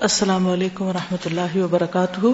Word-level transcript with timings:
السلام 0.00 0.48
علیکم 0.48 0.84
و 0.84 0.92
رحمۃ 0.92 1.24
اللہ 1.24 1.56
وبرکاتہ۔ 1.56 2.26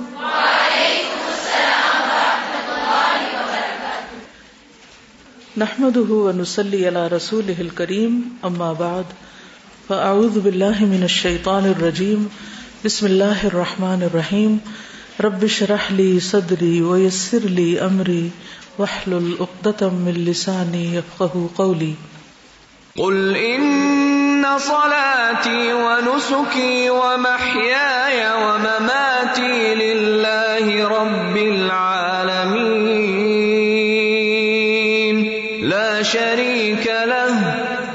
نحمد 5.56 5.96
ونسلی 6.10 6.88
علی 6.88 7.16
رسول 7.16 7.68
کریم 7.74 8.36
اما 8.42 8.72
بعد، 8.72 9.02
فاعوذ 9.86 10.38
باللہ 10.38 10.80
من 10.80 11.02
الشیطان 11.02 11.64
الرجیم، 11.64 12.26
بسم 12.84 13.06
اللہ 13.06 13.44
الرحمن 13.44 14.02
الرحیم۔ 14.02 14.56
رب 15.20 15.46
شرح 15.46 15.90
لی 15.90 16.20
صدری 16.20 16.80
ویسر 16.80 17.38
لی 17.40 17.78
امری 17.78 18.28
وحلل 18.78 19.34
اقدتم 19.40 19.94
من 19.94 20.20
لسانی 20.20 20.96
یفقہ 20.96 21.46
قولی۔ 21.56 21.94
قل 22.94 23.36
ان 23.36 24.13
صلاتي 24.58 25.72
ونسكي 25.72 26.90
ومحياي 26.90 28.20
ومماتي 28.42 29.74
لله 29.74 30.88
رب 30.88 31.36
العالمين 31.36 32.84
لا 35.74 36.02
شريك 36.02 36.86
له 37.12 37.32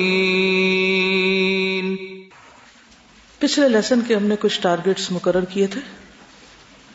پچھلے 3.38 3.68
لیسن 3.68 4.00
کے 4.06 4.14
ہم 4.14 4.24
نے 4.26 4.36
کچھ 4.40 4.60
ٹارگٹس 4.60 5.10
مقرر 5.10 5.44
کیے 5.54 5.66
تھے۔ 5.66 5.80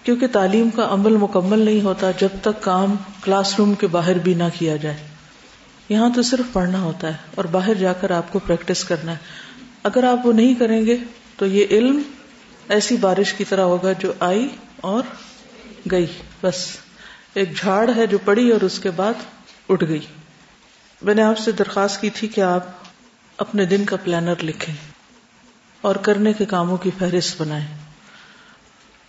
کیونکہ 0.08 0.28
تعلیم 0.28 0.70
کا 0.70 0.88
عمل 0.92 1.18
مکمل 1.18 1.60
نہیں 1.60 1.82
ہوتا 1.82 2.12
جب 2.12 2.28
تک 2.42 2.64
کام 2.64 2.96
کلاس 3.22 3.56
روم 3.58 3.74
کے 3.74 3.88
باہر 3.88 4.18
بھی 4.18 4.34
نہ 4.34 4.44
کیا 4.60 4.76
جائے۔ 4.76 4.98
یہاں 5.90 6.10
تو 6.10 6.22
صرف 6.22 6.54
پڑھنا 6.54 6.82
ہوتا 6.82 7.08
ہے 7.08 7.14
اور 7.36 7.46
باہر 7.46 7.74
جا 7.74 7.94
کر 7.94 8.12
آپ 8.12 8.34
کو 8.34 8.40
پریکٹس 8.40 8.84
کرنا 8.84 9.12
ہے۔ 9.12 9.18
اگر 9.84 10.04
آپ 10.04 10.28
وہ 10.28 10.34
نہیں 10.34 10.54
کریں 10.54 10.86
گے 10.86 10.98
تو 11.38 11.46
یہ 11.46 11.66
علم 11.72 12.02
ایسی 12.70 12.98
بارش 12.98 13.34
کی 13.34 13.44
طرح 13.44 13.62
ہوگا 13.62 13.94
جو 13.94 14.14
آئی 14.20 14.48
اور 14.82 15.04
گئی۔ 15.92 16.06
بس 16.42 16.68
ایک 17.34 17.56
جھاڑ 17.56 17.90
ہے 17.96 18.08
جو 18.08 18.18
پڑی 18.26 18.52
اور 18.52 18.62
اس 18.62 18.80
کے 18.80 18.92
بعد 18.92 19.14
اٹھ 19.70 19.84
گئی۔ 19.88 20.06
میں 21.02 21.16
نے 21.16 21.22
آپ 21.22 21.38
سے 21.38 21.52
درخواست 21.52 22.02
کی 22.02 22.10
تھی 22.10 22.28
کہ 22.28 22.42
آپ 22.42 22.64
اپنے 23.38 23.66
دن 23.66 23.86
کا 23.86 23.96
پلانر 24.04 24.44
لکھیں 24.44 24.76
اور 25.82 25.96
کرنے 25.96 26.34
کے 26.34 26.46
کاموں 26.46 26.78
کی 26.78 26.92
فہرست 27.00 27.42
بنائیں۔ 27.42 27.87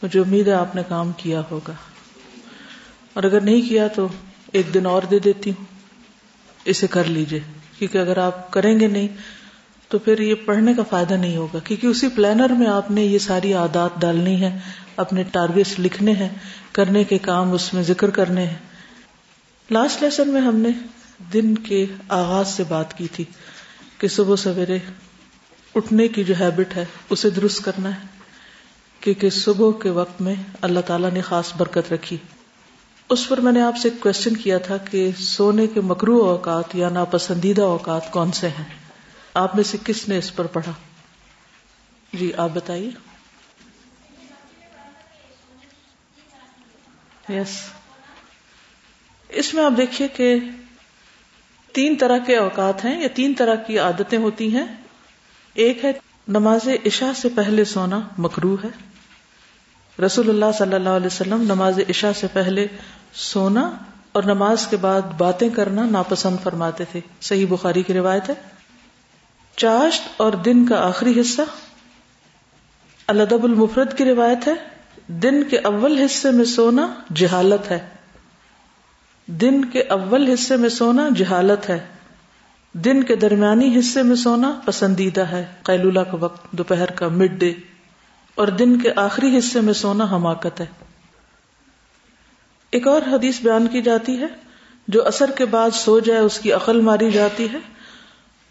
مجھے 0.02 0.20
امید 0.20 0.48
ہے 0.48 0.52
آپ 0.52 0.76
نے 0.76 0.82
کام 0.88 1.12
کیا 1.16 1.42
ہوگا۔ 1.50 1.72
اور 3.12 3.22
اگر 3.24 3.40
نہیں 3.40 3.68
کیا 3.68 3.88
تو 3.88 4.08
ایک 4.52 4.74
دن 4.74 4.86
اور 4.86 5.02
دے 5.02 5.18
دیتی 5.18 5.50
ہوں۔ 5.50 5.64
اسے 6.64 6.86
کر 6.86 7.04
لیجیے 7.04 7.40
کیونکہ 7.78 7.98
اگر 7.98 8.18
آپ 8.18 8.50
کریں 8.50 8.80
گے 8.80 8.86
نہیں 8.86 9.08
تو 9.88 9.98
پھر 9.98 10.18
یہ 10.18 10.34
پڑھنے 10.34 10.74
کا 10.74 10.82
فائدہ 10.90 11.14
نہیں 11.14 11.36
ہوگا۔ 11.36 11.58
کیونکہ 11.58 11.86
اسی 11.86 12.08
پلانر 12.08 12.50
میں 12.50 12.66
آپ 12.66 12.90
نے 12.90 13.02
یہ 13.04 13.18
ساری 13.18 13.52
عادات 13.52 14.00
ڈالنی 14.00 14.40
ہے 14.40 14.58
اپنے 14.96 15.22
ٹارگیٹس 15.22 15.78
لکھنے 15.78 16.12
ہیں، 16.12 16.28
کرنے 16.72 17.04
کے 17.04 17.18
کام 17.18 17.52
اس 17.52 17.74
میں 17.74 17.82
ذکر 17.82 18.10
کرنے 18.10 18.46
ہیں۔ 18.46 18.56
لاسٹ 19.70 20.02
لیسن 20.02 20.28
میں 20.28 20.40
ہم 20.40 20.56
نے 20.56 20.68
دن 21.32 21.54
کے 21.54 21.86
آغاز 22.08 22.48
سے 22.48 22.62
بات 22.68 22.98
کی 22.98 23.06
تھی 23.12 23.24
کہ 23.98 24.08
صبح 24.08 24.36
سویرے 24.36 24.78
اٹھنے 25.74 26.08
کی 26.08 26.24
جو 26.24 26.34
ہیبٹ 26.40 26.76
ہے، 26.76 26.84
اسے 27.10 27.30
درست 27.30 27.64
کرنا 27.64 27.96
ہے۔ 27.96 28.17
کیونکہ 29.08 29.30
صبح 29.30 29.70
کے 29.82 29.90
وقت 29.90 30.20
میں 30.20 30.34
اللہ 30.60 30.80
تعالیٰ 30.80 31.10
نے 31.10 31.20
خاص 31.20 31.54
برکت 31.56 31.92
رکھی۔ 31.92 32.16
اس 33.08 33.28
پر 33.28 33.40
میں 33.40 33.52
نے 33.52 33.62
آپ 33.62 33.76
سے 33.76 33.88
ایک 33.88 34.00
کوشچن 34.00 34.36
کیا 34.36 34.58
تھا 34.58 34.76
کہ 34.76 35.10
سونے 35.18 35.66
کے 35.66 35.80
مکرو 35.80 36.24
اوقات 36.24 36.74
یا 36.74 36.88
ناپسندیدہ 36.88 37.62
اوقات 37.62 38.10
کون 38.10 38.32
سے 38.32 38.48
ہیں؟ 38.48 38.64
آپ 39.34 39.56
میں 39.56 39.64
سے 39.64 39.78
کس 39.84 40.08
نے 40.08 40.18
اس 40.18 40.36
پر 40.36 40.46
پڑھا؟ 40.46 40.72
جی 42.12 42.32
آپ 42.36 42.48
بتائیے۔ 42.54 42.90
یس 47.28 47.60
اس 49.28 49.54
میں 49.54 49.64
آپ 49.64 49.72
دیکھیے 49.76 50.08
کہ 50.08 50.38
تین 51.72 51.96
طرح 51.96 52.18
کے 52.18 52.36
اوقات 52.36 52.84
ہیں، 52.84 53.02
یا 53.02 53.08
تین 53.14 53.34
طرح 53.34 53.54
کی 53.54 53.78
عادتیں 53.78 54.18
ہوتی 54.18 54.54
ہیں۔ 54.54 54.66
ایک 55.54 55.84
ہے 55.84 55.92
نماز 56.28 56.68
عشاء 56.86 57.12
سے 57.16 57.28
پہلے 57.28 57.64
سونا 57.64 58.00
مکرو 58.18 58.54
ہے۔ 58.54 58.87
رسول 60.06 60.28
اللہ 60.28 60.44
صلی 60.58 60.74
اللہ 60.74 60.88
علیہ 60.88 61.06
وسلم 61.06 61.42
نماز 61.42 61.80
عشاء 61.88 62.12
سے 62.12 62.26
پہلے 62.32 62.66
سونا 63.12 63.70
اور 64.12 64.22
نماز 64.22 64.66
کے 64.66 64.76
بعد 64.76 65.02
باتیں 65.18 65.48
کرنا 65.48 65.84
ناپسند 65.86 66.36
فرماتے 66.42 66.84
تھے۔ 66.92 67.00
صحیح 67.20 67.46
بخاری 67.48 67.82
کی 67.82 67.92
روایت 67.92 68.28
ہے۔ 68.28 68.34
چاشت 69.56 70.02
اور 70.16 70.32
دن 70.32 70.66
کا 70.66 70.88
آخری 70.88 71.20
حصہ۔ 71.20 71.42
الدب 73.06 73.44
المفرد 73.44 73.98
کی 73.98 74.04
روایت 74.04 74.48
ہے۔ 74.48 74.52
دن 75.06 75.44
کے 75.44 75.58
اول 75.58 75.98
حصے 75.98 76.30
میں 76.30 76.44
سونا 76.44 76.94
جہالت 77.14 77.70
ہے۔ 77.70 77.78
دن 79.26 79.64
کے 79.64 79.82
اول 79.82 80.32
حصے 80.32 80.56
میں 80.56 80.68
سونا 80.68 81.08
جہالت 81.14 81.68
ہے۔ 81.68 81.78
دن 82.72 83.02
کے 83.02 83.16
درمیانی 83.16 83.78
حصے 83.78 84.02
میں 84.02 84.16
سونا 84.16 84.60
پسندیدہ 84.64 85.20
ہے۔ 85.20 85.44
قیلولہ 85.62 86.00
کا 86.00 86.16
وقت، 86.16 86.52
دوپہر 86.52 86.90
کا، 86.90 87.08
مڈ 87.08 87.40
ڈے۔ 87.40 87.54
اور 88.38 88.48
دن 88.48 88.78
کے 88.78 88.90
آخری 88.96 89.38
حصے 89.38 89.60
میں 89.60 89.74
سونا 89.74 90.04
حماقت 90.04 90.60
ہے۔ 90.60 90.66
ایک 92.70 92.86
اور 92.86 93.02
حدیث 93.02 93.40
بیان 93.40 93.66
کی 93.66 93.82
جاتی 93.82 94.18
ہے، 94.18 94.26
جو 94.88 95.06
اثر 95.06 95.30
کے 95.30 95.44
بعد 95.44 95.70
سو 95.70 95.98
جائے 95.98 96.20
اس 96.20 96.38
کی 96.38 96.52
عقل 96.52 96.80
ماری 96.80 97.10
جاتی 97.10 97.46
ہے، 97.52 97.58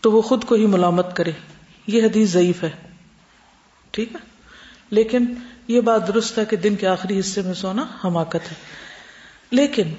تو 0.01 0.11
وہ 0.11 0.21
خود 0.21 0.43
کو 0.43 0.55
ہی 0.55 0.65
ملامت 0.65 1.15
کرے۔ 1.15 1.31
یہ 1.87 2.03
حدیث 2.03 2.29
ضعیف 2.29 2.63
ہے۔ 2.63 2.69
ٹھیک 3.91 4.13
ہے؟ 4.13 4.19
لیکن 4.89 5.25
یہ 5.67 5.81
بات 5.81 6.07
درست 6.07 6.39
ہے 6.39 6.45
کہ 6.45 6.55
دن 6.55 6.75
کے 6.75 6.87
آخری 6.87 7.19
حصے 7.19 7.41
میں 7.41 7.53
سونا 7.53 7.85
حماقت 8.05 8.51
ہے۔ 8.51 8.55
لیکن 9.51 9.93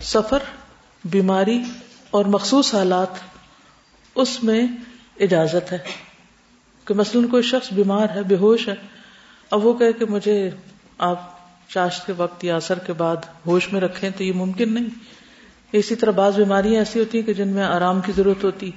سفر، 0.00 0.38
بیماری 1.04 1.62
اور 2.10 2.24
مخصوص 2.24 2.74
حالات، 2.74 3.08
اس 4.14 4.44
میں 4.44 4.66
اجازت 5.20 5.72
ہے۔ 5.72 5.78
کہ 6.84 6.94
مثلاً 6.94 7.26
کوئی 7.26 7.42
شخص 7.42 7.72
بیمار 7.72 8.06
ہے، 8.14 8.22
بے 8.22 8.36
ہوش 8.36 8.68
ہے 8.68 9.03
اب 9.54 9.66
وہ 9.66 9.72
کہ 9.72 10.04
مجھے 10.08 10.50
آپ 10.98 11.34
چاشت 11.68 12.06
کے 12.06 12.12
وقت 12.16 12.44
یا 12.44 12.56
اثر 12.56 12.78
کے 12.78 12.92
بعد 12.92 13.16
ہوش 13.46 13.72
میں 13.72 13.80
رکھیں 13.80 14.10
تو 14.16 14.24
یہ 14.24 14.32
ممکن 14.32 14.72
نہیں۔ 14.72 14.86
اسی 15.72 15.94
طرح 15.94 16.10
بعض 16.10 16.36
بیماریاں 16.36 16.78
ایسی 16.78 17.00
ہوتی 17.00 17.18
ہیں 17.18 17.26
کہ 17.26 17.32
جن 17.32 17.48
میں 17.48 17.64
آرام 17.64 18.00
کی 18.00 18.12
ضرورت 18.16 18.44
ہوتی، 18.44 18.70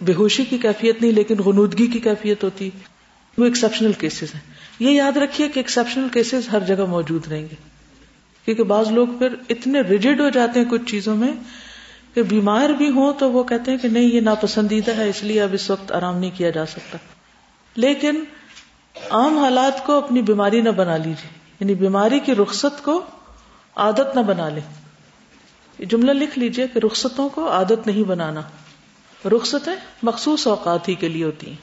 بے 0.00 0.12
ہوشی 0.12 0.44
کی 0.44 0.58
کیفیت 0.58 1.02
نہیں، 1.02 1.12
لیکن 1.12 1.36
غنودگی 1.36 1.86
کی 1.86 1.98
کیفیت 1.98 2.44
ہوتی۔ 2.44 2.70
وہ 3.38 3.44
ایکسپشنل 3.44 3.92
کیسز 3.92 4.34
ہیں۔ 4.34 4.40
یہ 4.78 4.90
یاد 4.90 5.16
رکھیے 5.16 5.48
کہ 5.48 5.58
ایکسپشنل 5.58 6.08
کیسز 6.12 6.48
ہر 6.52 6.60
جگہ 6.60 6.84
موجود 6.84 7.28
رہیں 7.28 7.42
گے۔ 7.42 7.54
کیونکہ 8.44 8.62
بعض 8.62 8.88
لوگ 8.90 9.06
پھر 9.18 9.34
اتنے 9.48 9.80
ریجڈ 9.80 10.20
ہو 10.20 10.28
جاتے 10.28 10.60
ہیں 10.60 10.70
کچھ 10.70 10.82
چیزوں 10.86 11.16
میں 11.16 11.32
کہ 12.14 12.22
بیمار 12.22 12.68
بھی 12.70 12.88
ہوں 12.88 13.12
تو 13.18 13.32
وہ 13.32 13.44
کہتے 13.44 13.70
ہیں 13.70 13.78
کہ 13.78 13.88
نہیں، 13.88 14.04
یہ 14.04 14.20
ناپسندیدہ 14.20 14.96
ہے، 14.96 15.08
اس 15.08 15.22
لیے 15.22 15.42
اب 15.42 15.50
اس 15.52 15.70
وقت 15.70 15.92
آرام 15.92 16.18
نہیں 16.18 16.30
کیا 16.34 16.50
جا 16.50 16.66
سکتا۔ 16.66 16.98
لیکن 17.76 18.24
عام 19.10 19.38
حالات 19.38 19.86
کو 19.86 19.96
اپنی 19.96 20.22
بیماری 20.22 20.60
نہ 20.60 20.70
بنا 20.70 20.96
لیجیے 20.96 21.30
یعنی 21.60 21.74
بیماری 21.74 22.20
کی 22.20 22.34
رخصت 22.34 22.84
کو 22.84 23.02
عادت 23.76 24.16
نہ 24.16 24.20
بنا 24.20 24.48
لے 24.48 24.60
جملہ 25.84 26.10
لکھ 26.10 26.38
لیجیے 26.38 26.68
کہ 26.68 26.78
رخصتوں 26.78 27.28
کو 27.28 27.50
عادت 27.50 27.86
نہیں 27.86 28.02
بنانا۔ 28.02 28.40
رخصتیں 29.24 29.72
مخصوص 30.02 30.46
اوقات 30.46 30.88
ہی 30.88 30.94
کے 30.94 31.08
لیے 31.08 31.24
ہوتی 31.24 31.46
ہیں 31.48 31.56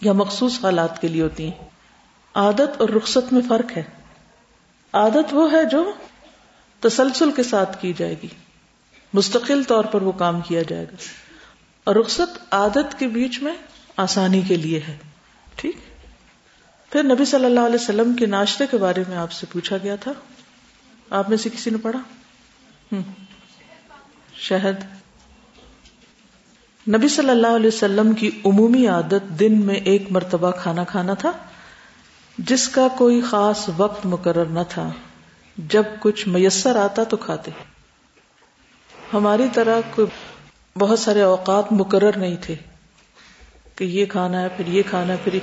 یا 0.00 0.12
مخصوص 0.12 0.64
حالات 0.64 1.00
کے 1.00 1.08
لیے 1.08 1.22
ہوتی 1.22 1.44
ہیں۔ 1.44 1.68
عادت 2.34 2.80
اور 2.80 2.88
رخصت 2.88 3.32
میں 3.32 3.40
فرق 3.48 3.76
ہے۔ 3.76 3.82
عادت 4.92 5.34
وہ 5.34 5.52
ہے 5.52 5.64
جو 5.64 5.92
تسلسل 6.80 7.32
کے 7.32 7.42
ساتھ 7.42 7.82
کی 7.82 7.92
جائے 7.92 8.14
گی۔ 8.22 8.28
مستقل 9.14 9.62
طور 9.62 9.84
پر 9.84 10.02
وہ 10.02 10.12
کام 10.12 10.40
کیا 10.40 10.62
جائے 10.62 10.84
گا۔ 10.84 10.96
اور 11.84 11.94
رخصت 11.94 12.38
عادت 12.50 12.98
کے 12.98 13.06
بیچ 13.06 13.42
میں 13.42 13.54
آسانی 13.96 14.40
کے 14.40 14.56
لیے 14.56 14.80
ہے۔ 14.88 14.96
ٹھیک؟ 15.56 15.76
پھر 16.96 17.04
نبی 17.04 17.24
صلی 17.24 17.44
اللہ 17.44 17.60
علیہ 17.60 17.74
وسلم 17.74 18.14
کے 18.14 18.26
ناشتے 18.26 18.64
کے 18.70 18.76
بارے 18.76 19.04
میں 19.08 19.16
آپ 19.16 19.32
سے 19.32 19.46
پوچھا 19.52 19.76
گیا 19.82 19.96
تھا؟ 19.96 20.12
آپ 21.10 21.28
میں 21.28 21.36
سے 21.36 21.48
کسی 21.48 21.70
نے 21.70 21.76
پڑھا؟ 21.82 21.98
شہد۔ 24.34 24.84
نبی 26.88 27.08
صلی 27.08 27.30
اللہ 27.30 27.46
علیہ 27.46 27.66
وسلم 27.66 28.12
کی 28.12 28.30
عمومی 28.46 28.86
عادت 28.86 29.40
دن 29.40 29.66
میں 29.66 29.74
ایک 29.74 30.02
مرتبہ 30.10 30.50
کھانا 30.50 30.84
کھانا 30.84 31.14
تھا، 31.14 31.32
جس 32.38 32.68
کا 32.68 32.88
کوئی 32.98 33.20
خاص 33.20 33.70
وقت 33.76 34.06
مقرر 34.06 34.44
نہ 34.44 34.60
تھا۔ 34.68 34.90
جب 35.58 35.84
کچھ 36.00 36.28
میسر 36.28 36.76
آتا 36.76 37.04
تو 37.04 37.16
کھاتے۔ 37.16 37.50
ہماری 39.12 39.46
طرح 39.52 39.80
کوئی 39.94 40.08
بہت 40.78 40.98
سارے 40.98 41.20
اوقات 41.20 41.72
مقرر 41.72 42.18
نہیں 42.18 42.36
تھے 42.40 42.54
کہ 43.76 43.84
یہ 43.84 44.06
کھانا 44.06 44.40
ہے، 44.42 44.48
پھر 44.56 44.66
یہ 44.66 44.82
کھانا 44.90 45.12
ہے، 45.12 45.18
پھر 45.24 45.34
یہ 45.34 45.40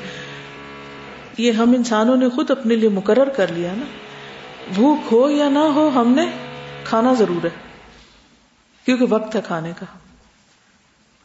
ہم 1.40 1.72
انسانوں 1.72 2.16
نے 2.16 2.30
خود 2.30 2.52
اپنے 2.52 2.76
لیے 2.76 2.90
مقرر 2.90 3.30
کر 3.30 3.48
لیا 3.48 3.74
نا۔ 3.74 3.86
بھوک 4.74 5.14
ہو 5.14 5.30
یا 5.30 5.50
نہ 5.50 5.60
ہو، 5.60 5.92
ہم 5.96 6.08
نے 6.08 6.26
کھانا 6.84 7.14
ضرور 7.14 7.44
ہے۔ 7.44 7.50
کیونکہ 8.86 9.06
وقت 9.10 9.36
ہے 9.36 9.42
کھانے 9.48 9.72
کا۔ 9.80 9.86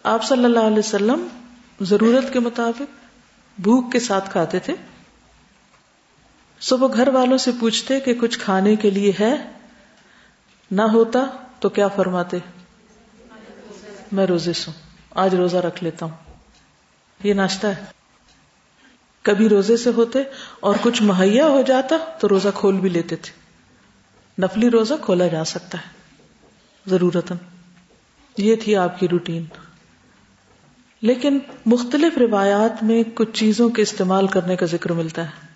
آپ 0.02 0.24
صلی 0.24 0.44
اللہ 0.44 0.58
علیہ 0.58 0.78
وسلم 0.78 1.26
ضرورت 1.80 2.32
کے 2.32 2.40
مطابق 2.40 2.82
بھوک 3.60 3.92
کے 3.92 4.00
ساتھ 4.00 4.30
کھاتے 4.30 4.58
تھے۔ 4.58 4.74
صبح 6.60 6.88
گھر 6.96 7.08
والوں 7.08 7.38
سے 7.38 7.50
پوچھتے 7.60 8.00
کہ 8.00 8.14
کچھ 8.14 8.38
کھانے 8.38 8.76
کے 8.76 8.90
لیے 8.90 9.12
ہے؟ 9.20 9.50
نہ 10.70 10.82
ہوتا 10.82 11.26
تو 11.60 11.68
کیا 11.68 11.88
فرماتے؟ 11.88 12.38
میں 14.12 14.26
روزے 14.26 14.52
سو 14.52 14.70
آج 15.10 15.34
روزہ 15.34 15.56
رکھ 15.56 15.84
لیتا 15.84 16.06
ہوں۔ 16.06 16.32
یہ 17.22 17.34
ناشتہ 17.34 17.66
ہے۔ 17.66 17.97
کبھی 19.28 19.48
روزے 19.48 19.76
سے 19.76 19.90
ہوتے 19.90 20.18
اور 20.60 20.74
کچھ 20.82 21.02
مہیا 21.02 21.46
ہو 21.46 21.62
جاتا 21.62 21.96
تو 22.20 22.28
روزہ 22.28 22.48
کھول 22.54 22.80
بھی 22.80 22.88
لیتے 22.88 23.16
تھے۔ 23.16 23.32
نفلی 24.42 24.70
روزہ 24.70 24.94
کھولا 25.02 25.26
جا 25.26 25.44
سکتا 25.44 25.78
ہے۔ 25.78 25.88
ضرورت 26.86 27.32
یہ 28.38 28.56
تھی 28.56 28.76
آپ 28.76 29.00
کی 29.00 29.08
روٹین۔ 29.08 29.44
لیکن 31.02 31.38
مختلف 31.66 32.18
روایات 32.18 32.82
میں 32.82 33.02
کچھ 33.14 33.32
چیزوں 33.32 33.68
کے 33.68 33.82
استعمال 33.82 34.26
کرنے 34.26 34.56
کا 34.56 34.66
ذکر 34.66 34.92
ملتا 34.92 35.24
ہے۔ 35.24 35.48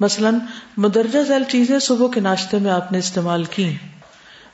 مثلا 0.00 0.30
مدرجہ 0.76 1.22
ذیل 1.22 1.44
چیزیں 1.48 1.78
صبح 1.78 2.08
کے 2.14 2.20
ناشتے 2.20 2.58
میں 2.58 2.70
آپ 2.70 2.92
نے 2.92 2.98
استعمال 2.98 3.44
کی 3.44 3.76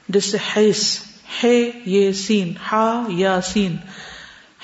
جس 0.09 0.25
سے 0.25 0.39
حیث، 0.57 0.99
ہے، 1.45 1.71
یہ، 1.85 2.13
سین، 2.13 2.53
ہا، 2.73 3.05
یا، 3.09 3.41
سین۔ 3.41 3.77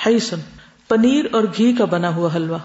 حیثن 0.07 0.41
پنیر 0.89 1.25
اور 1.33 1.43
گھی 1.43 1.73
کا 1.73 1.85
بنا 1.85 2.15
ہوا 2.15 2.31
حلوہ۔ 2.35 2.59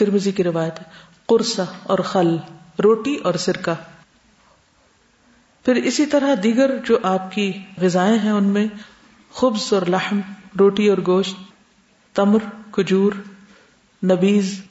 ترمزی 0.00 0.32
کی 0.32 0.44
روایت 0.44 0.78
ہے، 0.78 0.84
قرصہ 1.26 1.62
اور 1.82 1.98
خل، 1.98 2.36
روٹی 2.84 3.16
اور 3.16 3.34
سرکہ۔ 3.34 3.74
پھر 5.64 5.74
اسی 5.74 6.06
طرح 6.06 6.34
دیگر 6.42 6.76
جو 6.84 6.98
آپ 7.02 7.32
کی 7.32 7.52
غذائیں 7.76 8.18
ہیں 8.18 8.30
ان 8.30 8.44
میں، 8.44 8.66
خبز 9.32 9.72
اور 9.72 9.82
لحم، 9.86 10.20
روٹی 10.60 10.88
اور 10.88 10.98
گوشت، 11.06 11.36
تمر، 12.14 12.38
کھجور، 12.72 13.12
نبیز۔ 14.04 14.62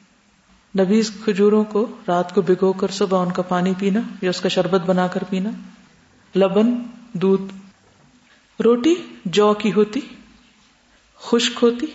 نبیز 0.80 1.12
کھجوروں 1.26 1.64
کو 1.64 1.88
رات 2.08 2.36
کو 2.36 2.42
بھگو 2.42 2.74
کر 2.74 2.88
صبح 2.88 3.26
ان 3.26 3.32
کا 3.32 3.42
پانی 3.42 3.74
پینا 3.80 4.00
یا 4.22 4.30
اس 4.30 4.42
کا 4.42 4.50
شربت 4.50 4.82
بنا 4.82 5.08
کر 5.08 5.24
پینا۔ 5.30 5.50
لبن، 6.36 6.76
دودھ۔ 7.14 7.54
روٹی 8.62 8.96
جو 9.26 9.54
کی 9.54 9.72
ہوتی، 9.74 10.00
خشک 11.20 11.60
ہوتی 11.62 11.86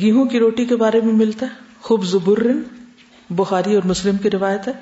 گیہوں 0.00 0.24
کی 0.24 0.38
روٹی 0.38 0.64
کے 0.64 0.76
بارے 0.76 1.00
میں 1.00 1.14
ملتا 1.14 1.46
ہے۔ 1.46 1.50
خوب 1.80 2.04
زبرن، 2.04 2.62
بخاری 3.30 3.74
اور 3.74 3.82
مسلم 3.84 4.16
کی 4.16 4.30
روایت 4.30 4.68
ہے۔ 4.68 4.72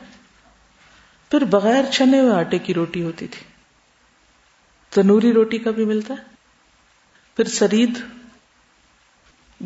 پھر 1.30 1.44
بغیر 1.44 1.84
چھنے 1.92 2.20
ہوئے 2.20 2.32
آٹے 2.32 2.58
کی 2.58 2.74
روٹی 2.74 3.02
ہوتی 3.02 3.26
تھی۔ 3.26 3.44
تنوری 4.90 5.32
روٹی 5.32 5.58
کا 5.58 5.70
بھی 5.70 5.84
ملتا 5.84 6.14
ہے۔ 6.14 6.22
پھر 7.36 7.44
سرید، 7.44 7.90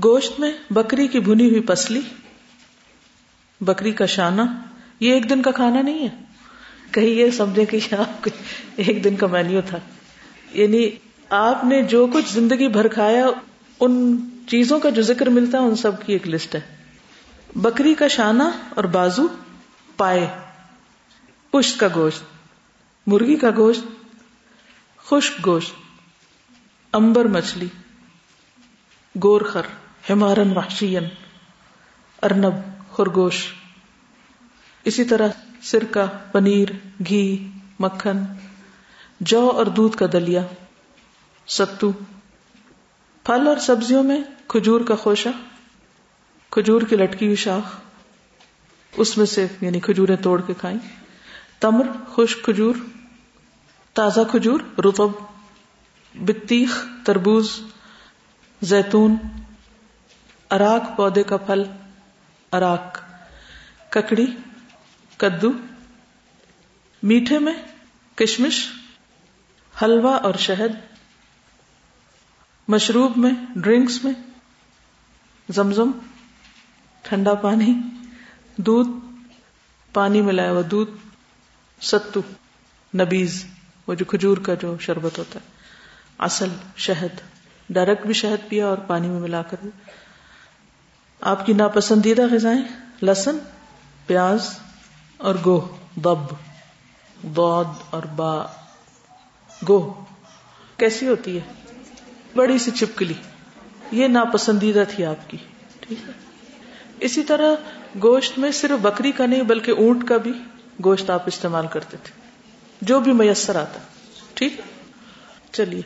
گوشت 0.04 0.40
میں 0.40 0.52
بکری 0.70 1.08
کی 1.08 1.20
بھنی 1.20 1.48
ہوئی 1.48 1.60
پسلی۔ 1.60 2.00
بکری 3.60 3.90
کا 3.90 4.06
شانہ۔ 4.06 4.42
یہ 5.00 5.12
ایک 5.12 5.30
دن 5.30 5.42
کا 5.42 5.50
کھانا 5.50 5.82
نہیں 5.82 6.08
ہے۔ 6.08 6.24
کہیں 6.90 7.06
یہ 7.06 7.30
سمجھے 7.30 7.64
کہ 7.64 7.78
آپ 7.98 8.28
ایک 8.76 9.04
دن 9.04 9.16
کا 9.16 9.26
مینیو 9.26 9.60
تھا۔ 9.66 9.78
یعنی 10.52 10.90
آپ 11.30 11.64
نے 11.64 11.82
جو 11.82 12.06
کچھ 12.12 12.32
زندگی 12.32 12.68
بھر 12.68 12.88
کھایا، 12.88 13.26
ان 13.80 14.16
چیزوں 14.46 14.80
کا 14.80 14.90
جو 14.90 15.02
ذکر 15.02 15.26
ملتا 15.26 15.58
ہے 15.58 15.62
ان 15.62 15.76
سب 15.76 16.06
کی 16.06 16.12
ایک 16.12 16.28
لسٹ 16.28 16.54
ہے۔ 16.54 16.60
بکری 17.56 17.94
کا 17.94 18.08
شانہ 18.08 18.42
اور 18.70 18.84
بازو 18.84 19.26
پائے، 19.96 20.38
پشت 21.50 21.80
کا 21.80 21.88
گوشت، 21.94 22.22
مرغی 23.06 23.36
کا 23.36 23.50
گوشت، 23.56 23.80
خشک 25.04 25.46
گوشت، 25.46 25.72
امبر 26.92 27.24
مچھلی، 27.24 27.66
گورخر، 29.22 29.62
ہمارن 30.10 30.56
وحشین 30.56 31.04
ارنب، 32.22 32.54
خرگوش۔ 32.92 33.46
اسی 34.84 35.04
طرح 35.04 35.28
سرکہ، 35.62 36.32
پنیر، 36.32 36.68
گھی، 37.08 37.48
مکھن، 37.80 38.24
جو 39.20 39.48
اور 39.50 39.66
دودھ 39.66 39.96
کا 39.96 40.06
دلیا، 40.12 40.40
ستو۔ 41.46 41.92
پھل 43.24 43.48
اور 43.48 43.56
سبزیوں 43.56 44.02
میں 44.02 44.20
کھجور 44.48 44.80
کا 44.80 44.94
خوشہ، 44.94 45.28
کھجور 46.50 46.82
کی 46.82 46.96
لٹکی 46.96 47.24
ہوئی 47.24 47.36
شاخ، 47.36 47.80
اس 48.96 49.18
میں 49.18 49.26
سے 49.26 49.46
یعنی 49.60 49.80
کھجوریں 49.80 50.16
توڑ 50.16 50.40
کے 50.40 50.52
کھائیں۔ 50.58 50.78
تمر، 51.60 51.86
خشک 52.12 52.44
کھجور، 52.44 52.74
تازہ 53.94 54.20
کھجور 54.30 54.60
رتب 54.78 55.08
بتیخ 56.14 56.86
تربوز، 57.04 57.60
زیتون، 58.62 59.16
اراک 60.50 60.96
پودے 60.96 61.22
کا 61.22 61.36
پھل، 61.36 61.62
اراک، 62.52 62.98
ککڑی، 63.90 64.26
کدو، 65.16 65.52
میٹھے 67.02 67.38
میں 67.38 67.54
کشمش، 68.14 68.68
حلوہ 69.82 70.12
اور 70.12 70.34
شہد۔ 70.34 70.93
مشروب 72.68 73.16
میں، 73.16 73.30
ڈرنکس 73.56 74.04
میں، 74.04 74.12
زمزم، 75.48 75.90
ٹھنڈا 77.02 77.34
پانی، 77.34 77.74
دودھ، 78.56 78.88
پانی 79.92 80.20
ملایا 80.20 80.50
ہوا 80.50 80.62
دودھ، 80.70 80.90
ستو، 81.80 82.20
نبیز، 82.94 83.44
وہ 83.86 83.94
جو 83.94 84.04
کھجور 84.04 84.36
کا 84.36 84.54
جو 84.54 84.76
شربت 84.78 85.18
ہوتا 85.18 85.40
ہے، 85.40 85.50
اصل، 86.18 86.48
شہد، 86.76 87.20
ڈائریکٹ 87.70 88.06
بھی 88.06 88.14
شہد 88.14 88.48
پیا 88.48 88.66
اور 88.66 88.78
پانی 88.78 89.08
میں 89.08 89.20
ملا 89.20 89.42
کر۔ 89.42 89.68
آپ 91.20 91.46
کی 91.46 91.52
ناپسندیدہ 91.52 92.22
غذائیں 92.30 92.62
لسن 93.02 93.38
پیاز 94.06 94.58
اور 95.16 95.34
گو 95.44 95.76
بب 95.96 96.32
بود 97.34 97.66
اور 97.90 98.02
با۔ 98.02 98.46
گو 99.68 100.04
کیسی 100.76 101.08
ہوتی 101.08 101.36
ہے؟ 101.36 101.63
بڑی 102.36 102.58
سی 102.58 102.70
چپکلی۔ 102.70 103.14
یہ 103.90 104.08
ناپسندیدہ 104.08 104.84
تھی 104.88 105.04
آپ 105.04 105.30
کی۔ 105.30 105.36
ٹھیک 105.80 105.98
ہے۔ 106.08 106.12
اسی 107.00 107.22
طرح 107.24 107.54
گوشت 108.02 108.38
میں 108.38 108.52
صرف 108.52 108.80
بکری 108.82 109.12
کا 109.12 109.26
نہیں 109.26 109.42
بلکہ 109.42 109.70
اونٹ 109.70 110.08
کا 110.08 110.16
بھی 110.16 110.32
گوشت 110.84 111.10
آپ 111.10 111.22
استعمال 111.26 111.66
کرتے 111.66 111.96
تھے۔ 112.02 112.20
جو 112.80 113.00
بھی 113.00 113.12
میسر 113.12 113.56
آتا۔ 113.56 113.78
ٹھیک 114.34 114.60
چلیے۔ 115.52 115.82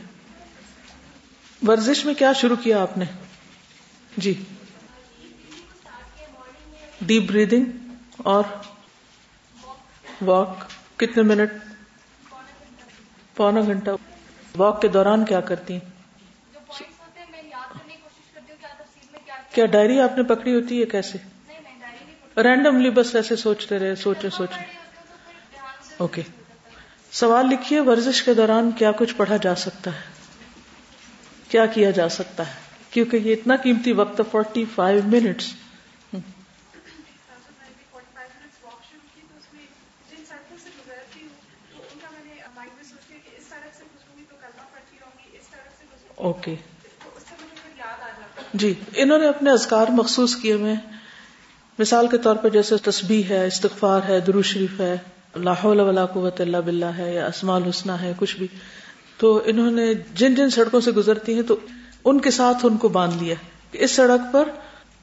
ورزش 1.67 2.05
میں 2.05 2.13
کیا 2.13 2.33
شروع 2.33 2.55
کیا 2.55 2.81
آپ 2.81 2.97
نے؟ 2.97 3.05
جی۔ 4.17 4.43
ڈیپ 7.01 7.23
بریدنگ 7.27 7.65
اور 8.17 8.43
واک 10.21 10.55
کتنے 10.99 11.23
منٹ؟ 11.23 11.51
پونا 13.35 13.61
گھنٹہ۔ 13.61 13.91
واک 14.57 14.81
کے 14.81 14.87
دوران 14.87 15.25
کیا 15.25 15.39
کرتی 15.39 15.73
ہیں؟ 15.73 15.88
کیا 19.59 19.65
ڈائری 19.65 19.99
آپ 19.99 20.17
نے 20.17 20.23
پکڑی 20.23 20.55
ہوتی 20.55 20.81
ہے 20.81 20.85
کیسے؟ 20.85 21.17
رینڈملی 22.43 22.89
بس 22.89 23.15
ایسے 23.15 23.35
سوچتے 23.35 23.79
رہے 23.79 23.95
سوچے 23.95 24.29
سوچے 24.29 24.63
اوکے 25.97 26.21
سوال 27.11 27.49
لکھیے، 27.49 27.79
ورزش 27.79 28.23
کے 28.23 28.33
دوران 28.33 28.71
کیا 28.71 28.91
کچھ 28.91 29.15
پڑھا 29.15 29.37
جا 29.37 29.55
سکتا 29.55 29.91
ہے؟ 29.91 30.01
کیا 31.49 31.65
کیا 31.65 31.91
جا 31.91 32.09
سکتا 32.09 32.47
ہے؟ 32.47 32.53
کیونکہ 32.89 33.17
یہ 33.17 33.33
اتنا 33.33 33.55
قیمتی 33.55 33.91
وقت 33.91 34.21
فورٹی 34.31 34.65
فائیو 34.75 35.01
منٹس 35.05 35.53
اوکے 46.15 46.55
جی 48.53 48.73
انہوں 48.95 49.19
نے 49.19 49.27
اپنے 49.27 49.51
ازکار 49.51 49.87
مخصوص 49.89 50.35
کیے 50.35 50.53
ہوئے 50.53 50.73
مثال 51.79 52.07
کے 52.07 52.17
طور 52.17 52.35
پر 52.35 52.49
جیسے 52.49 52.77
تسبیح 52.77 53.23
ہے، 53.29 53.47
استغفار 53.47 53.99
ہے 54.09 54.19
درو 54.19 54.41
شریف 54.41 54.79
ہے 54.79 54.97
لاہول 55.35 55.79
ولا 55.79 56.05
قوت 56.05 56.41
اللہ 56.41 56.57
بلّہ 56.57 56.85
ہے، 56.85 57.13
یا 57.13 57.25
اسمال 57.25 57.63
حسنہ 57.69 57.91
ہے، 57.91 58.13
کچھ 58.17 58.37
بھی۔ 58.37 58.47
تو 59.17 59.41
انہوں 59.45 59.71
نے 59.71 59.93
جن 60.13 60.35
جن 60.35 60.49
سڑکوں 60.49 60.81
سے 60.81 60.91
گزرتی 60.91 61.33
ہیں 61.33 61.41
تو 61.41 61.55
ان 62.05 62.21
کے 62.21 62.31
ساتھ 62.31 62.57
ان 62.63 62.77
کو 62.77 62.87
باندھ 62.87 63.23
لیا 63.23 63.35
کہ 63.71 63.77
اس 63.81 63.91
سڑک 63.91 64.33
پر 64.33 64.49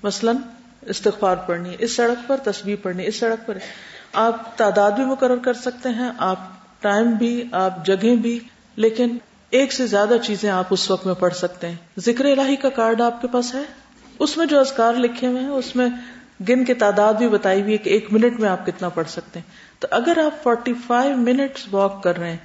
مثلاً 0.03 0.37
استغفار 0.83 1.37
پڑھنی 1.37 1.71
ہے، 1.71 1.77
اس 1.79 1.97
سڑک 1.97 2.29
پر 2.29 2.37
تصویر 2.37 2.77
پڑھنی 2.83 3.03
ہے، 3.03 3.09
اس 3.09 3.17
سڑک 3.17 3.47
پر۔ 3.47 3.59
آپ 4.13 4.59
تعداد 4.59 4.91
بھی 4.91 5.05
مقرر 5.05 5.37
کر 5.37 5.55
سکتے 5.55 5.89
ہیں، 5.89 6.11
آپ 6.19 6.39
ٹائم 6.83 7.11
بھی، 7.11 7.45
آپ 7.53 7.87
جگہ 7.87 8.15
بھی، 8.17 8.39
لیکن 8.77 9.19
ایک 9.51 9.73
سے 9.73 9.87
زیادہ 9.87 10.15
چیزیں 10.23 10.51
آپ 10.51 10.65
اس 10.71 10.91
وقت 10.91 11.07
میں 11.07 11.15
پڑھ 11.15 11.35
سکتے 11.35 11.69
ہیں۔ 11.69 11.75
ذکر 11.99 12.25
الہی 12.25 12.57
کا 12.57 12.69
کارڈ 12.69 13.01
آپ 13.01 13.23
کے 13.23 13.29
پاس 13.29 13.55
ہے؟ 13.55 13.63
اس 14.19 14.37
میں 14.37 14.47
جو 14.47 14.61
ازکار 14.61 14.95
لکھے 14.95 15.27
ہوئے 15.27 15.43
ہیں، 15.43 15.49
اس 15.49 15.77
میں 15.77 15.89
گن 16.49 16.65
کے 16.65 16.75
تعداد 16.75 17.15
بھی 17.15 17.29
بتائی 17.29 17.63
ہوئی 17.63 17.73
ہے 17.73 17.79
کہ 17.79 17.91
ایک 17.91 18.13
منٹ 18.13 18.41
میں 18.41 18.49
آپ 18.49 18.67
کتنا 18.67 18.89
پڑھ 18.89 19.09
سکتے 19.09 19.39
ہیں۔ 19.39 19.57
تو 19.81 19.89
اگر 19.91 20.19
آپ 20.25 20.43
فورٹی 20.43 20.75
فائیو 20.87 21.17
منٹ 21.17 21.59
واک 21.71 22.03
کر 22.03 22.19
رہے 22.19 22.31
ہیں، 22.31 22.37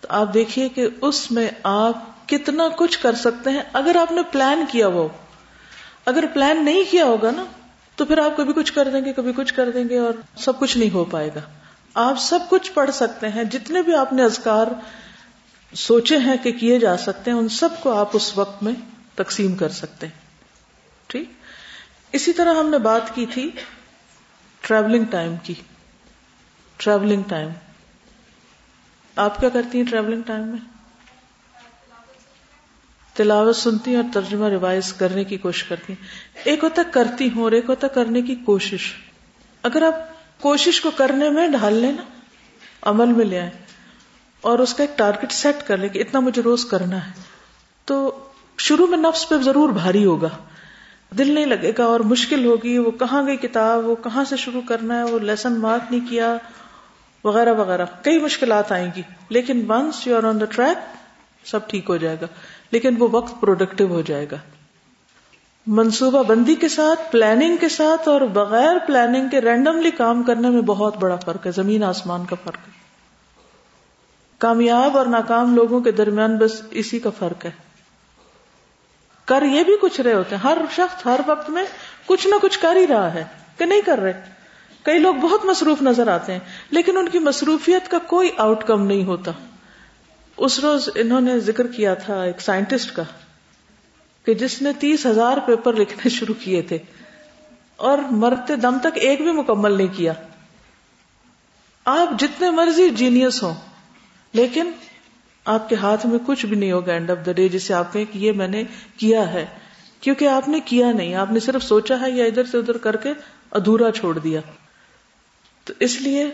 تو 0.00 0.08
آپ 0.10 0.34
دیکھیے 0.34 0.68
کہ 0.68 0.88
اس 1.00 1.30
میں 1.30 1.50
آپ 1.62 2.28
کتنا 2.28 2.68
کچھ 2.76 2.98
کر 2.98 3.14
سکتے 3.14 3.50
ہیں۔ 3.50 3.62
اگر 3.72 3.96
آپ 3.96 4.12
نے 4.12 4.20
پلان 4.32 4.64
کیا 4.70 4.88
وہ، 4.88 5.08
اگر 6.06 6.24
پلان 6.34 6.64
نہیں 6.64 6.84
کیا 6.90 7.04
ہوگا 7.04 7.30
نا، 7.36 7.44
تو 7.96 8.04
پھر 8.04 8.18
آپ 8.18 8.36
کبھی 8.36 8.52
کچھ 8.52 8.72
کر 8.72 8.88
دیں 8.92 9.04
گے، 9.04 9.12
کبھی 9.12 9.32
کچھ 9.36 9.54
کر 9.54 9.70
دیں 9.70 9.88
گے 9.88 9.98
اور 9.98 10.12
سب 10.36 10.58
کچھ 10.58 10.78
نہیں 10.78 10.94
ہو 10.94 11.04
پائے 11.04 11.30
گا۔ 11.34 11.40
آپ 11.94 12.14
سب 12.20 12.38
کچھ 12.48 12.72
پڑھ 12.72 12.90
سکتے 12.90 13.28
ہیں۔ 13.28 13.44
جتنے 13.44 13.82
بھی 13.82 13.94
آپ 13.94 14.12
نے 14.12 14.24
ازکار 14.24 14.66
سوچے 15.74 16.18
ہیں 16.18 16.36
کہ 16.36 16.52
کیے 16.52 16.78
جا 16.78 16.96
سکتے 16.96 17.30
ہیں، 17.30 17.38
ان 17.38 17.48
سب 17.48 17.68
کو 17.80 17.98
آپ 17.98 18.08
اس 18.12 18.38
وقت 18.38 18.62
میں 18.62 18.72
تقسیم 19.14 19.56
کر 19.56 19.68
سکتے 19.68 20.06
ہیں۔ 20.06 20.20
ٹھیک؟ 21.06 21.30
اسی 22.12 22.32
طرح 22.32 22.54
ہم 22.54 22.68
نے 22.68 22.78
بات 22.78 23.14
کی 23.14 23.26
تھی 23.26 23.50
ٹریولنگ 24.60 25.04
ٹائم 25.04 25.34
کی۔ 25.42 25.54
ٹریولنگ 26.76 27.22
ٹائم 27.28 27.48
آپ 29.16 29.40
کیا 29.40 29.48
کرتی 29.48 29.78
ہیں 29.78 29.86
ٹریولنگ 29.86 30.22
ٹائم 30.22 30.42
میں؟ 30.42 30.58
تلاوت 33.14 33.56
سنتی 33.56 33.90
ہیں 33.90 33.96
اور 33.96 34.04
ترجمہ 34.14 34.48
ریوائز 34.48 34.92
کرنے 34.92 35.24
کی 35.24 35.36
کوشش 35.36 35.64
کرتی 35.64 35.92
ہیں۔ 35.92 36.06
ایک 36.44 36.64
ہوتا 36.64 36.82
کرتی 36.92 37.30
ہوں 37.34 37.42
اور 37.42 37.52
ایک 37.52 37.64
ہوتا 37.68 37.88
کرنے 37.88 38.22
کی 38.22 38.34
کوشش۔ 38.34 38.92
اگر 39.62 39.82
آپ 39.82 39.94
کوشش 40.42 40.80
کو 40.80 40.90
کرنے 40.90 41.30
میں 41.30 41.48
ڈھال 41.48 41.74
لیں 41.74 41.92
نا، 41.92 42.02
عمل 42.82 43.06
میں 43.06 43.24
لے 43.24 43.40
آئے 43.40 43.50
اور 44.48 44.58
اس 44.58 44.74
کا 44.74 44.82
ایک 44.82 44.98
ٹارگٹ 44.98 45.32
سیٹ 45.32 45.66
کر 45.66 45.76
لیں 45.76 45.88
کہ 45.88 45.98
اتنا 45.98 46.20
مجھے 46.20 46.42
روز 46.42 46.64
کرنا 46.64 47.06
ہے۔ 47.06 47.12
تو 47.84 48.18
شروع 48.58 48.86
میں 48.86 48.98
نفس 48.98 49.28
پہ 49.28 49.36
ضرور 49.36 49.68
بھاری 49.68 50.04
ہوگا۔ 50.04 50.28
دل 51.18 51.30
نہیں 51.30 51.46
لگے 51.46 51.72
گا 51.78 51.84
اور 51.84 52.00
مشکل 52.00 52.44
ہوگی۔ 52.44 52.78
وہ 52.78 52.90
کہاں 52.90 53.26
گئی 53.26 53.36
کتاب؟ 53.36 53.86
وہ 53.86 53.96
کہاں 54.04 54.24
سے 54.24 54.36
شروع 54.36 54.60
کرنا 54.68 54.98
ہے؟ 54.98 55.02
وہ 55.02 55.18
لیسن 55.18 55.60
مارک 55.60 55.92
نہیں 55.92 56.10
کیا۔ 56.10 56.36
وغیرہ 57.24 57.54
وغیرہ۔ 57.54 57.84
کئی 58.02 58.18
مشکلات 58.18 58.72
آئیں 58.72 58.90
گی۔ 58.96 59.02
لیکن 59.28 59.70
once 59.70 60.06
you 60.06 60.16
are 60.16 60.24
on 60.24 60.40
the 60.40 60.44
track 60.44 60.78
سب 61.46 61.68
ٹھیک 61.68 61.90
ہو 61.90 61.96
جائے 61.96 62.16
گا۔ 62.20 62.26
لیکن 62.70 62.94
وہ 62.98 63.08
وقت 63.12 63.40
پروڈکٹیو 63.40 63.88
ہو 63.88 64.00
جائے 64.00 64.26
گا۔ 64.30 64.36
منصوبہ 65.66 66.22
بندی 66.22 66.54
کے 66.54 66.68
ساتھ 66.68 67.12
پلاننگ 67.12 67.56
کے 67.56 67.68
ساتھ 67.68 68.08
اور 68.08 68.20
بغیر 68.20 68.76
پلاننگ 68.86 69.28
کے 69.28 69.40
رینڈملی 69.40 69.90
کام 69.90 70.22
کرنے 70.22 70.50
میں 70.50 70.62
بہت 70.62 70.96
بڑا 70.96 71.16
فرق 71.16 71.46
ہے۔ 71.46 71.50
زمین 71.50 71.82
آسمان 71.82 72.24
کا 72.24 72.36
فرق 72.44 72.68
ہے۔ 72.68 72.77
کامیاب 74.38 74.98
اور 74.98 75.06
ناکام 75.06 75.54
لوگوں 75.54 75.80
کے 75.80 75.92
درمیان 75.92 76.36
بس 76.36 76.62
اسی 76.70 76.98
کا 76.98 77.10
فرق 77.18 77.44
ہے۔ 77.44 77.50
کر 79.24 79.42
یہ 79.42 79.64
بھی 79.64 79.76
کچھ 79.80 80.00
رہے 80.00 80.14
ہوتے 80.14 80.36
ہیں۔ 80.36 80.42
ہر 80.42 80.58
شخص 80.72 81.06
ہر 81.06 81.20
وقت 81.26 81.50
میں 81.50 81.64
کچھ 82.06 82.26
نہ 82.26 82.34
کچھ 82.42 82.58
کر 82.58 82.76
ہی 82.76 82.86
رہا 82.86 83.14
ہے 83.14 83.24
کہ 83.56 83.64
نہیں 83.64 83.80
کر 83.80 83.98
رہے۔ 83.98 84.22
کئی 84.82 84.98
لوگ 84.98 85.14
بہت 85.14 85.44
مصروف 85.44 85.82
نظر 85.82 86.08
آتے 86.08 86.32
ہیں، 86.32 86.40
لیکن 86.70 86.96
ان 86.96 87.08
کی 87.08 87.18
مصروفیت 87.18 87.90
کا 87.90 87.98
کوئی 87.98 88.30
آؤٹ 88.36 88.64
کم 88.64 88.86
نہیں 88.86 89.04
ہوتا۔ 89.04 89.30
اس 90.36 90.58
روز 90.58 90.88
انہوں 90.94 91.20
نے 91.20 91.40
ذکر 91.40 91.66
کیا 91.66 91.94
تھا 91.94 92.22
ایک 92.22 92.40
سائنٹسٹ 92.40 92.96
کا 92.96 93.02
کہ 94.24 94.34
جس 94.34 94.62
نے 94.62 94.72
تیس 94.78 95.06
ہزار 95.06 95.36
پیپر 95.46 95.72
لکھنے 95.72 96.08
شروع 96.08 96.34
کیے 96.40 96.62
تھے 96.62 96.78
اور 97.76 97.98
مرتے 98.10 98.56
دم 98.56 98.78
تک 98.78 98.88
ایک 98.94 99.20
بھی 99.20 99.32
مکمل 99.32 99.76
نہیں 99.76 99.96
کیا۔ 99.96 100.12
آپ 101.84 102.20
جتنے 102.20 102.50
مرضی 102.50 102.90
جینیس 102.90 103.42
ہوں 103.42 103.54
لیکن 104.38 104.70
آپ 105.44 105.68
کے 105.68 105.74
ہاتھ 105.74 106.06
میں 106.06 106.18
کچھ 106.26 106.46
بھی 106.46 106.56
نہیں 106.56 106.72
ہوگا 106.72 106.92
اینڈ 106.92 107.10
آف 107.10 107.26
دا 107.26 107.32
ڈے 107.32 107.48
جسے 107.48 107.74
آپ 107.74 107.92
کہیں 107.92 108.04
کہ 108.12 108.18
یہ 108.18 108.32
میں 108.32 108.48
نے 108.48 108.64
کیا 108.96 109.32
ہے۔ 109.32 109.46
کیونکہ 110.00 110.28
آپ 110.28 110.48
نے 110.48 110.60
کیا 110.60 110.92
نہیں، 110.92 111.14
آپ 111.14 111.32
نے 111.32 111.40
صرف 111.40 111.62
سوچا 111.62 111.94
ہے 112.00 112.10
یا 112.10 112.24
ادھر 112.24 112.44
سے 112.44 112.58
ادھر 112.58 112.76
کر 112.76 112.96
کے 112.96 113.12
ادھورا 113.50 113.92
چھوڑ 113.92 114.18
دیا۔ 114.18 114.40
تو 115.64 115.74
اس 115.80 116.00
لیے 116.00 116.30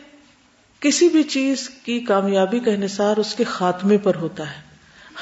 کسی 0.81 1.09
بھی 1.09 1.23
چیز 1.23 1.71
کی 1.71 2.01
کامیابی 2.01 2.59
کا 2.59 2.71
انحصار 2.71 3.17
اس 3.17 3.35
کے 3.35 3.45
خاتمے 3.45 3.99
پر 3.99 4.15
ہوتا 4.15 4.51
ہے۔ 4.51 4.63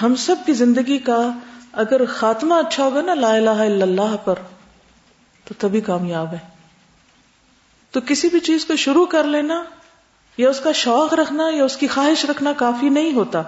ہم 0.03 0.15
سب 0.15 0.37
کی 0.47 0.53
زندگی 0.53 0.99
کا 0.99 1.33
اگر 1.73 2.05
خاتمہ 2.05 2.55
اچھا 2.55 2.85
ہوگا 2.85 3.01
نا، 3.03 3.15
لا 3.15 3.35
الہ 3.35 3.51
الا 3.51 3.85
اللہ 3.85 4.17
پر، 4.25 4.35
تو 5.45 5.55
تبھی 5.59 5.81
کامیاب 5.81 6.33
ہے۔ 6.33 6.39
تو 7.91 8.01
کسی 8.07 8.29
بھی 8.29 8.41
چیز 8.41 8.65
کو 8.65 8.77
شروع 8.77 9.07
کر 9.07 9.25
لینا 9.25 9.65
یا 10.37 10.51
اس 10.51 10.61
کا 10.61 10.73
شوق 10.73 11.15
رکھنا 11.15 11.45
یا 11.55 11.65
اس 11.65 11.77
کی 11.77 11.87
خواہش 11.87 12.25
رکھنا 12.25 12.53
کافی 12.57 12.89
نہیں 12.89 13.13
ہوتا۔ 13.13 13.43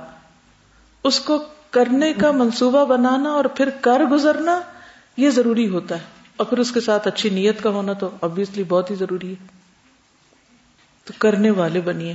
اس 1.05 1.21
کو 1.21 1.45
کرنے 1.71 2.13
کا 2.13 2.31
منصوبہ 2.31 2.85
بنانا 2.85 3.31
اور 3.31 3.45
پھر 3.45 3.71
کر 3.71 4.01
گزرنا 4.11 4.61
یہ 5.17 5.31
ضروری 5.31 5.69
ہوتا 5.69 5.95
ہے۔ 5.95 6.01
اور 6.37 6.47
پھر 6.47 6.59
اس 6.59 6.73
کے 6.73 6.81
ساتھ 6.81 7.09
اچھی 7.09 7.31
نیت 7.31 7.63
کا 7.63 7.71
ہونا 7.71 7.93
تو 7.93 8.11
ابویسلی 8.21 8.65
بہت 8.65 8.91
ہی 8.91 8.95
ضروری 8.95 9.33
ہے۔ 9.33 9.47
تو 11.05 11.13
کرنے 11.19 11.51
والے 11.51 11.81
بنیے۔ 11.81 12.15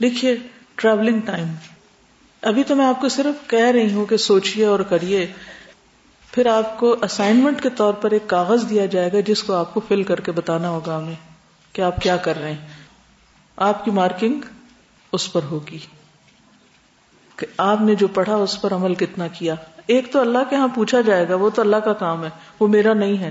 لکھیے 0.00 0.36
ٹریولنگ 0.74 1.20
ٹائم 1.20 1.46
ابھی 2.42 2.62
تو 2.64 2.76
میں 2.76 2.86
آپ 2.86 3.00
کو 3.00 3.08
صرف 3.08 3.50
کہہ 3.50 3.66
رہی 3.66 3.92
ہوں 3.92 4.06
کہ 4.06 4.16
سوچیے 4.16 4.66
اور 4.66 4.80
کریے۔ 4.80 5.26
پھر 6.32 6.46
آپ 6.46 6.78
کو 6.78 6.96
اسائنمنٹ 7.02 7.62
کے 7.62 7.68
طور 7.70 7.94
پر 7.94 8.10
ایک 8.10 8.22
کاغذ 8.26 8.70
دیا 8.70 8.86
جائے 8.86 9.12
گا 9.12 9.20
جس 9.26 9.42
کو 9.42 9.54
آپ 9.54 9.74
کو 9.74 9.80
فل 9.88 10.02
کر 10.02 10.20
کے 10.20 10.32
بتانا 10.32 10.68
ہوگا 10.68 10.96
ہمیں 10.96 11.14
کہ 11.72 11.82
آپ 11.82 11.96
کیا 12.00 12.16
کر 12.16 12.38
رہے 12.40 12.52
ہیں۔ 12.52 12.73
آپ 13.56 13.84
کی 13.84 13.90
مارکنگ 13.90 14.40
اس 15.12 15.32
پر 15.32 15.42
ہوگی 15.42 15.78
کہ 17.36 17.46
آپ 17.56 17.80
نے 17.80 17.94
جو 17.94 18.08
پڑھا 18.08 18.34
اس 18.34 18.62
پر 18.62 18.72
عمل 18.72 18.94
کتنا 18.94 19.28
کیا۔ 19.28 19.54
ایک 19.86 20.12
تو 20.12 20.20
اللہ 20.20 20.38
کے 20.50 20.56
ہاں 20.56 20.68
پوچھا 20.74 21.00
جائے 21.00 21.28
گا، 21.28 21.34
وہ 21.34 21.50
تو 21.50 21.62
اللہ 21.62 21.76
کا 21.76 21.92
کام 21.92 22.24
ہے، 22.24 22.28
وہ 22.60 22.68
میرا 22.68 22.94
نہیں 22.94 23.18
ہے۔ 23.18 23.30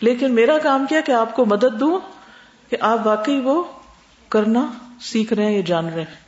لیکن 0.00 0.34
میرا 0.34 0.58
کام 0.58 0.86
کیا 0.88 1.00
کہ 1.00 1.12
آپ 1.12 1.36
کو 1.36 1.44
مدد 1.44 1.80
دوں 1.80 2.00
کہ 2.70 2.76
آپ 2.80 3.06
واقعی 3.06 3.40
وہ 3.40 3.64
کرنا 4.28 4.66
سیکھ 5.00 5.32
رہے 5.32 5.44
ہیں 5.44 5.56
یا 5.56 5.62
جان 5.66 5.88
رہے 5.88 6.02
ہیں۔ 6.02 6.20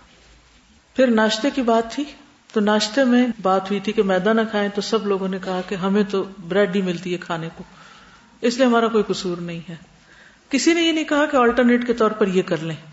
پھر 0.97 1.07
ناشتے 1.07 1.51
کی 1.51 1.63
بات 1.63 1.93
تھی، 1.93 2.05
تو 2.53 2.61
ناشتے 2.61 3.05
میں 3.05 3.27
بات 3.43 3.71
ہوئی 3.71 3.81
تھی 3.81 3.93
کہ 3.93 4.03
میدا 4.03 4.33
نہ 4.33 4.41
کھائیں، 4.51 4.69
تو 4.75 4.81
سب 4.81 5.07
لوگوں 5.07 5.29
نے 5.29 5.39
کہا 5.45 5.61
کہ 5.69 5.75
ہمیں 5.75 6.03
تو 6.03 6.25
بریڈ 6.49 6.77
ہی 6.77 6.83
ملتی 6.83 7.13
ہے 7.13 7.19
کھانے 7.19 7.49
کو۔ 7.57 7.65
اس 8.41 8.57
لیے 8.57 8.67
ہمارا 8.67 8.89
کوئی 8.89 9.05
قصور 9.07 9.37
نہیں 9.37 9.61
ہے۔ 9.69 9.77
کسی 10.49 10.75
نے 10.75 10.83
یہ 10.83 10.93
نہیں 10.93 11.05
کہا 11.05 11.27
کہ 11.27 11.37
آلٹرنیٹ 11.37 11.87
کے 11.87 11.93
طور 11.93 12.11
پر 12.11 12.27
یہ 12.27 12.43
کر 12.43 12.57
لیں۔ 12.57 12.92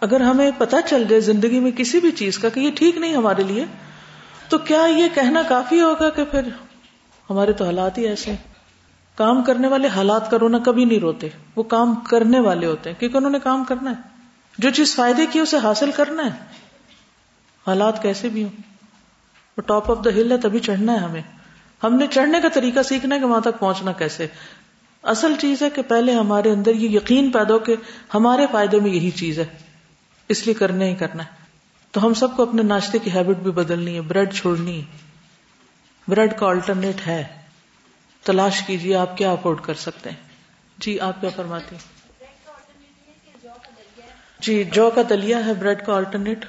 اگر 0.00 0.20
ہمیں 0.20 0.50
پتا 0.58 0.82
چل 0.82 1.04
جائے 1.08 1.20
زندگی 1.20 1.60
میں 1.60 1.70
کسی 1.70 2.00
بھی 2.00 2.10
چیز 2.10 2.38
کا 2.38 2.48
کہ 2.48 2.60
یہ 2.60 2.70
ٹھیک 2.74 2.96
نہیں 2.96 3.16
ہمارے 3.16 3.42
لیے، 3.42 3.64
تو 4.48 4.58
کیا 4.58 4.86
یہ 4.86 5.04
کہنا 5.14 5.42
کافی 5.48 5.80
ہوگا 5.80 6.10
کہ 6.10 6.24
پھر 6.24 6.40
ہمارے 7.30 7.52
تو 7.52 7.64
حالات 7.64 7.98
ہی 7.98 8.06
ایسے 8.06 8.30
ہیں؟ 8.30 8.38
کام 9.16 9.42
کرنے 9.42 9.68
والے 9.68 9.88
حالات 9.88 10.30
کا 10.30 10.38
رونا 10.40 10.58
کبھی 10.58 10.84
نہیں 10.84 11.00
روتے، 11.00 11.28
وہ 11.56 11.62
کام 11.62 11.94
کرنے 11.94 12.40
والے 12.40 12.66
ہوتے 12.66 12.90
ہیں، 12.90 13.00
کیونکہ 13.00 13.16
انہوں 13.16 13.30
نے 13.30 13.38
کام 13.38 13.64
کرنا 13.64 13.90
ہے۔ 13.90 13.96
جو 14.58 14.70
چیز 14.70 14.94
فائدے 14.94 15.26
کی 15.26 15.38
اسے 15.38 15.56
حاصل 15.56 15.90
کرنا 15.90 16.24
ہے۔ 16.24 16.30
حالات 17.66 18.02
کیسے 18.02 18.28
بھی 18.28 18.44
ہوں۔ 18.44 18.62
وہ 19.56 19.62
ٹاپ 19.62 19.90
آف 19.90 20.04
دا 20.04 20.10
ہل 20.10 20.32
ہے، 20.32 20.36
تبھی 20.36 20.58
چڑھنا 20.58 20.92
ہے 20.92 20.98
ہمیں۔ 20.98 21.22
ہم 21.82 21.94
نے 21.94 22.06
چڑھنے 22.10 22.40
کا 22.40 22.48
طریقہ 22.48 22.82
سیکھنا 22.82 23.14
ہے 23.14 23.20
کہ 23.20 23.26
وہاں 23.26 23.40
تک 23.40 23.58
پہنچنا 23.58 23.92
کیسے۔ 23.92 24.26
اصل 25.02 25.34
چیز 25.38 25.62
ہے 25.62 25.70
کہ 25.70 25.82
پہلے 25.82 26.14
ہمارے 26.14 26.50
اندر 26.50 26.74
یہ 26.74 26.88
یقین 26.88 27.30
پیدا 27.30 27.54
ہو 27.54 27.58
کہ 27.58 27.76
ہمارے 28.14 28.46
فائدے 28.52 28.80
میں 28.80 28.90
یہی 28.90 29.10
چیز 29.10 29.38
ہے۔ 29.38 29.69
اس 30.30 30.44
لیے 30.44 30.54
کرنا 30.54 30.84
ہی 30.84 30.94
کرنا 30.94 31.22
ہے۔ 31.22 31.28
تو 31.90 32.06
ہم 32.06 32.14
سب 32.14 32.36
کو 32.36 32.42
اپنے 32.42 32.62
ناشتے 32.62 32.98
کی 32.98 33.10
ہیبٹ 33.10 33.36
بھی 33.36 33.50
بدلنی 33.50 33.94
ہے 33.96 34.00
بریڈ 34.00 34.34
چھوڑنی 34.34 34.80
ہے۔ 34.80 34.84
بریڈ 36.08 36.38
کا 36.38 36.46
آلٹرنیٹ 36.46 37.06
ہے۔ 37.06 37.24
تلاش 38.22 38.62
کیجیے 38.66 38.96
آپ 38.96 39.16
کیا 39.16 39.32
افورڈ 39.32 39.60
کر 39.60 39.74
سکتے 39.74 40.10
ہیں۔ 40.10 40.16
جی 40.78 41.00
آپ 41.00 41.20
کیا 41.20 41.30
فرماتے 41.36 41.76
ہیں؟ 41.76 42.00
جی 44.40 44.64
جو 44.64 44.90
کا 44.94 45.02
دلیا 45.10 45.46
ہے 45.46 45.54
بریڈ 45.54 45.86
کا 45.86 45.96
آلٹرنیٹ 45.96 46.44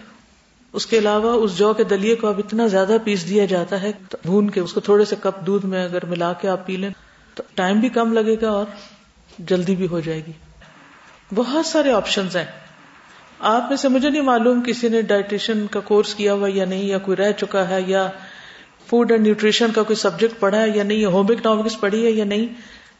اس 0.73 0.85
کے 0.85 0.97
علاوہ 0.97 1.31
اس 1.31 1.57
جو 1.57 1.73
کے 1.73 1.83
دلیے 1.83 2.15
کو 2.15 2.27
اب 2.27 2.37
اتنا 2.37 2.67
زیادہ 2.67 2.97
پیس 3.03 3.29
دیا 3.29 3.45
جاتا 3.45 3.81
ہے 3.81 3.91
بھون 4.21 4.49
کے 4.49 4.59
اس 4.59 4.73
کو 4.73 4.79
تھوڑے 4.79 5.05
سے 5.05 5.15
کپ 5.21 5.45
دودھ 5.45 5.65
میں 5.65 5.85
اگر 5.85 6.05
ملا 6.05 6.33
کے 6.33 6.49
آپ 6.49 6.65
پی 6.65 6.77
لیں، 6.77 6.89
تو 7.35 7.43
ٹائم 7.55 7.79
بھی 7.79 7.89
کم 7.89 8.13
لگے 8.13 8.35
گا 8.41 8.49
اور 8.49 8.65
جلدی 9.39 9.75
بھی 9.75 9.87
ہو 9.87 9.99
جائے 9.99 10.25
گی۔ 10.25 10.31
بہت 11.35 11.65
سارے 11.65 11.91
آپشنز 11.91 12.35
ہیں۔ 12.35 12.70
آپ 13.41 13.69
میں 13.69 13.77
سے 13.77 13.87
مجھے 13.87 14.09
نہیں 14.09 14.21
معلوم 14.21 14.61
کسی 14.65 14.89
نے 14.89 15.01
ڈائٹیشن 15.01 15.67
کا 15.67 15.79
کورس 15.79 16.15
کیا 16.15 16.33
ہوا 16.33 16.47
یا 16.53 16.65
نہیں، 16.65 16.83
یا 16.83 16.97
کوئی 16.97 17.17
رہ 17.17 17.31
چکا 17.31 17.69
ہے، 17.69 17.81
یا 17.87 18.09
فوڈ 18.85 19.11
اینڈ 19.11 19.23
نیوٹریشن 19.23 19.71
کا 19.71 19.83
کوئی 19.83 19.95
سبجیکٹ 19.95 20.39
پڑھا 20.39 20.61
ہے 20.61 20.69
یا 20.69 20.83
نہیں 20.83 21.05
ہوم 21.05 21.25
اکنامکس 21.29 21.79
پڑھی 21.79 22.05
ہے 22.05 22.11
یا 22.11 22.25
نہیں۔ 22.25 22.47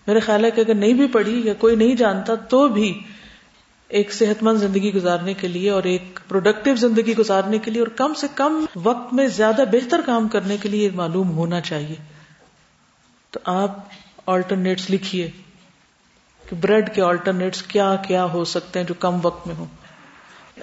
میرے 0.07 0.19
خیال 0.19 0.45
ہے 0.45 0.51
کہ 0.51 0.61
اگر 0.61 0.73
نہیں 0.73 0.93
بھی 0.93 1.07
پڑھی 1.07 1.41
یا 1.45 1.53
کوئی 1.53 1.75
نہیں 1.75 1.95
جانتا 1.95 2.35
تو 2.35 2.67
بھی 2.67 3.01
ایک 3.87 4.13
صحت 4.13 4.43
مند 4.43 4.57
زندگی 4.57 4.93
گزارنے 4.93 5.33
کے 5.33 5.47
لیے 5.47 5.69
اور 5.69 5.83
ایک 5.83 6.19
پروڈکٹیو 6.27 6.75
زندگی 6.75 7.13
گزارنے 7.17 7.57
کے 7.57 7.71
لیے 7.71 7.81
اور 7.81 7.87
کم 7.87 8.13
سے 8.13 8.27
کم 8.35 8.65
وقت 8.75 9.13
میں 9.13 9.27
زیادہ 9.27 9.63
بہتر 9.71 10.01
کام 10.05 10.27
کرنے 10.27 10.57
کے 10.57 10.69
لیے 10.69 10.89
معلوم 10.95 11.29
ہونا 11.29 11.61
چاہیے۔ 11.61 11.95
تو 13.31 13.39
آپ 13.45 13.79
آلٹرنیٹس 14.25 14.89
لکھیے 14.89 15.29
کہ 16.49 16.55
بریڈ 16.55 16.95
کے 16.95 17.01
آلٹرنیٹس 17.01 17.63
کیا 17.63 17.95
کیا 18.07 18.25
ہو 18.25 18.45
سکتے 18.45 18.79
ہیں 18.79 18.87
جو 18.87 18.93
کم 18.93 19.19
وقت 19.23 19.47
میں 19.47 19.55
ہوں۔ 19.55 19.80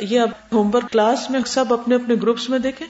یہ 0.01 0.21
اب 0.21 0.29
ہوم 0.53 0.71
ورک 0.75 0.91
کلاس 0.91 1.31
میں 1.31 1.41
سب 1.47 1.73
اپنے 1.73 1.95
اپنے 1.95 2.15
گروپس 2.23 2.51
میں 2.51 2.59
دیکھیں۔ 2.59 2.87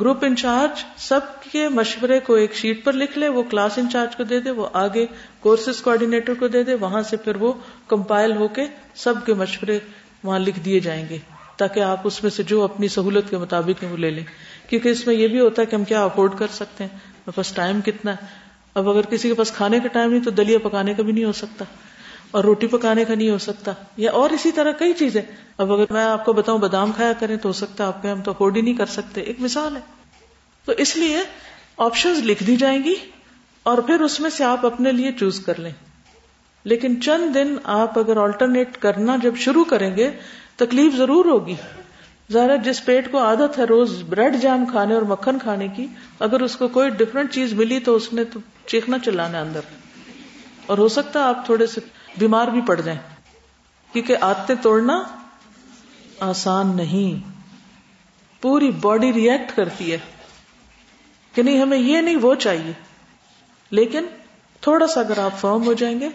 گروپ 0.00 0.24
انچارج 0.24 0.84
سب 0.96 1.20
کے 1.52 1.68
مشورے 1.68 2.20
کو 2.20 2.34
ایک 2.34 2.54
شیٹ 2.54 2.84
پر 2.84 2.92
لکھ 2.92 3.18
لے، 3.18 3.28
وہ 3.28 3.42
کلاس 3.42 3.78
انچارج 3.78 4.16
کو 4.16 4.22
دے 4.22 4.40
دے، 4.40 4.50
وہ 4.50 4.68
آگے 4.72 5.06
کورسز 5.40 5.80
کوآڈینیٹر 5.82 6.34
کو 6.34 6.48
دے 6.48 6.62
دے، 6.62 6.74
وہاں 6.74 7.02
سے 7.02 7.16
پھر 7.16 7.36
وہ 7.36 7.52
کمپائل 7.88 8.36
ہو 8.36 8.48
کے 8.48 8.64
سب 8.94 9.14
کے 9.26 9.34
مشورے 9.34 9.78
وہاں 10.22 10.38
لکھ 10.38 10.60
دیے 10.60 10.80
جائیں 10.80 11.06
گے 11.10 11.18
تاکہ 11.56 11.80
آپ 11.80 12.00
اس 12.04 12.22
میں 12.22 12.30
سے 12.30 12.42
جو 12.42 12.62
اپنی 12.62 12.88
سہولت 12.88 13.30
کے 13.30 13.38
مطابق 13.38 13.84
وہ 13.90 13.96
لے 13.96 14.10
لیں۔ 14.10 14.24
کیونکہ 14.70 14.88
اس 14.88 15.06
میں 15.06 15.14
یہ 15.14 15.28
بھی 15.28 15.40
ہوتا 15.40 15.62
ہے 15.62 15.66
کہ 15.66 15.76
ہم 15.76 15.84
کیا 15.84 16.04
افورڈ 16.04 16.30
کر 16.38 16.46
سکتے 16.52 16.84
ہیں۔ 16.84 16.98
میرے 16.98 17.30
پاس 17.30 17.52
ٹائم 17.52 17.80
کتنا 17.80 18.10
ہے۔ 18.10 18.16
اب 18.74 18.90
اگر 18.90 19.02
کسی 19.02 19.28
کے 19.28 19.34
پاس 19.34 19.52
کھانے 19.52 19.80
کا 19.80 19.88
ٹائم 19.88 20.10
نہیں 20.10 20.24
تو 20.24 20.30
دلیا 20.30 20.58
پکانے 20.58 20.94
کا 20.94 21.02
بھی 21.02 21.12
نہیں 21.12 21.24
ہو 21.24 21.32
سکتا۔ 21.32 21.64
اور 22.36 22.44
روٹی 22.44 22.66
پکانے 22.66 23.04
کا 23.04 23.14
نہیں 23.14 23.30
ہو 23.30 23.38
سکتا، 23.38 23.72
یا 23.96 24.10
اور 24.10 24.30
اسی 24.30 24.52
طرح 24.52 24.72
کئی 24.72 24.92
چیزیں۔ 24.92 25.22
اب 25.58 25.72
اگر 25.72 25.84
میں 25.90 26.04
آپ 26.04 26.24
کو 26.24 26.32
بتاؤں 26.32 26.58
بادام 26.58 26.92
کھایا 26.92 27.12
کریں 27.12 27.36
تو 27.36 27.48
ہو 27.48 27.52
سکتا 27.52 27.84
ہے 27.84 27.88
آپ 27.88 28.02
کے 28.02 28.10
ہم 28.10 28.22
تو 28.22 28.30
افورڈ 28.30 28.56
ہی 28.56 28.60
نہیں 28.60 28.74
کر 28.74 28.86
سکتے۔ 28.86 29.20
ایک 29.20 29.40
مثال 29.40 29.76
ہے۔ 29.76 29.80
تو 30.64 30.72
اس 30.78 30.96
لیے 30.96 31.22
آپشن 31.76 32.10
لکھ 32.10 32.44
دی 32.44 32.56
جائیں 32.56 32.84
گی 32.84 32.94
اور 33.62 33.78
پھر 33.78 34.00
اس 34.00 34.20
میں 34.20 34.30
سے 34.30 34.44
آپ 34.44 34.66
اپنے 34.66 34.92
لیے 34.92 35.12
چوز 35.12 35.40
کر 35.40 35.58
لیں۔ 35.58 35.70
لیکن 36.64 37.00
چند 37.00 37.34
دن 37.34 37.56
آپ 37.64 37.98
اگر 37.98 38.16
آلٹرنیٹ 38.16 38.76
کرنا 38.78 39.16
جب 39.22 39.36
شروع 39.36 39.64
کریں 39.64 39.96
گے، 39.96 40.10
تکلیف 40.56 40.96
ضرور 40.96 41.24
ہوگی۔ 41.24 41.54
ظاہر 42.32 42.56
جس 42.56 42.84
پیٹ 42.84 43.12
کو 43.12 43.18
عادت 43.18 43.58
ہے 43.58 43.64
روز 43.64 44.02
بریڈ 44.08 44.42
جام 44.42 44.64
کھانے 44.66 44.94
اور 44.94 45.02
مکھن 45.02 45.38
کھانے 45.38 45.68
کی، 45.68 45.86
اگر 46.20 46.40
اس 46.40 46.56
کو 46.56 46.68
کوئی 46.68 46.90
ڈفرنٹ 46.90 47.32
چیز 47.32 47.52
ملی 47.52 47.80
تو 47.80 47.94
اس 47.94 48.12
نے 48.12 48.24
تو 48.24 48.40
چیخنا 48.66 48.98
چلانا 48.98 49.40
اندر۔ 49.40 49.60
اور 50.66 50.78
ہو 50.78 50.88
سکتا 50.88 51.20
ہے 51.20 51.24
آپ 51.24 51.46
تھوڑے 51.46 51.66
سے 51.66 51.80
بیمار 52.18 52.48
بھی 52.48 52.60
پڑ 52.60 52.80
جائیں۔ 52.80 53.00
کیونکہ 53.92 54.16
آتے 54.20 54.54
توڑنا 54.54 55.02
آسان 56.20 56.76
نہیں۔ 56.76 57.30
پوری 58.40 58.70
باڈی 58.70 59.12
ریئیکٹ 59.12 59.56
کرتی 59.56 59.92
ہے۔ 59.92 59.98
کہ 61.34 61.42
نہیں، 61.42 61.62
ہمیں 61.62 61.78
یہ 61.78 62.00
نہیں، 62.00 62.16
وہ 62.16 62.34
چاہیے۔ 62.34 62.72
لیکن 63.70 64.06
تھوڑا 64.60 64.86
سا 64.86 65.00
اگر 65.00 65.18
آپ 65.18 65.38
فارم 65.38 65.64
ہو 65.66 65.72
جائیں 65.72 66.00
گے، 66.00 66.08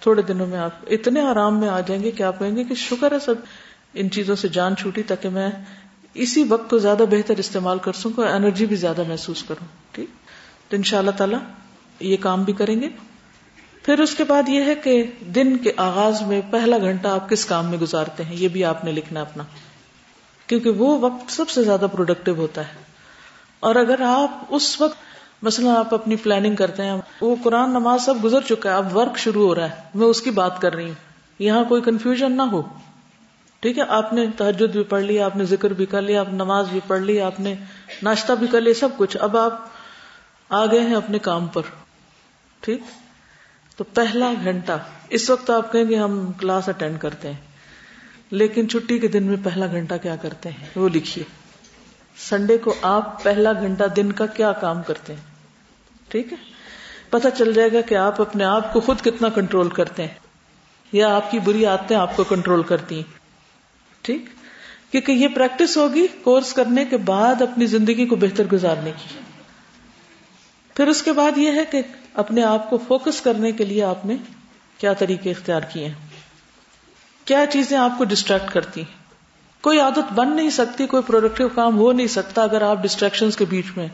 تھوڑے 0.00 0.22
دنوں 0.22 0.46
میں 0.46 0.58
آپ 0.58 0.70
اتنے 0.86 1.20
آرام 1.20 1.60
میں 1.60 1.68
آ 1.68 1.80
جائیں 1.80 2.02
گے 2.02 2.10
کہ 2.10 2.22
آپ 2.22 2.38
کہیں 2.38 2.56
گے 2.56 2.64
کہ 2.64 2.74
شکر 2.74 3.12
ہے، 3.12 3.18
سب 3.18 3.34
ان 3.94 4.10
چیزوں 4.10 4.36
سے 4.36 4.48
جان 4.48 4.76
چھوٹی 4.76 5.02
تاکہ 5.02 5.28
میں 5.28 5.50
اسی 6.14 6.42
وقت 6.42 6.70
کو 6.70 6.78
زیادہ 6.78 7.02
بہتر 7.10 7.36
استعمال 7.36 7.78
کر 7.78 7.92
سکوں 7.92 8.24
انرجی 8.24 8.66
بھی 8.66 8.76
زیادہ 8.76 9.02
محسوس 9.08 9.42
کروں۔ 9.42 9.66
ٹھیک؟ 9.92 10.08
تو 10.70 10.76
ان 10.76 10.82
شاء 10.82 10.98
اللہ 10.98 11.10
تعالی 11.10 11.36
یہ 12.00 12.16
کام 12.20 12.42
بھی 12.42 12.52
کریں 12.52 12.80
گے۔ 12.80 12.88
پھر 13.90 13.98
اس 13.98 14.14
کے 14.14 14.24
بعد 14.24 14.48
یہ 14.48 14.62
ہے 14.62 14.74
کہ 14.74 15.10
دن 15.20 15.56
کے 15.56 15.72
آغاز 15.76 16.22
میں 16.22 16.40
پہلا 16.50 16.78
گھنٹہ 16.78 17.08
آپ 17.08 17.30
کس 17.30 17.44
کام 17.44 17.66
میں 17.66 17.78
گزارتے 17.78 18.24
ہیں؟ 18.24 18.34
یہ 18.34 18.48
بھی 18.48 18.64
آپ 18.64 18.84
نے 18.84 18.92
لکھنا 18.92 19.20
اپنا۔ 19.20 19.42
کیونکہ 20.46 20.70
وہ 20.70 20.98
وقت 20.98 21.32
سب 21.32 21.50
سے 21.50 21.62
زیادہ 21.62 21.86
پروڈکٹیو 21.92 22.34
ہوتا 22.34 22.60
ہے۔ 22.60 22.72
اور 23.60 23.74
اگر 23.74 24.00
آپ 24.00 24.30
اس 24.48 24.80
وقت 24.80 24.98
مثلا 25.42 25.78
آپ 25.78 25.94
اپنی 25.94 26.16
پلاننگ 26.16 26.56
کرتے 26.56 26.82
ہیں، 26.82 27.00
وہ 27.20 27.36
قرآن 27.44 27.70
نماز 27.70 28.04
سب 28.04 28.14
گزر 28.24 28.40
چکا 28.40 28.70
ہے، 28.70 28.74
اب 28.74 28.96
ورک 28.96 29.18
شروع 29.18 29.46
ہو 29.46 29.54
رہا 29.54 29.70
ہے، 29.70 29.74
میں 29.94 30.06
اس 30.06 30.22
کی 30.22 30.30
بات 30.30 30.60
کر 30.60 30.74
رہی 30.74 30.84
ہوں۔ 30.84 30.94
یہاں 31.38 31.64
کوئی 31.64 31.82
کنفیوژن 31.82 32.32
نہ 32.32 32.42
ہو۔ 32.42 32.62
ٹھیک 33.60 33.78
ہے، 33.78 33.84
آپ 33.88 34.12
نے 34.12 34.26
تحجد 34.36 34.72
بھی 34.72 34.82
پڑھ 34.82 35.02
لیا 35.02 35.24
آپ 35.24 35.36
نے 35.36 35.44
ذکر 35.44 35.70
بھی 35.70 35.86
کر 35.86 36.02
لیا 36.02 36.20
آپ 36.20 36.32
نماز 36.32 36.68
بھی 36.68 36.80
پڑھ 36.86 37.00
لی، 37.00 37.20
آپ 37.20 37.40
نے 37.40 37.54
ناشتہ 38.02 38.32
بھی 38.32 38.46
کر 38.46 38.60
لیا، 38.60 38.74
سب 38.74 38.88
کچھ۔ 38.96 39.16
اب 39.20 39.36
آپ 39.36 39.60
آ 40.48 40.66
گئے 40.66 40.80
ہیں 40.80 40.94
اپنے 40.94 41.18
کام 41.18 41.46
پر۔ 41.46 41.62
ٹھیک؟ 42.60 42.80
تو 43.80 43.84
پہلا 43.84 44.32
گھنٹہ، 44.44 44.72
اس 45.08 45.28
وقت 45.30 45.50
آپ 45.50 45.70
کہیں 45.72 45.88
گے 45.88 45.96
ہم 45.96 46.32
کلاس 46.32 46.68
اٹینڈ 46.68 46.98
کرتے 47.00 47.28
ہیں، 47.28 47.36
لیکن 48.30 48.68
چھٹی 48.68 48.98
کے 48.98 49.08
دن 49.08 49.22
میں 49.22 49.36
پہلا 49.44 49.66
گھنٹہ 49.66 49.94
کیا 50.02 50.16
کرتے 50.16 50.48
ہیں؟ 50.48 50.66
وہ 50.76 50.88
لکھیے۔ 50.88 51.24
سنڈے 52.16 52.58
کو 52.58 52.74
آپ 52.82 53.22
پہلا 53.22 53.52
گھنٹہ 53.52 53.84
دن 53.96 54.12
کا 54.12 54.26
کیا 54.26 54.52
کام 54.52 54.82
کرتے 54.82 55.14
ہیں؟ 55.14 55.20
ٹھیک 56.08 56.32
ہے؟ 56.32 56.36
پتا 57.10 57.30
چل 57.30 57.52
جائے 57.52 57.72
گا 57.72 57.80
کہ 57.80 57.94
آپ 57.94 58.20
اپنے 58.20 58.44
آپ 58.44 58.72
کو 58.72 58.80
خود 58.80 59.00
کتنا 59.00 59.28
کنٹرول 59.28 59.68
کرتے 59.68 60.02
ہیں، 60.02 60.14
یا 60.92 61.14
آپ 61.16 61.30
کی 61.30 61.38
بری 61.38 61.64
عادتیں 61.66 61.96
آپ 61.96 62.16
کو 62.16 62.24
کنٹرول 62.24 62.62
کرتی 62.62 62.94
ہیں۔ 62.94 63.18
ٹھیک؟ 64.02 64.24
کیونکہ 64.90 65.12
یہ 65.12 65.28
پریکٹس 65.28 65.76
ہوگی 65.76 66.06
کورس 66.22 66.52
کرنے 66.52 66.84
کے 66.84 66.96
بعد 66.96 67.42
اپنی 67.42 67.66
زندگی 67.66 68.06
کو 68.06 68.16
بہتر 68.16 68.44
گزارنے 68.52 68.92
کی۔ 68.96 69.18
پھر 70.76 70.86
اس 70.86 71.02
کے 71.02 71.12
بعد 71.12 71.38
یہ 71.38 71.52
ہے 71.52 71.64
کہ 71.70 71.82
اپنے 72.14 72.42
آپ 72.42 72.70
کو 72.70 72.78
فوکس 72.88 73.20
کرنے 73.20 73.52
کے 73.52 73.64
لیے 73.64 73.84
آپ 73.84 74.06
نے 74.06 74.16
کیا 74.78 74.92
طریقے 74.92 75.30
اختیار 75.30 75.62
کیے 75.62 75.86
ہیں؟ 75.86 75.94
کیا 77.24 77.44
چیزیں 77.52 77.78
آپ 77.78 77.90
کو 77.98 78.04
ڈسٹریکٹ 78.04 78.52
کرتی 78.52 78.82
کوئی 79.60 79.80
عادت 79.80 80.12
بن 80.12 80.36
نہیں 80.36 80.50
سکتی، 80.50 80.86
کوئی 80.86 81.02
پروڈکٹیو 81.02 81.48
کام 81.48 81.78
ہو 81.78 81.92
نہیں 81.92 82.06
سکتا 82.06 82.42
اگر 82.42 82.62
آپ 82.62 82.76
ڈسٹریکشن 82.82 83.30
کے 83.30 83.44
بیچ 83.44 83.64
میں 83.76 83.88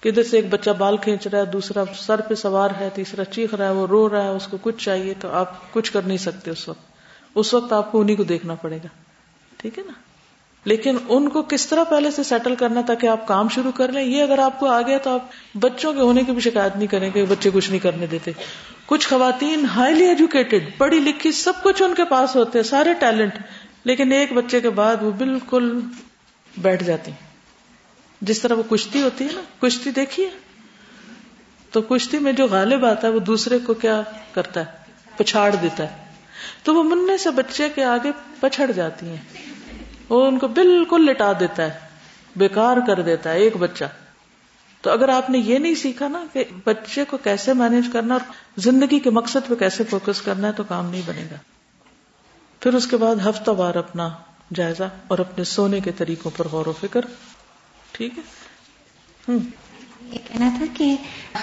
کدھر 0.00 0.22
سے 0.22 0.36
ایک 0.36 0.50
بچہ 0.50 0.70
بال 0.70 0.96
کھینچ 0.96 1.26
رہا 1.26 1.38
ہے، 1.38 1.44
دوسرا 1.44 1.84
سر 1.98 2.20
پہ 2.20 2.34
سوار 2.34 2.70
ہے، 2.80 2.88
تیسرا 2.94 3.24
چیخ 3.24 3.54
رہا 3.54 3.66
ہے، 3.66 3.72
وہ 3.72 3.86
رو 3.86 4.10
رہا 4.10 4.22
ہے، 4.22 4.28
اس 4.28 4.46
کو 4.46 4.56
کچھ 4.62 4.84
چاہیے 4.84 5.14
تو 5.20 5.30
آپ 5.32 5.72
کچھ 5.72 5.92
کر 5.92 6.02
نہیں 6.02 6.18
سکتے 6.18 6.50
اس 6.50 6.68
وقت۔ 6.68 6.90
اس 7.34 7.54
وقت 7.54 7.72
آپ 7.72 7.92
کو 7.92 8.00
انہیں 8.00 8.16
کو 8.16 8.22
دیکھنا 8.22 8.54
پڑے 8.54 8.76
گا۔ 8.76 8.88
ٹھیک 9.56 9.78
ہے 9.78 9.84
نا؟ 9.86 9.92
لیکن 10.64 10.96
ان 11.08 11.28
کو 11.28 11.42
کس 11.42 11.66
طرح 11.66 11.84
پہلے 11.84 12.10
سے 12.10 12.22
سیٹل 12.22 12.54
کرنا 12.54 12.80
تاکہ 12.86 13.06
آپ 13.06 13.26
کام 13.26 13.48
شروع 13.48 13.72
کر 13.72 13.92
لیں؟ 13.92 14.04
یہ 14.04 14.22
اگر 14.22 14.38
آپ 14.38 14.60
کو 14.60 14.66
آ 14.66 14.82
گیا 14.82 14.98
تو 14.98 15.14
آپ 15.14 15.24
بچوں 15.54 15.92
کے 15.92 16.00
ہونے 16.00 16.22
کی 16.22 16.32
بھی 16.32 16.40
شکایت 16.40 16.76
نہیں 16.76 16.86
کریں 16.86 17.10
گے، 17.14 17.24
بچے 17.24 17.50
کچھ 17.52 17.70
نہیں 17.70 17.80
کرنے 17.80 18.06
دیتے۔ 18.06 18.30
کچھ 18.86 19.08
خواتین 19.08 19.64
ہائیلی 19.64 20.04
ایجوکیٹڈ 20.04 20.78
پڑھی 20.78 20.98
لکھی، 20.98 21.32
سب 21.32 21.52
کچھ 21.62 21.82
ان 21.82 21.94
کے 21.94 22.04
پاس 22.04 22.36
ہوتے 22.36 22.58
ہیں، 22.58 22.64
سارے 22.64 22.94
ٹیلنٹ 22.94 23.32
لیکن 23.84 24.12
ایک 24.12 24.32
بچے 24.32 24.60
کے 24.60 24.70
بعد 24.70 24.96
وہ 25.00 25.10
بالکل 25.10 25.80
بیٹھ 26.58 26.84
جاتی۔ 26.84 27.10
جس 28.20 28.40
طرح 28.40 28.54
وہ 28.54 28.62
کشتی 28.62 29.02
ہوتی 29.02 29.24
ہے 29.24 29.32
نا، 29.34 29.66
کشتی 29.66 29.90
دیکھیے۔ 29.90 30.30
تو 31.70 31.82
کشتی 31.82 32.18
میں 32.18 32.32
جو 32.32 32.46
غالب 32.46 32.84
آتا 32.84 33.08
ہے، 33.08 33.12
وہ 33.12 33.20
دوسرے 33.20 33.58
کو 33.58 33.74
کیا 33.74 34.02
کرتا 34.32 34.60
ہے؟ 34.60 34.64
پچھاڑ 35.16 35.54
دیتا 35.62 35.90
ہے۔ 35.90 36.04
تو 36.62 36.74
وہ 36.74 36.82
منہ 36.82 37.16
سے 37.16 37.30
بچے 37.30 37.68
کے 37.74 37.84
آگے 37.84 38.10
پچھڑ 38.40 38.70
جاتی 38.70 39.06
ہیں۔ 39.06 39.50
وہ 40.10 40.26
ان 40.26 40.38
کو 40.38 40.48
بالکل 40.48 41.06
لٹا 41.06 41.32
دیتا 41.40 41.62
ہے، 41.62 41.70
بیکار 42.36 42.76
کر 42.86 43.02
دیتا 43.02 43.32
ہے 43.32 43.38
ایک 43.38 43.56
بچہ۔ 43.56 43.84
تو 44.80 44.90
اگر 44.90 45.08
آپ 45.08 45.30
نے 45.30 45.38
یہ 45.38 45.58
نہیں 45.58 45.74
سیکھا 45.74 46.08
نا 46.08 46.24
کہ 46.32 46.44
بچے 46.64 47.04
کو 47.04 47.16
کیسے 47.16 47.52
مینج 47.52 47.88
کرنا 47.92 48.14
اور 48.14 48.32
زندگی 48.56 48.98
کے 48.98 49.10
مقصد 49.10 49.48
پہ 49.48 49.54
کیسے 49.54 49.84
فوکس 49.84 50.22
کرنا 50.22 50.48
ہے، 50.48 50.52
تو 50.52 50.64
کام 50.64 50.90
نہیں 50.90 51.02
بنے 51.06 51.24
گا۔ 51.30 51.36
پھر 52.60 52.74
اس 52.74 52.86
کے 52.86 52.96
بعد 52.96 53.16
ہفتہ 53.26 53.50
وار 53.50 53.74
اپنا 53.74 54.08
جائزہ 54.54 54.84
اور 55.08 55.18
اپنے 55.18 55.44
سونے 55.44 55.80
کے 55.80 55.92
طریقوں 55.92 56.30
پر 56.36 56.48
غور 56.48 56.66
و 56.66 56.72
فکر۔ 56.80 57.00
ٹھیک 57.92 58.18
ہے؟ 58.18 58.22
ہوں 59.28 59.38
یہ 60.12 60.18
کہنا 60.28 60.50
تھا 60.58 60.64
کہ 60.74 60.96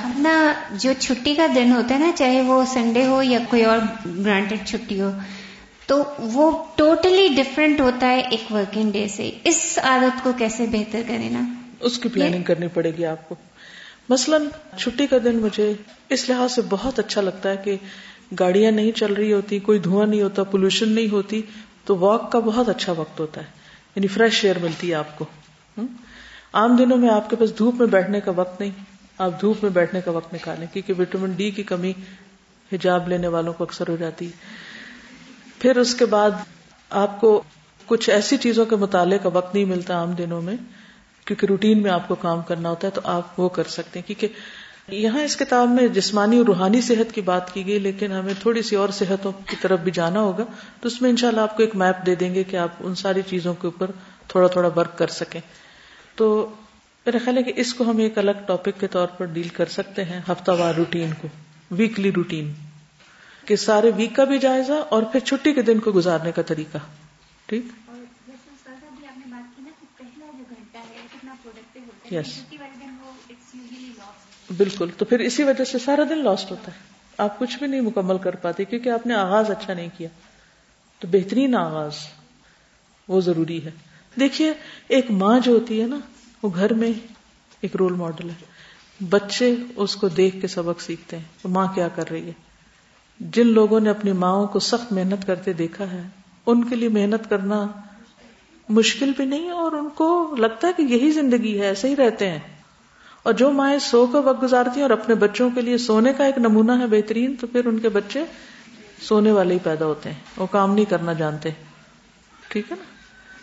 ہم 0.04 0.12
نا 0.18 0.54
جو 0.72 0.94
چھٹی 1.00 1.36
کا 1.36 1.48
دن 1.56 1.72
ہوتا 1.72 1.96
ہے 1.96 2.00
نا، 2.00 2.12
چاہے 2.16 2.42
وہ 2.42 2.64
سنڈے 2.66 3.06
ہو 3.06 3.24
یا 3.24 3.40
کوئی 3.50 3.64
اور 3.64 3.78
گرانٹیڈ 4.26 4.60
چھٹی 4.66 5.02
ہو 5.02 5.12
تو 5.88 6.04
وہ 6.20 6.64
ٹوٹلی 6.76 7.28
ڈفرینٹ 7.36 7.82
ہوتا 7.82 8.08
ہے 8.08 8.20
ایک 8.20 8.52
ورکنگ 8.52 8.92
ڈے 8.92 9.08
سے۔ 9.08 9.32
اس 9.44 9.80
عادت 9.84 10.24
کو 10.24 10.32
کیسے 10.38 10.66
بہتر 10.72 11.02
کرے 11.08 11.30
نا؟ 11.30 11.40
اس 11.80 12.00
کی 12.00 12.10
پلاننگ 12.10 12.44
کرنی 12.44 12.68
پڑے 12.68 12.92
گی 12.98 13.06
آپ 13.06 13.30
کو۔ 13.30 13.36
مثلا 14.10 14.38
چھٹی 14.78 15.08
کا 15.08 15.18
دن 15.24 15.38
مجھے 15.38 15.74
اس 16.10 16.30
لحاظ 16.30 16.52
سے 16.52 16.62
بہت 16.70 17.00
اچھا 17.00 17.22
لگتا 17.22 17.50
ہے 17.50 17.58
کہ 17.64 17.76
گاڑیاں 18.40 18.72
نہیں 18.72 18.92
چل 18.92 19.14
رہی 19.14 19.34
ہوتی 19.34 19.60
کوئی 19.60 19.80
دھواں 19.80 20.08
نہیں 20.08 20.22
ہوتا 20.22 20.44
پولوشن 20.44 20.90
نہیں 20.90 21.12
ہوتی 21.12 21.42
تو 21.86 21.98
واک 21.98 22.32
کا 22.32 22.40
بہت 22.40 22.70
اچھا 22.70 22.94
وقت 22.98 23.20
ہوتا 23.20 23.42
ہے۔ 23.42 23.46
یعنی 23.96 24.08
فریش 24.08 24.46
ایئر 24.46 24.56
ملتی 24.62 24.90
ہے 24.90 24.96
آپ 24.96 25.18
کو۔ 25.18 25.26
عام 26.54 26.76
دنوں 26.76 26.98
میں 26.98 27.10
آپ 27.10 27.30
کے 27.30 27.36
پاس 27.36 27.58
دھوپ 27.58 27.76
میں 27.76 27.88
بیٹھنے 27.88 28.20
کا 28.20 28.32
وقت 28.32 28.60
نہیں۔ 28.60 28.72
آپ 29.18 29.42
دھوپ 29.42 29.58
میں 29.62 29.72
بیٹھنے 29.72 30.02
کا 30.02 30.12
وقت 30.12 30.34
نکالیں 30.34 30.68
کیونکہ 30.74 30.94
وٹامن 31.00 31.32
ڈی 31.32 31.52
کی 31.52 31.64
کمی 31.64 31.94
حجاب 32.74 33.10
لینے 33.10 33.28
والوں 33.28 33.54
کو 33.54 33.64
اکثر 33.64 33.88
ہو 33.88 33.96
جاتی۔ 33.96 34.30
پھر 35.60 35.78
اس 35.78 35.96
کے 35.96 36.06
بعد 36.06 36.32
آپ 36.90 37.22
کو 37.22 37.44
کچھ 37.86 38.10
ایسی 38.10 38.38
چیزوں 38.38 38.66
کے 38.66 38.76
مطالعے 38.76 39.18
کا 39.18 39.30
وقت 39.30 39.54
نہیں 39.54 39.66
ملتا 39.66 39.94
عام 39.94 40.12
دنوں 40.12 40.42
میں، 40.42 40.56
کیونکہ 41.26 41.46
روٹین 41.46 41.82
میں 41.82 41.92
آپ 41.92 42.08
کو 42.08 42.16
کام 42.16 42.42
کرنا 42.42 42.70
ہوتا 42.70 42.88
ہے، 42.88 42.92
تو 42.92 43.02
آپ 43.04 43.40
وہ 43.40 43.50
کر 43.50 43.64
سکتے 43.64 44.00
ہیں۔ 44.00 44.08
کیونکہ 44.08 44.28
یہاں 44.96 45.20
اس 45.20 45.38
کتاب 45.38 45.70
میں 45.70 45.88
جسمانی 45.88 46.38
اور 46.38 46.46
روحانی 46.46 46.82
صحت 46.82 47.16
کی 47.16 47.22
بات 47.22 47.54
کی 47.54 47.66
گئی، 47.66 47.80
لیکن 47.80 48.12
ہمیں 48.12 48.34
تھوڑی 48.42 48.62
سی 48.62 48.76
اور 48.76 48.90
صحتوں 48.90 49.32
کی 49.32 49.56
طرف 49.62 49.80
بھی 49.80 49.92
جانا 49.92 50.20
ہوگا۔ 50.20 50.44
تو 50.82 50.88
اس 50.88 51.02
میں 51.02 51.10
انشاءاللہ 51.10 51.42
آپ 51.42 51.58
کو 51.58 51.64
ایک 51.64 51.76
میپ 51.76 52.06
دے 52.06 52.16
دیں 52.16 52.36
گے 52.36 52.44
کہ 52.44 52.58
آپ 52.58 52.70
ان 52.80 52.96
ساری 52.96 53.22
چیزوں 53.30 53.54
کے 53.54 53.68
اوپر 53.68 53.92
تھوڑا 54.28 54.48
تھوڑا 54.48 54.70
ورک 54.76 54.98
کر 54.98 55.08
سکیں۔ 55.08 55.42
تو 56.16 56.50
میرا 57.06 57.18
خیال 57.24 57.38
ہے 57.38 57.44
کہ 57.44 57.54
اس 57.56 57.74
کو 57.74 57.84
ہم 57.84 57.98
ایک 57.98 58.18
الگ 58.18 58.32
ٹاپک 58.46 58.80
کے 58.80 58.88
طور 58.88 59.08
پر 59.08 59.26
ڈیل 59.26 59.48
کر 59.48 59.66
سکتے 59.66 60.04
ہیں، 60.04 60.22
ہفتہ 60.30 60.52
وار 60.52 60.74
روٹین 60.74 61.10
کو 61.22 61.28
ویکلی 61.72 62.12
روٹین۔ 62.12 62.54
کہ 63.48 63.56
سارے 63.56 63.92
ویک 63.96 64.16
کا 64.16 64.24
بھی 64.24 64.38
جائزہ 64.38 64.74
اور 64.74 65.04
پھر 65.04 65.20
چھٹی 65.20 65.54
کے 65.54 65.62
دن 65.62 65.80
کو 65.80 65.92
گزارنے 65.92 66.32
کا 66.32 66.42
طریقہ۔ 66.42 66.78
ٹھیک؟ 67.46 67.66
یس 72.14 72.40
بالکل۔ 74.58 74.90
تو 74.98 75.06
پھر 75.06 75.20
اسی 75.20 75.44
وجہ 75.44 75.64
سے 75.64 75.80
سارا 75.80 76.04
دن 76.10 76.18
لاسٹ 76.18 76.52
ہوتا 76.52 76.72
ہے۔ 76.72 76.78
آپ 77.18 77.40
کچھ 77.40 77.58
بھی 77.58 77.68
نہیں 77.68 77.82
مکمل 77.82 78.18
کر 78.18 78.36
پاتے 78.36 78.66
کیونکہ 78.66 78.90
آپ 78.90 79.08
نے 79.08 79.14
آغاز 79.14 79.52
اچھا 79.52 79.74
نہیں 79.74 79.90
کیا۔ 79.98 80.10
تو 81.00 81.08
بہترین 81.12 81.56
آغاز 81.56 81.94
وہ 83.08 83.22
ضروری 83.22 83.66
ہے۔ 83.66 83.72
دیکھیے 84.20 84.54
ایک 84.88 85.12
ماں 85.12 85.40
جو 85.40 85.52
ہوتی 85.52 85.82
ہے 85.82 85.88
نا 85.88 86.00
وہ 86.44 86.50
گھر 86.56 86.74
میں 86.74 86.92
ایک 87.62 87.76
رول 87.76 87.94
ماڈل 87.94 88.30
ہے۔ 88.30 88.46
بچے 89.10 89.56
اس 89.76 89.96
کو 89.96 90.08
دیکھ 90.08 90.42
کے 90.42 90.48
سبق 90.48 90.82
سیکھتے 90.82 91.18
ہیں۔ 91.18 91.24
ماں 91.46 91.68
کیا 91.76 91.88
کر 91.88 92.10
رہی 92.10 92.28
ہے؟ 92.28 92.47
جن 93.20 93.48
لوگوں 93.48 93.80
نے 93.80 93.90
اپنی 93.90 94.12
ماں 94.12 94.46
کو 94.46 94.60
سخت 94.60 94.94
محنت 94.94 95.28
کرتے 95.28 95.54
دیکھا 95.54 95.92
ہے، 95.92 96.08
ان 96.46 96.64
کے 96.64 96.76
لیے 96.76 96.90
محنت 96.90 97.30
کرنا 97.30 97.68
مشکل 98.70 99.12
بھی 99.18 99.26
نہیں، 99.26 99.50
اور 99.50 99.72
ان 99.72 99.90
کو 99.90 100.36
لگتا 100.38 100.68
ہے 100.68 100.74
کہ 100.78 100.82
یہی 100.82 101.12
زندگی 101.12 101.60
ہے، 101.60 101.66
ایسے 101.66 101.90
ہی 101.90 101.96
رہتے 101.96 102.30
ہیں۔ 102.30 102.40
اور 103.24 103.34
جو 103.34 103.52
مائیں 103.52 103.80
سو 103.80 104.06
کا 104.06 104.20
وقت 104.20 104.44
گزارتی 104.44 104.72
ہیں 104.76 104.82
اور 104.82 104.90
اپنے 104.90 105.16
بچوں 105.16 105.50
کے 105.56 105.62
لیے 105.62 105.78
سونے 105.78 106.14
کا 106.14 106.26
ایک 106.26 106.38
نمونہ 106.38 106.72
ہے 106.72 106.88
بہترین، 106.88 107.36
تو 107.36 107.48
پھر 107.48 107.66
ان 107.66 107.80
کے 107.80 107.90
بچے 107.90 108.24
سونے 109.02 109.32
والے 109.32 109.54
ہی 109.54 109.60
پیدا 109.64 109.86
ہوتے 109.86 110.10
ہیں۔ 110.10 110.20
وہ 110.38 110.46
کام 110.52 110.74
نہیں 110.74 110.86
کرنا 110.86 111.14
جانتے۔ 111.14 111.50
ٹھیک 112.48 112.72
ہے 112.72 112.76
نا؟ 112.80 112.84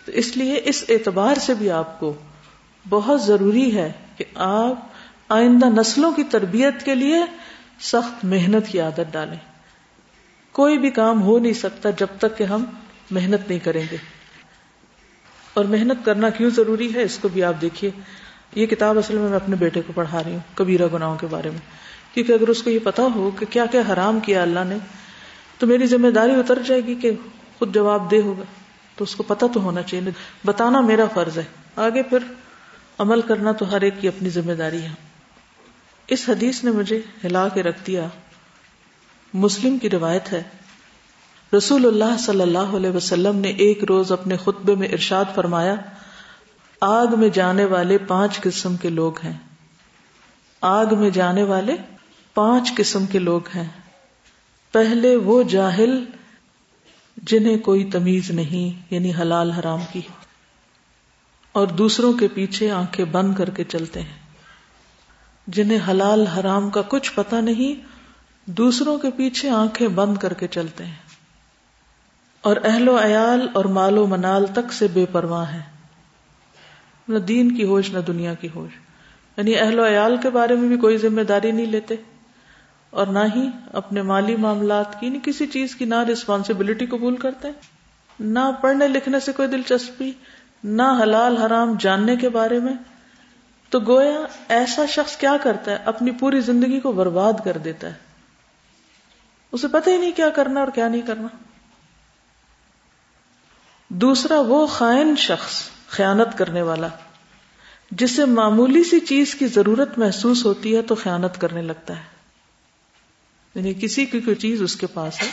تو 0.05 0.11
اس 0.11 0.37
لیے 0.37 0.61
اس 0.65 0.83
اعتبار 0.89 1.35
سے 1.35 1.53
بھی 1.53 1.71
آپ 1.71 1.99
کو 1.99 2.13
بہت 2.89 3.21
ضروری 3.21 3.77
ہے 3.77 3.91
کہ 4.17 4.25
آپ 4.35 4.73
آئندہ 5.29 5.65
نسلوں 5.65 6.11
کی 6.11 6.23
تربیت 6.23 6.85
کے 6.85 6.95
لیے 6.95 7.23
سخت 7.81 8.25
محنت 8.25 8.71
کی 8.71 8.79
عادت 8.79 9.01
ڈالیں۔ 9.11 9.54
کوئی 10.55 10.77
بھی 10.77 10.89
کام 10.89 11.21
ہو 11.21 11.39
نہیں 11.39 11.53
سکتا 11.53 11.89
جب 11.89 12.07
تک 12.19 12.37
کہ 12.37 12.43
ہم 12.43 12.65
محنت 13.11 13.49
نہیں 13.49 13.59
کریں 13.59 13.83
گے۔ 13.91 13.97
اور 15.53 15.65
محنت 15.65 16.05
کرنا 16.05 16.29
کیوں 16.29 16.49
ضروری 16.49 16.93
ہے؟ 16.93 17.03
اس 17.03 17.17
کو 17.17 17.27
بھی 17.27 17.43
آپ 17.43 17.53
دیکھیے۔ 17.61 17.91
یہ 18.55 18.65
کتاب 18.65 18.97
اصل 18.97 19.17
میں 19.17 19.29
میں 19.29 19.35
اپنے 19.35 19.55
بیٹے 19.55 19.81
کو 19.87 19.93
پڑھا 19.95 20.23
رہی 20.23 20.31
ہوں، 20.31 20.39
کبیرہ 20.55 20.87
گناہوں 20.93 21.17
کے 21.17 21.27
بارے 21.27 21.49
میں۔ 21.49 21.59
کیونکہ 22.13 22.31
اگر 22.31 22.47
اس 22.47 22.63
کو 22.63 22.69
یہ 22.69 22.79
پتا 22.83 23.03
ہو 23.15 23.31
کہ 23.39 23.45
کیا 23.49 23.65
کیا 23.65 23.81
حرام 23.93 24.19
کیا 24.19 24.41
اللہ 24.41 24.59
نے، 24.67 24.77
تو 25.59 25.67
میری 25.67 25.87
ذمہ 25.87 26.09
داری 26.09 26.31
اتر 26.31 26.59
جائے 26.65 26.81
گی 26.81 26.95
کہ 26.95 27.11
خود 27.59 27.73
جواب 27.73 28.11
دے 28.11 28.21
ہوگا۔ 28.21 28.43
تو 28.95 29.03
اس 29.03 29.15
کو 29.15 29.23
پتا 29.23 29.47
تو 29.53 29.61
ہونا 29.61 29.81
چاہیے۔ 29.81 30.11
بتانا 30.45 30.81
میرا 30.81 31.05
فرض 31.13 31.37
ہے۔ 31.37 31.43
آگے 31.75 32.03
پھر 32.03 32.19
عمل 32.97 33.21
کرنا 33.21 33.51
تو 33.51 33.71
ہر 33.71 33.81
ایک 33.81 33.93
کی 33.99 34.07
اپنی 34.07 34.29
ذمہ 34.29 34.53
داری 34.53 34.81
ہے۔ 34.81 34.89
اس 36.07 36.29
حدیث 36.29 36.63
نے 36.63 36.71
مجھے 36.71 37.01
ہلا 37.23 37.47
کے 37.47 37.63
رکھ 37.63 37.87
دیا۔ 37.87 38.07
مسلم 39.35 39.77
کی 39.77 39.89
روایت 39.89 40.33
ہے۔ 40.33 40.43
رسول 41.57 41.85
اللہ 41.85 42.17
صلی 42.17 42.41
اللہ 42.41 42.59
علیہ 42.59 42.89
وسلم 42.89 43.35
نے 43.35 43.47
ایک 43.47 43.83
روز 43.83 44.11
اپنے 44.11 44.37
خطبے 44.37 44.75
میں 44.75 44.87
ارشاد 44.87 45.25
فرمایا، 45.35 45.75
آگ 46.81 47.07
میں 47.17 47.29
جانے 47.29 47.65
والے 47.65 47.97
پانچ 47.97 48.41
قسم 48.41 48.77
کے 48.77 48.89
لوگ 48.89 49.13
ہیں۔ 49.23 49.33
آگ 50.61 50.85
میں 50.91 51.09
جانے 51.09 51.43
والے 51.43 51.75
پانچ 52.33 52.73
قسم 52.75 53.05
کے 53.05 53.19
لوگ 53.19 53.41
ہیں۔ 53.55 53.69
پہلے 54.71 55.15
وہ 55.15 55.43
جاہل 55.43 56.05
جنہیں 57.17 57.57
کوئی 57.57 57.85
تمیز 57.85 58.31
نہیں 58.31 58.93
یعنی 58.93 59.11
حلال 59.13 59.51
حرام 59.51 59.79
کی۔ 59.91 60.01
اور 61.51 61.67
دوسروں 61.67 62.13
کے 62.13 62.27
پیچھے 62.27 62.71
آنکھیں 62.71 63.05
بند 63.05 63.35
کر 63.35 63.49
کے 63.49 63.63
چلتے 63.63 64.01
ہیں۔ 64.01 64.19
جنہیں 65.47 65.79
حلال 65.87 66.27
حرام 66.27 66.69
کا 66.69 66.81
کچھ 66.81 67.11
پتا 67.15 67.41
نہیں 67.41 67.94
دوسروں 68.45 68.97
کے 68.97 69.07
پیچھے 69.15 69.49
آنکھیں 69.49 69.87
بند 69.87 70.17
کر 70.17 70.33
کے 70.33 70.47
چلتے 70.47 70.85
ہیں۔ 70.85 71.05
اور 72.41 72.55
اہل 72.63 72.89
و 72.89 72.97
عیال 73.03 73.47
اور 73.53 73.65
مال 73.65 73.97
و 73.97 74.07
منال 74.07 74.45
تک 74.45 74.73
سے 74.73 74.87
بے 74.93 75.05
پرواہ 75.11 75.53
ہیں۔ 75.53 75.61
نہ 77.07 77.17
دین 77.17 77.55
کی 77.55 77.63
ہوش، 77.63 77.89
نہ 77.89 77.99
دنیا 77.99 78.33
کی 78.33 78.47
ہوش۔ 78.55 78.71
یعنی 79.37 79.59
اہل 79.59 79.79
و 79.79 79.87
عیال 79.87 80.17
کے 80.17 80.29
بارے 80.29 80.55
میں 80.55 80.67
بھی 80.67 80.77
کوئی 80.77 80.97
ذمہ 80.97 81.21
داری 81.21 81.51
نہیں 81.51 81.65
لیتے۔ 81.65 81.95
اور 82.89 83.07
نہ 83.07 83.19
ہی 83.35 83.49
اپنے 83.73 84.01
مالی 84.01 84.35
معاملات 84.35 84.99
کی 84.99 85.09
نہیں 85.09 85.25
کسی 85.25 85.47
چیز 85.47 85.75
کی 85.75 85.85
نہ 85.85 86.03
ریسپانسبلٹی 86.07 86.85
قبول 86.85 87.15
کرتے۔ 87.15 87.47
نہ 88.19 88.39
پڑھنے 88.61 88.87
لکھنے 88.87 89.19
سے 89.19 89.31
کوئی 89.31 89.47
دلچسپی، 89.47 90.11
نہ 90.63 90.99
حلال 91.03 91.37
حرام 91.37 91.75
جاننے 91.79 92.15
کے 92.15 92.29
بارے 92.29 92.59
میں۔ 92.59 92.73
تو 93.69 93.79
گویا 93.79 94.19
ایسا 94.49 94.85
شخص 94.85 95.17
کیا 95.17 95.37
کرتا 95.43 95.71
ہے؟ 95.71 95.77
اپنی 95.85 96.11
پوری 96.11 96.39
زندگی 96.39 96.79
کو 96.79 96.91
برباد 96.91 97.33
کر 97.43 97.57
دیتا 97.57 97.87
ہے۔ 97.87 98.04
اسے 99.55 99.67
پتہ 99.67 99.89
ہی 99.89 99.97
نہیں 99.97 100.11
کیا 100.11 100.29
کرنا 100.29 100.59
اور 100.59 100.67
کیا 100.67 100.87
نہیں 100.87 101.01
کرنا۔ 101.01 101.27
دوسرا، 103.89 104.39
وہ 104.39 104.67
خائن 104.67 105.15
شخص، 105.15 105.69
خیانت 105.87 106.37
کرنے 106.37 106.61
والا، 106.61 106.87
جسے 107.91 108.25
معمولی 108.25 108.83
سی 108.83 108.99
چیز 108.99 109.35
کی 109.35 109.47
ضرورت 109.47 109.97
محسوس 109.97 110.45
ہوتی 110.45 110.75
ہے 110.75 110.81
تو 110.81 110.95
خیانت 110.95 111.41
کرنے 111.41 111.61
لگتا 111.61 111.97
ہے۔ 111.97 112.03
یعنی 113.55 113.73
کسی 113.73 114.05
کی 114.05 114.21
کوئی 114.21 114.35
چیز 114.35 114.61
اس 114.61 114.75
کے 114.75 114.87
پاس 114.87 115.21
ہے 115.21 115.27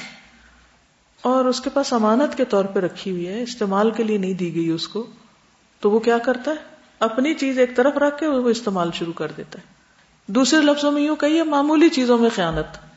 اور 1.22 1.44
اس 1.44 1.60
کے 1.60 1.70
پاس 1.70 1.92
امانت 1.92 2.36
کے 2.36 2.44
طور 2.44 2.64
پہ 2.64 2.80
رکھی 2.80 3.10
ہوئی 3.10 3.28
ہے، 3.28 3.42
استعمال 3.42 3.90
کے 3.90 4.02
لیے 4.02 4.18
نہیں 4.18 4.34
دی 4.34 4.54
گئی 4.54 4.68
اس 4.68 4.88
کو، 4.88 5.06
تو 5.80 5.90
وہ 5.90 5.98
کیا 5.98 6.18
کرتا 6.18 6.50
ہے؟ 6.50 6.56
اپنی 6.98 7.34
چیز 7.34 7.58
ایک 7.58 7.76
طرف 7.76 7.96
رکھ 7.96 8.20
کے 8.20 8.26
وہ 8.26 8.48
استعمال 8.48 8.90
شروع 8.94 9.12
کر 9.12 9.32
دیتا 9.36 9.58
ہے۔ 9.58 9.64
دوسرے 10.26 10.60
لفظوں 10.60 10.92
میں 10.92 11.02
یوں 11.02 11.16
کہیے، 11.16 11.42
معمولی 11.42 11.88
چیزوں 11.88 12.18
میں 12.18 12.30
خیانت۔ 12.34 12.91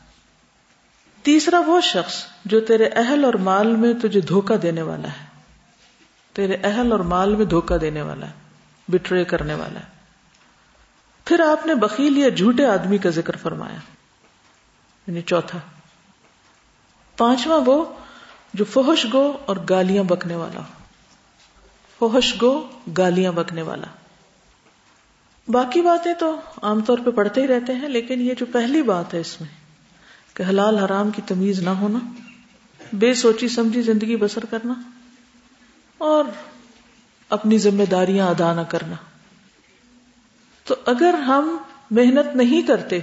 تیسرا 1.26 1.60
وہ 1.66 1.80
شخص 1.80 2.24
جو 2.44 2.60
تیرے 2.60 2.86
اہل 2.86 3.24
اور 3.24 3.34
مال 3.34 3.76
میں 3.76 3.94
تجھے 4.02 4.20
دھوکا 4.20 4.54
دینے 4.62 4.82
والا 4.82 5.08
ہے۔ 5.08 5.26
تیرے 6.32 6.56
اہل 6.64 6.92
اور 6.92 7.00
مال 7.00 7.34
میں 7.34 7.44
دھوکا 7.44 7.76
دینے 7.80 8.02
والا 8.02 8.26
ہے 8.26 8.32
بٹرے 8.88 9.24
کرنے 9.24 9.54
والا 9.54 9.80
ہے۔ 9.80 9.84
پھر 11.24 11.40
آپ 11.40 11.66
نے 11.66 11.74
بکیل 11.74 12.18
یا 12.18 12.28
جھوٹے 12.28 12.66
آدمی 12.66 12.98
کا 12.98 13.10
ذکر 13.10 13.36
فرمایا۔ 13.36 13.78
یعنی 15.06 15.22
چوتھا۔ 15.22 15.58
پانچواں 17.16 17.60
وہ 17.66 17.84
جو 18.54 18.64
فوہش 18.64 19.06
گو 19.12 19.36
اور 19.46 19.56
گالیاں 19.70 20.04
بکنے 20.04 20.34
والا 20.34 20.60
فوہش 21.98 22.42
گو، 22.42 22.68
گالیاں 22.98 23.32
بکنے 23.32 23.62
والا۔ 23.62 23.86
باقی 25.48 25.82
باتیں 25.82 26.14
تو 26.14 26.40
عام 26.62 26.80
طور 26.80 26.98
پہ 27.04 27.10
پڑھتے 27.10 27.40
ہی 27.40 27.46
رہتے 27.46 27.74
ہیں، 27.74 27.88
لیکن 27.88 28.20
یہ 28.20 28.34
جو 28.34 28.46
پہلی 28.52 28.82
بات 28.82 29.14
ہے 29.14 29.20
اس 29.20 29.40
میں۔ 29.40 29.65
کہ 30.36 30.42
حلال 30.42 30.78
حرام 30.78 31.10
کی 31.10 31.22
تمیز 31.26 31.60
نہ 31.60 31.70
ہونا، 31.70 31.98
بے 32.92 33.14
سوچی 33.14 33.48
سمجھی 33.48 33.82
زندگی 33.82 34.16
بسر 34.16 34.44
کرنا، 34.44 34.74
اور 35.98 36.24
اپنی 37.30 37.58
ذمہ 37.58 37.84
داریاں 37.90 38.26
ادا 38.28 38.52
نہ 38.54 38.60
کرنا۔ 38.68 38.96
تو 40.66 40.74
اگر 40.86 41.14
ہم 41.14 41.56
محنت 41.90 42.36
نہیں 42.36 42.62
کرتے، 42.62 42.98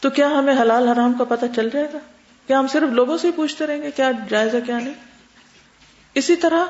تو 0.00 0.10
کیا 0.10 0.28
ہمیں 0.28 0.54
حلال 0.60 0.88
حرام 0.88 1.12
کا 1.12 1.24
پتہ 1.24 1.46
چل 1.56 1.68
جائے 1.72 1.88
گا؟ 1.92 1.98
کیا 2.46 2.58
ہم 2.58 2.66
صرف 2.66 2.92
لوگوں 2.92 3.18
سے 3.18 3.30
پوچھتے 3.36 3.66
رہیں 3.66 3.82
گے 3.82 3.90
کیا 3.90 4.10
جائز 4.28 4.54
ہے 4.54 4.60
کیا 4.60 4.78
نہیں؟ 4.78 4.94
اسی 6.14 6.36
طرح 6.36 6.64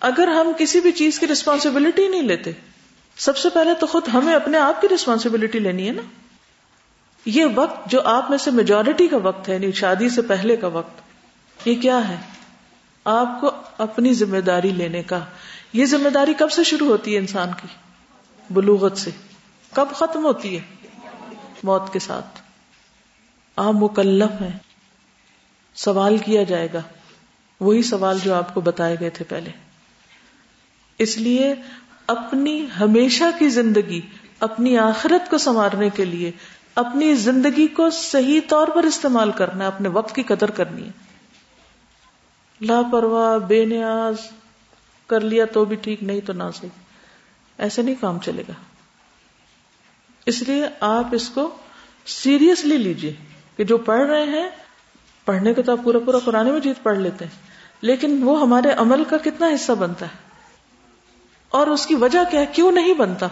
اگر 0.00 0.28
ہم 0.28 0.52
کسی 0.58 0.80
بھی 0.80 0.92
چیز 0.92 1.18
کی 1.18 1.26
ریسپانسبلٹی 1.26 2.08
نہیں 2.08 2.22
لیتے، 2.22 2.50
سب 3.16 3.36
سے 3.36 3.48
پہلے 3.48 3.74
تو 3.74 3.86
خود 3.86 4.08
ہمیں 4.08 4.34
اپنے 4.34 4.58
آپ 4.58 4.80
کی 4.80 4.88
ریسپانسبلٹی 4.88 5.58
لینی 5.58 5.86
ہے 5.86 5.92
نا۔ 5.92 6.02
یہ 7.28 7.44
وقت 7.54 7.90
جو 7.90 8.02
آپ 8.04 8.30
میں 8.30 8.38
سے 8.38 8.50
میجورٹی 8.50 9.08
کا 9.08 9.16
وقت 9.16 9.48
ہے 9.48 9.54
یعنی 9.54 9.72
شادی 9.72 10.08
سے 10.08 10.22
پہلے 10.22 10.56
کا 10.56 10.66
وقت، 10.66 11.00
یہ 11.68 11.74
کیا 11.82 12.08
ہے؟ 12.08 12.16
آپ 13.04 13.40
کو 13.40 13.50
اپنی 13.78 14.14
ذمہ 14.14 14.38
داری 14.38 14.70
لینے 14.70 15.02
کا۔ 15.02 15.18
یہ 15.72 15.86
ذمہ 15.86 16.08
داری 16.08 16.34
کب 16.38 16.52
سے 16.52 16.64
شروع 16.64 16.88
ہوتی 16.88 17.14
ہے 17.14 17.18
انسان 17.18 17.48
کی؟ 17.62 17.68
بلوغت 18.50 18.96
سے۔ 18.96 19.10
کب 19.72 19.88
ختم 19.94 20.24
ہوتی 20.24 20.58
ہے؟ 20.58 20.88
موت 21.62 21.92
کے 21.92 21.98
ساتھ۔ 21.98 22.40
آپ 23.56 23.72
مکلف 23.74 24.42
ہیں۔ 24.42 24.58
سوال 25.74 26.18
کیا 26.18 26.42
جائے 26.42 26.68
گا۔ 26.72 26.82
وہی 27.60 27.82
سوال 27.82 28.18
جو 28.24 28.34
آپ 28.34 28.54
کو 28.54 28.60
بتائے 28.60 28.96
گئے 29.00 29.10
تھے 29.10 29.24
پہلے۔ 29.24 29.50
اس 30.98 31.18
لیے 31.18 31.54
اپنی 32.06 32.66
ہمیشہ 32.80 33.24
کی 33.38 33.48
زندگی، 33.48 34.00
اپنی 34.40 34.78
آخرت 34.78 35.30
کو 35.30 35.38
سنوارنے 35.38 35.90
کے 35.90 36.04
لیے 36.04 36.32
اپنی 36.78 37.14
زندگی 37.14 37.66
کو 37.66 37.90
صحیح 37.90 38.40
طور 38.48 38.68
پر 38.68 38.82
استعمال 38.82 39.30
کرنا 39.30 39.64
ہے، 39.64 39.68
اپنے 39.68 39.88
وقت 39.88 40.14
کی 40.14 40.22
قدر 40.22 40.50
کرنی 40.50 40.86
ہے۔ 40.86 40.90
لاپرواہ، 42.60 43.38
بے 43.38 43.64
نیاز، 43.64 44.14
کر 45.06 45.20
لیا 45.20 45.44
تو 45.44 45.64
بھی 45.64 45.76
ٹھیک، 45.76 46.02
نہیں 46.02 46.20
تو 46.20 46.32
نہ 46.32 46.42
صحیح 46.54 46.68
ایسے 47.58 47.82
نہیں 47.82 47.94
کام 48.00 48.18
چلے 48.18 48.42
گا۔ 48.48 48.52
اس 50.26 50.42
لیے 50.42 50.64
آپ 50.80 51.04
اس 51.12 51.28
کو 51.28 51.56
سیریسلی 52.06 52.76
لیجیے 52.76 53.14
کہ 53.56 53.64
جو 53.64 53.78
پڑھ 53.78 54.06
رہے 54.06 54.24
ہیں، 54.24 54.50
پڑھنے 55.24 55.54
کو 55.54 55.62
تو 55.62 55.72
آپ 55.72 55.78
پورا 55.84 55.98
پورا 55.98 56.18
قرآن 56.18 56.50
مجید 56.50 56.76
پڑھ 56.82 56.98
لیتے 56.98 57.24
ہیں، 57.24 57.42
لیکن 57.80 58.22
وہ 58.22 58.40
ہمارے 58.40 58.70
عمل 58.70 59.04
کا 59.04 59.16
کتنا 59.18 59.46
حصہ 59.46 59.72
بنتا 59.72 60.06
ہے۔ 60.06 60.30
اور 61.48 61.66
اس 61.66 61.86
کی 61.86 61.94
وجہ 61.94 62.18
کیا 62.30 62.40
ہے؟ 62.40 62.46
کیوں 62.46 62.72
نہیں 62.72 62.94
بنتا؟ 62.94 63.26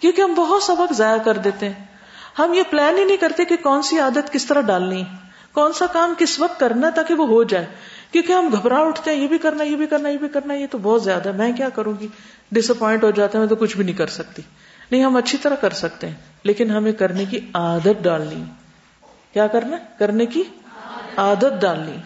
کیونکہ 0.00 0.20
ہم 0.20 0.34
بہت 0.34 0.62
سا 0.62 0.72
وقت 0.72 0.92
ضائع 0.92 1.22
کر 1.22 1.36
دیتے 1.36 1.68
ہیں۔ 1.68 1.93
ہم 2.38 2.52
یہ 2.52 2.62
پلان 2.70 2.98
ہی 2.98 3.04
نہیں 3.04 3.16
کرتے 3.16 3.44
کہ 3.44 3.56
کون 3.56 3.82
سی 3.82 3.98
عادت 3.98 4.32
کس 4.32 4.46
طرح 4.46 4.60
ڈالنی 4.60 5.00
ہے۔ 5.00 5.16
کون 5.52 5.72
سا 5.72 5.86
کام 5.86 6.14
کس 6.18 6.40
وقت 6.40 6.60
کرنا 6.60 6.90
تاکہ 6.90 7.14
وہ 7.14 7.26
ہو 7.26 7.42
جائے۔ 7.42 7.66
کیونکہ 8.12 8.32
ہم 8.32 8.48
گھبرا 8.52 8.78
اٹھتے 8.78 9.10
ہیں، 9.10 9.18
یہ 9.18 9.28
بھی 9.28 9.38
کرنا 9.38 9.64
یہ 9.64 9.76
بھی 9.76 9.86
کرنا 9.86 10.08
یہ 10.08 10.18
بھی 10.18 10.28
کرنا 10.28 10.54
یہ 10.54 10.66
تو 10.70 10.78
بہت 10.78 11.02
زیادہ 11.02 11.28
ہے۔ 11.28 11.34
میں 11.34 11.52
کیا 11.52 11.68
کروں 11.68 11.92
گی؟ 12.00 12.08
ڈس 12.52 12.70
اپوائنٹ 12.70 13.04
ہو 13.04 13.10
جاتا 13.10 13.38
ہے، 13.38 13.40
میں 13.40 13.48
تو 13.48 13.56
کچھ 13.56 13.76
بھی 13.76 13.84
نہیں 13.84 13.96
کر 13.96 14.06
سکتی۔ 14.06 14.42
نہیں، 14.90 15.04
ہم 15.04 15.16
اچھی 15.16 15.38
طرح 15.38 15.54
کر 15.54 15.70
سکتے 15.70 16.06
ہیں، 16.06 16.14
لیکن 16.42 16.70
ہمیں 16.70 16.92
کرنے 16.92 17.24
کی 17.24 17.40
عادت 17.54 18.04
ڈالنی۔ 18.04 18.44
کیا 19.32 19.46
کرنا 19.46 19.76
کرنے 19.98 20.26
کی 20.26 20.42
عادت 21.16 21.60
ڈالنی۔ 21.60 21.96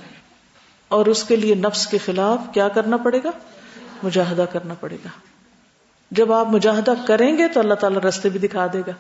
اور 0.89 1.07
اس 1.07 1.25
کے 1.25 1.37
لیے 1.37 1.55
نفس 1.55 1.87
کے 1.87 1.99
خلاف 1.99 2.39
کیا 2.53 2.69
کرنا 2.69 2.97
پڑے 2.97 3.21
گا؟ 3.25 3.31
مجاہدہ 4.03 4.45
کرنا 4.53 4.75
پڑے 4.81 4.97
گا۔ 5.05 5.09
جب 6.11 6.33
آپ 6.33 6.47
مجاہدہ 6.47 6.95
کریں 7.07 7.39
گے 7.39 7.49
تو 7.49 7.61
اللہ 7.61 7.75
تعالی 7.75 8.01
رستے 8.01 8.29
بھی 8.29 8.39
دکھا 8.39 8.67
دے 8.73 8.81
گا۔ 8.87 8.93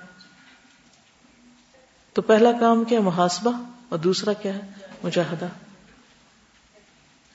تو 2.18 2.22
پہلا 2.22 2.52
کام 2.52 2.84
کیا 2.84 3.00
محاسبہ 3.00 3.52
اور 3.88 3.98
دوسرا 3.98 4.32
کیا 4.32 4.54
ہے؟ 4.54 4.60
مجاہدہ۔ 5.02 5.46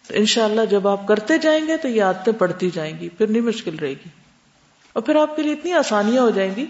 تو 0.08 0.14
انشاءاللہ 0.14 0.62
جب 0.70 0.88
آپ 0.88 1.08
کرتے 1.08 1.38
جائیں 1.38 1.68
گے 1.68 1.78
تو 1.78 1.88
یہ 1.88 2.04
عادتیں 2.04 2.34
پڑتی 2.34 2.70
جائیں 2.74 3.00
گی، 3.00 3.10
پھر 3.10 3.28
نہیں 3.28 3.42
مشکل 3.42 3.76
رہے 3.76 3.90
گی۔ 3.90 4.10
اور 4.94 5.04
پھر 5.04 5.16
آپ 5.16 5.36
کے 5.36 5.42
لیے 5.42 5.54
اتنی 5.54 5.74
آسانیاں 5.74 6.24
ہو 6.24 6.30
جائیں 6.30 6.56
گی۔ 6.56 6.66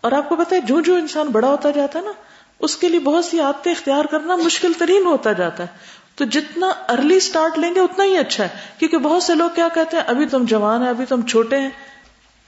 اور 0.00 0.12
آپ 0.12 0.28
کو 0.28 0.36
پتا 0.36 0.56
ہے، 0.56 0.60
جو 0.60 0.80
جو 0.80 0.94
انسان 0.94 1.26
بڑا 1.26 1.48
ہوتا 1.48 1.70
جاتا 1.70 1.98
ہے 1.98 2.04
نا، 2.04 2.12
اس 2.58 2.76
کے 2.76 2.88
لیے 2.88 3.00
بہت 3.00 3.24
سی 3.24 3.40
عادتیں 3.40 3.72
اختیار 3.72 4.04
کرنا 4.04 4.36
مشکل 4.36 4.72
ترین 4.78 5.06
ہوتا 5.06 5.32
جاتا 5.32 5.62
ہے۔ 5.62 5.68
تو 6.14 6.24
جتنا 6.24 6.66
ارلی 6.66 7.20
سٹارٹ 7.20 7.58
لیں 7.58 7.74
گے، 7.74 7.80
اتنا 7.80 8.04
ہی 8.04 8.16
اچھا 8.16 8.44
ہے۔ 8.44 8.48
کیونکہ 8.78 8.98
بہت 8.98 9.22
سے 9.22 9.34
لوگ 9.34 9.50
کیا 9.54 9.68
کہتے 9.74 9.96
ہیں، 9.96 10.04
ابھی 10.06 10.26
تم 10.26 10.44
جوان 10.44 10.82
ہیں، 10.82 10.88
ابھی 10.88 11.04
تم 11.08 11.22
چھوٹے 11.22 11.60
ہیں، 11.60 11.70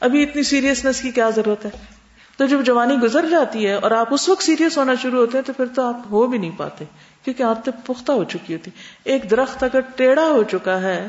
ابھی 0.00 0.22
اتنی 0.22 0.42
سیریسنس 0.42 1.00
کی 1.00 1.10
کیا 1.10 1.30
ضرورت 1.30 1.64
ہے؟ 1.64 1.93
تو 2.36 2.46
جب 2.46 2.64
جوانی 2.64 2.94
گزر 2.94 3.28
جاتی 3.28 3.66
ہے 3.66 3.72
اور 3.72 3.90
آپ 3.90 4.14
اس 4.14 4.28
وقت 4.28 4.42
سیریس 4.42 4.78
ہونا 4.78 4.94
شروع 4.94 5.20
ہوتے 5.20 5.38
ہیں 5.38 5.44
تو 5.44 5.52
پھر 5.52 5.66
تو 5.66 5.82
آپ 5.82 6.00
ہو 6.10 6.26
بھی 6.26 6.38
نہیں 6.38 6.50
پاتے، 6.56 6.84
کیونکہ 7.24 7.42
عادتیں 7.42 7.72
پختہ 7.86 8.12
ہو 8.12 8.24
چکی 8.24 8.54
ہوتی۔ 8.54 8.70
ایک 9.04 9.30
درخت 9.30 9.62
اگر 9.62 9.80
ٹیڑھا 9.80 10.22
ہو 10.22 10.42
چکا 10.42 10.80
ہے 10.82 11.08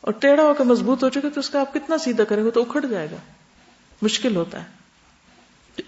اور 0.00 0.12
ٹیڑھا 0.12 0.42
ہو 0.42 0.54
کے 0.54 0.64
مضبوط 0.64 1.04
ہو 1.04 1.08
چکا 1.08 1.28
تو 1.34 1.40
اس 1.40 1.50
کا 1.50 1.60
آپ 1.60 1.74
کتنا 1.74 1.98
سیدھا 1.98 2.24
کریں 2.24 2.44
گے؟ 2.44 2.50
تو 2.50 2.62
اکھڑ 2.62 2.86
جائے 2.86 3.08
گا۔ 3.10 3.16
مشکل 4.02 4.36
ہوتا 4.36 4.60
ہے۔ 4.60 4.66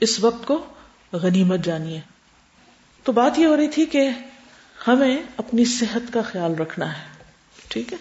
اس 0.00 0.20
وقت 0.20 0.46
کو 0.46 0.64
غنیمت 1.12 1.60
جانیے۔ 1.60 2.00
تو 3.02 3.12
بات 3.12 3.38
یہ 3.38 3.46
ہو 3.46 3.56
رہی 3.56 3.68
تھی 3.68 3.84
کہ 3.84 4.08
ہمیں 4.88 5.22
اپنی 5.36 5.64
صحت 5.64 6.12
کا 6.12 6.22
خیال 6.22 6.54
رکھنا 6.54 6.98
ہے۔ 6.98 7.04
ٹھیک 7.68 7.92
ہے؟ 7.92 7.98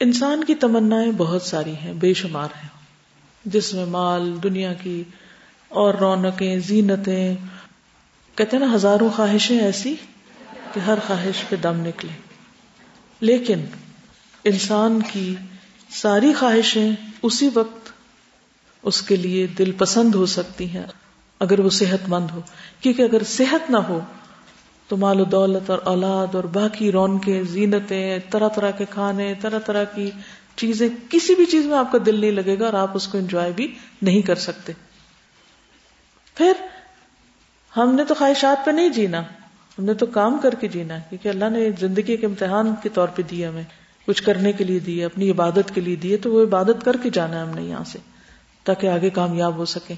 انسان 0.00 0.44
کی 0.44 0.54
تمنا 0.54 0.96
بہت 1.16 1.42
ساری 1.42 1.74
ہیں، 1.74 1.92
بے 1.92 2.14
شمار 2.14 2.48
ہیں۔ 2.62 2.83
جس 3.44 3.74
میں 3.74 3.86
مال، 3.86 4.38
دنیا 4.42 4.72
کی 4.72 5.02
اور 5.68 5.94
رونقیں، 5.94 6.58
زینتیں، 6.58 7.34
کہتے 8.34 8.56
ہیں 8.56 8.66
نا، 8.66 8.74
ہزاروں 8.74 9.10
خواہشیں 9.16 9.60
ایسی 9.60 9.94
کہ 10.72 10.80
ہر 10.80 10.98
خواہش 11.06 11.44
پہ 11.48 11.56
دم 11.56 11.76
نکلے۔ 11.76 12.12
لیکن 13.20 13.64
انسان 14.44 15.00
کی 15.12 15.34
ساری 15.90 16.32
خواہشیں 16.32 16.92
اسی 17.22 17.48
وقت 17.54 17.90
اس 18.82 19.02
کے 19.02 19.16
لیے 19.16 19.46
دل 19.46 19.72
پسند 19.72 20.14
ہو 20.14 20.26
سکتی 20.26 20.70
ہیں، 20.70 20.86
اگر 21.40 21.60
وہ 21.60 21.70
صحت 21.70 22.08
مند 22.08 22.26
ہو۔ 22.30 22.40
کیونکہ 22.80 23.02
اگر 23.02 23.22
صحت 23.22 23.70
نہ 23.70 23.76
ہو 23.76 24.00
تو 24.88 24.96
مال 24.96 25.20
و 25.20 25.24
دولت 25.24 25.70
اور 25.70 25.78
اولاد 25.84 26.34
اور 26.34 26.44
باقی 26.44 26.92
رونقیں، 26.92 27.42
زینتیں، 27.42 28.18
طرح 28.30 28.48
طرح 28.48 28.70
کے 28.70 28.84
کھانے، 28.90 29.34
طرح 29.40 29.58
طرح 29.58 29.84
کی 29.84 30.10
چیزیں 30.56 30.88
کسی 31.10 31.34
بھی 31.34 31.44
چیز 31.46 31.66
میں 31.66 31.78
آپ 31.78 31.92
کا 31.92 31.98
دل 32.06 32.20
نہیں 32.20 32.30
لگے 32.30 32.58
گا 32.58 32.64
اور 32.64 32.74
آپ 32.74 32.90
اس 32.94 33.08
کو 33.08 33.18
انجوائے 33.18 33.52
بھی 33.52 33.74
نہیں 34.02 34.22
کر 34.22 34.34
سکتے۔ 34.34 34.72
پھر 36.34 36.52
ہم 37.76 37.94
نے 37.94 38.04
تو 38.04 38.14
خواہشات 38.14 38.64
پہ 38.64 38.70
نہیں 38.70 38.88
جینا، 38.88 39.20
ہم 39.78 39.84
نے 39.84 39.94
تو 39.94 40.06
کام 40.06 40.38
کر 40.38 40.54
کے 40.54 40.68
جینا، 40.68 40.98
کیونکہ 40.98 41.28
اللہ 41.28 41.48
نے 41.50 41.70
زندگی 41.80 42.16
کے 42.16 42.26
امتحان 42.26 42.74
کے 42.82 42.88
طور 42.88 43.08
پہ 43.08 43.22
دیا 43.22 43.48
ہمیں، 43.48 43.62
کچھ 44.06 44.22
کرنے 44.22 44.52
کے 44.52 44.64
لیے 44.64 44.78
دیے 44.78 45.04
اپنی 45.04 45.30
عبادت 45.30 45.74
کے 45.74 45.80
لیے 45.80 45.96
دیے 45.96 46.16
تو 46.16 46.32
وہ 46.32 46.42
عبادت 46.42 46.84
کر 46.84 46.96
کے 46.96 47.10
جانا 47.10 47.36
ہے 47.36 47.40
ہم 47.40 47.54
نے 47.54 47.62
یہاں 47.62 47.84
سے، 47.84 47.98
تاکہ 48.64 48.86
آگے 48.86 49.10
کامیاب 49.10 49.56
ہو 49.56 49.64
سکے 49.64 49.94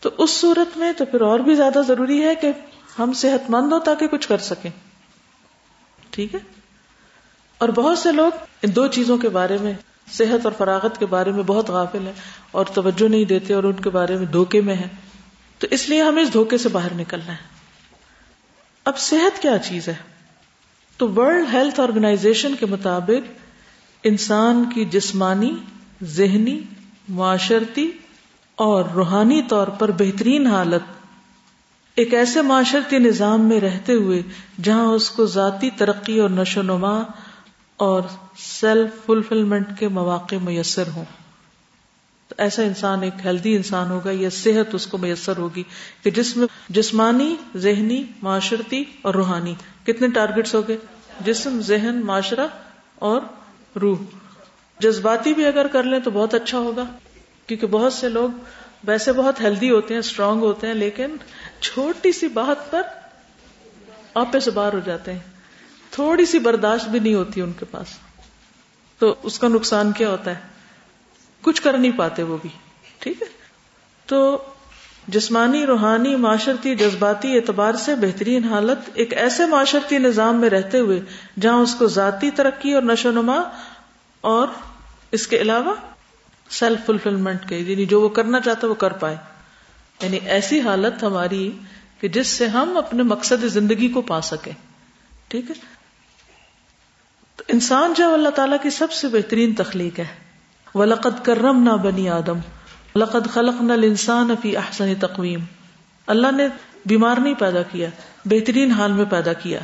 تو 0.00 0.10
اس 0.18 0.30
صورت 0.30 0.76
میں 0.76 0.92
تو 0.92 1.04
پھر 1.04 1.20
اور 1.20 1.40
بھی 1.40 1.54
زیادہ 1.54 1.82
ضروری 1.86 2.22
ہے 2.24 2.34
کہ 2.34 2.52
ہم 2.98 3.12
صحت 3.12 3.50
مند 3.50 3.72
ہو 3.72 3.78
تاکہ 3.78 4.06
کچھ 4.06 4.28
کر 4.28 4.38
سکیں۔ 4.38 4.70
ٹھیک 6.10 6.34
ہے؟ 6.34 6.40
اور 7.62 7.68
بہت 7.68 7.98
سے 7.98 8.12
لوگ 8.12 8.30
ان 8.62 8.76
دو 8.76 8.86
چیزوں 8.86 9.18
کے 9.18 9.28
بارے 9.28 9.58
میں، 9.60 9.72
صحت 10.12 10.44
اور 10.44 10.52
فراغت 10.58 10.98
کے 10.98 11.06
بارے 11.06 11.32
میں 11.32 11.42
بہت 11.42 11.70
غافل 11.70 12.06
ہیں 12.06 12.12
اور 12.50 12.66
توجہ 12.66 13.08
نہیں 13.08 13.24
دیتے 13.24 13.54
اور 13.54 13.64
ان 13.64 13.72
کے 13.72 13.90
بارے 13.90 14.16
میں 14.16 14.26
دھوکے 14.26 14.60
میں 14.60 14.74
ہیں۔ 14.74 14.88
تو 15.58 15.66
اس 15.70 15.88
لیے 15.88 16.02
ہمیں 16.02 16.22
اس 16.22 16.32
دھوکے 16.32 16.58
سے 16.58 16.68
باہر 16.68 16.94
نکلنا 16.94 17.32
ہے۔ 17.32 17.46
اب 18.84 18.98
صحت 18.98 19.42
کیا 19.42 19.58
چیز 19.58 19.88
ہے؟ 19.88 19.94
تو 20.96 21.12
ورلڈ 21.12 21.46
ہیلتھ 21.52 21.80
آرگنائزیشن 21.80 22.54
کے 22.60 22.66
مطابق 22.66 23.32
انسان 24.04 24.64
کی 24.74 24.84
جسمانی، 24.84 25.56
ذہنی، 26.02 26.60
معاشرتی 27.08 27.90
اور 28.54 28.84
روحانی 28.84 29.42
طور 29.42 29.68
پر 29.68 29.90
بہترین 29.90 30.46
حالت 30.46 30.92
ایک 31.94 32.14
ایسے 32.14 32.42
معاشرتی 32.42 32.98
نظام 32.98 33.48
میں 33.48 33.60
رہتے 33.60 33.92
ہوئے 33.92 34.22
جہاں 34.62 34.84
اس 34.84 35.10
کو 35.10 35.26
ذاتی 35.26 35.70
ترقی 35.70 36.20
اور 36.20 36.30
نشو 36.30 36.60
و 36.60 36.62
نما 36.62 37.02
اور 37.76 38.02
سیلف 38.38 39.06
فلفلمنٹ 39.06 39.66
کے 39.78 39.88
مواقع 39.88 40.34
میسر 40.42 40.88
ہوں۔ 40.96 41.04
تو 42.28 42.34
ایسا 42.38 42.62
انسان 42.62 43.02
ایک 43.02 43.14
ہیلدی 43.24 43.56
انسان 43.56 43.90
ہوگا، 43.90 44.10
یا 44.12 44.30
صحت 44.30 44.74
اس 44.74 44.86
کو 44.86 44.98
میسر 44.98 45.36
ہوگی 45.36 45.62
کہ 46.02 46.10
جس 46.10 46.36
میں 46.36 46.46
جسمانی، 46.68 47.36
ذہنی، 47.56 48.04
معاشرتی 48.22 48.84
اور 49.02 49.14
روحانی۔ 49.14 49.54
کتنے 49.86 50.08
ٹارگیٹس 50.08 50.54
ہو 50.54 50.68
گئے 50.68 50.76
جسم، 51.20 51.60
ذہن، 51.60 52.00
معاشرہ 52.04 52.46
اور 52.94 53.20
روح۔ 53.80 53.98
جذباتی 54.78 55.34
بھی 55.34 55.46
اگر 55.46 55.66
کر 55.66 55.82
لیں 55.82 56.00
تو 56.00 56.10
بہت 56.10 56.34
اچھا 56.34 56.58
ہوگا، 56.58 56.84
کیونکہ 57.46 57.66
بہت 57.66 57.92
سے 57.92 58.08
لوگ 58.08 58.28
ویسے 58.84 59.12
بہت 59.12 59.40
ہیلدی 59.40 59.70
ہوتے 59.70 59.94
ہیں 59.94 59.98
اسٹرانگ 59.98 60.40
ہوتے 60.40 60.66
ہیں، 60.66 60.74
لیکن 60.74 61.16
چھوٹی 61.60 62.12
سی 62.12 62.28
بات 62.28 62.70
پر 62.70 62.82
آپے 64.14 64.40
سے 64.40 64.50
باہر 64.50 64.72
ہو 64.72 64.80
جاتے 64.84 65.12
ہیں۔ 65.12 65.31
تھوڑی 65.92 66.26
سی 66.26 66.38
برداشت 66.38 66.88
بھی 66.88 66.98
نہیں 66.98 67.14
ہوتی 67.14 67.40
ان 67.40 67.52
کے 67.52 67.64
پاس۔ 67.64 67.86
تو 68.98 69.14
اس 69.22 69.38
کا 69.38 69.48
نقصان 69.48 69.92
کیا 69.92 70.10
ہوتا 70.10 70.30
ہے؟ 70.30 70.40
کچھ 71.42 71.62
کر 71.62 71.78
نہیں 71.78 71.92
پاتے 71.96 72.22
وہ 72.22 72.36
بھی، 72.42 72.50
ٹھیک 72.98 73.22
ہے؟ 73.22 73.26
تو 74.06 74.44
جسمانی، 75.08 75.66
روحانی، 75.66 76.16
معاشرتی، 76.16 76.74
جذباتی 76.74 77.36
اعتبار 77.36 77.72
سے 77.74 77.94
بہترین 77.94 78.44
حالت 78.44 78.90
ایک 78.94 79.14
ایسے 79.14 79.46
معاشرتی 79.46 79.98
نظام 79.98 80.40
میں 80.40 80.50
رہتے 80.50 80.78
ہوئے، 80.78 81.00
جہاں 81.40 81.56
اس 81.56 81.74
کو 81.74 81.86
ذاتی 81.86 82.30
ترقی 82.30 82.72
اور 82.72 82.82
نشو 82.82 83.10
نما 83.10 83.42
اور 84.20 84.48
اس 85.10 85.26
کے 85.26 85.40
علاوہ 85.40 85.74
سیلف 86.50 86.86
فلفلمنٹ 86.86 87.48
کے 87.48 87.58
یعنی 87.58 87.86
جو 87.86 88.00
وہ 88.00 88.08
کرنا 88.08 88.40
چاہتا 88.40 88.66
وہ 88.66 88.74
کر 88.74 88.92
پائے۔ 88.92 89.16
یعنی 90.02 90.16
ایسی 90.16 90.60
حالت 90.60 91.02
ہماری 91.02 91.50
کہ 92.00 92.08
جس 92.08 92.26
سے 92.26 92.46
ہم 92.46 92.76
اپنے 92.76 93.02
مقصد 93.02 93.44
زندگی 93.44 93.88
کو 93.88 94.02
پا 94.02 94.20
سکیں۔ 94.20 94.52
ٹھیک 95.28 95.50
ہے؟ 95.50 95.81
تو 97.46 97.54
انسان 97.54 97.94
جو 97.96 98.14
اللہ 98.14 98.28
تعالیٰ 98.28 98.56
کی 98.62 98.70
سب 98.70 98.92
سے 98.92 99.08
بہترین 99.08 99.54
تخلیق 99.54 99.98
ہے۔ 99.98 100.06
وہ 100.74 100.84
کرم 101.24 101.62
نہ 101.62 101.70
بنی 101.70 102.08
آدم۔ 102.08 102.38
لقد 102.96 103.30
خلق 103.30 103.62
نہ 103.62 103.72
انسان 103.72 104.30
افی 104.30 104.56
احسن 104.56 104.94
تقویم 104.94 105.44
اللہ 106.06 106.32
نے 106.32 106.48
بیمار 106.86 107.16
نہیں 107.16 107.34
پیدا 107.34 107.62
کیا، 107.62 107.88
بہترین 108.24 108.70
حال 108.70 108.92
میں 108.92 109.04
پیدا 109.04 109.32
کیا۔ 109.32 109.60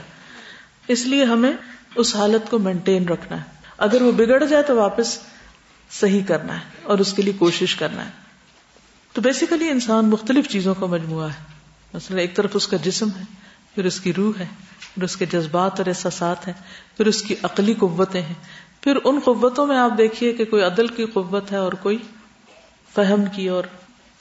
اس 0.89 1.07
لیے 1.07 1.25
ہمیں 1.25 1.53
اس 1.95 2.17
حالت 2.17 2.51
کو 2.51 2.59
مینٹین 2.59 3.09
رکھنا 3.09 3.37
ہے۔ 3.37 3.43
اگر 3.79 4.03
وہ 4.03 4.13
بگڑ 4.13 4.45
جائے 4.45 4.63
تو 4.63 4.77
واپس 4.77 5.19
صحیح 5.91 6.25
کرنا 6.29 6.55
ہے 6.55 6.65
اور 6.83 6.99
اس 6.99 7.13
کے 7.13 7.23
لیے 7.23 7.33
کوشش 7.33 7.75
کرنا 7.75 8.05
ہے۔ 8.05 8.11
تو 9.13 9.21
بیسیکلی 9.21 9.69
انسان 9.69 10.05
مختلف 10.05 10.49
چیزوں 10.49 10.75
کا 10.75 10.87
مجموعہ 10.87 11.29
ہے۔ 11.29 11.45
مثلا 11.95 12.21
ایک 12.21 12.37
طرف 12.37 12.51
اس 12.55 12.69
کا 12.69 12.77
جسم 12.77 13.09
ہے، 13.09 13.25
پھر 13.75 13.85
اس 13.85 14.01
کی 14.01 14.13
روح 14.13 14.33
ہے۔ 14.39 14.47
پھر 14.99 15.05
اس 15.05 15.17
کے 15.17 15.27
جذبات 15.27 15.79
اور 15.79 15.87
احساسات 15.87 16.47
ہیں، 16.47 16.55
پھر 16.97 17.07
اس 17.07 17.23
کی 17.23 17.35
عقلی 17.43 17.75
قوتیں 17.75 18.23
ہیں۔ 18.23 18.35
پھر 18.81 18.99
ان 19.05 19.19
قوتوں 19.25 19.67
میں 19.67 19.77
آپ 19.77 19.91
دیکھیے 19.99 20.33
کہ 20.33 20.45
کوئی 20.45 20.63
عدل 20.63 20.87
کی 20.87 21.05
قوت 21.05 21.53
ہے 21.53 21.57
اور 21.57 21.73
کوئی 21.73 21.99
فہم 22.95 23.25
کی 23.33 23.49
اور 23.49 23.65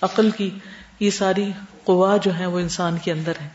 عقل 0.02 0.30
کی، 0.30 0.50
یہ 1.00 1.10
ساری 1.10 1.52
قوا 1.84 2.18
جو 2.18 2.38
ہے 2.38 2.46
وہ 2.46 2.60
انسان 2.60 2.98
کے 2.98 3.12
اندر 3.12 3.32
ہے 3.42 3.50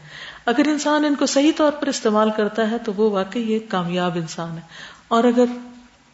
اگر 0.47 0.63
انسان 0.67 1.05
ان 1.05 1.15
کو 1.15 1.27
صحیح 1.27 1.53
طور 1.57 1.73
پر 1.73 1.87
استعمال 1.87 2.31
کرتا 2.31 2.71
ہے 2.71 2.79
تو 2.79 2.93
وہ 2.97 3.11
واقعی 3.11 3.53
ایک 3.53 3.69
کامیاب 3.69 4.13
انسان 4.15 4.57
ہے۔ 4.57 4.63
اور 5.09 5.25
اگر 5.25 5.45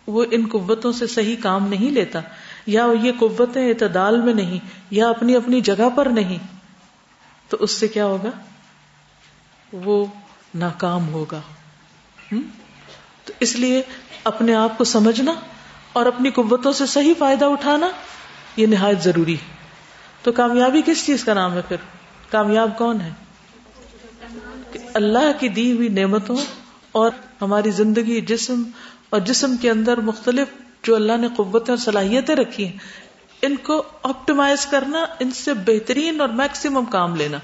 وہ 0.07 0.25
ان 0.31 0.47
قوتوں 0.53 0.93
سے 0.93 1.07
صحیح 1.07 1.37
کام 1.43 1.69
نہیں 1.69 1.91
لیتا، 1.91 2.21
یا 2.67 2.87
یہ 3.03 3.13
قوتیں 3.19 3.69
اعتدال 3.69 4.21
میں 4.21 4.35
نہیں، 4.35 4.59
یا 4.91 5.09
اپنی 5.09 5.37
اپنی 5.37 5.61
جگہ 5.61 5.89
پر 5.95 6.07
نہیں، 6.07 6.39
تو 7.49 7.57
اس 7.61 7.71
سے 7.71 7.89
کیا 7.89 8.05
ہوگا؟ 8.05 8.31
وہ 9.73 10.07
ناکام 10.55 11.09
ہوگا۔ 11.09 11.41
تو 13.25 13.33
اس 13.41 13.57
لیے 13.57 13.83
اپنے 14.25 14.55
آپ 14.55 14.79
کو 14.79 14.85
سمجھنا 14.85 15.33
اور 15.93 16.07
اپنی 16.07 16.31
قوتوں 16.31 16.73
سے 16.73 16.87
صحیح 16.87 17.15
فائدہ 17.19 17.45
اٹھانا، 17.45 17.89
یہ 18.57 18.67
نہایت 18.67 19.03
ضروری 19.03 19.35
ہے۔ 19.35 19.57
تو 20.23 20.33
کامیابی 20.33 20.83
کس 20.87 21.07
چیز 21.07 21.25
کا 21.25 21.35
نام 21.35 21.53
ہے 21.53 21.61
پھر؟ 21.69 21.77
کامیاب 22.31 22.79
کون 22.79 23.01
ہے؟ 23.01 23.11
کہ 24.73 24.79
اللہ 24.95 25.41
کی 25.41 25.49
دی 25.49 25.73
ہوئی 25.73 25.89
نعمتوں 25.89 26.37
اور 26.93 27.11
ہماری 27.43 27.71
زندگی، 27.71 28.21
جسم 28.21 28.63
اور 29.11 29.21
جسم 29.21 29.57
کے 29.57 29.71
اندر 29.71 30.01
مختلف 30.01 30.49
جو 30.83 30.95
اللہ 30.95 31.17
نے 31.17 31.29
قوتیں 31.37 31.73
اور 31.73 31.79
صلاحیتیں 31.79 32.37
رکھی 32.37 32.67
ہیں، 32.67 32.77
ان 33.43 33.57
کو 33.57 33.83
آپٹیمائز 34.03 34.67
کرنا، 34.67 35.05
ان 35.21 35.31
سے 35.31 35.55
بہترین 35.55 36.21
اور 36.21 36.29
میکسیمم 36.29 36.85
کام 36.85 37.17
لینا۔ 37.17 37.39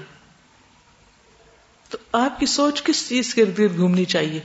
تو 1.95 2.17
آپ 2.17 2.39
کی 2.39 2.45
سوچ 2.45 2.83
کس 2.83 3.09
چیز 3.09 3.33
کے 3.33 3.41
ارد 3.41 3.59
گرد 3.59 3.77
گھومنی 3.77 4.05
چاہیے؟ 4.05 4.39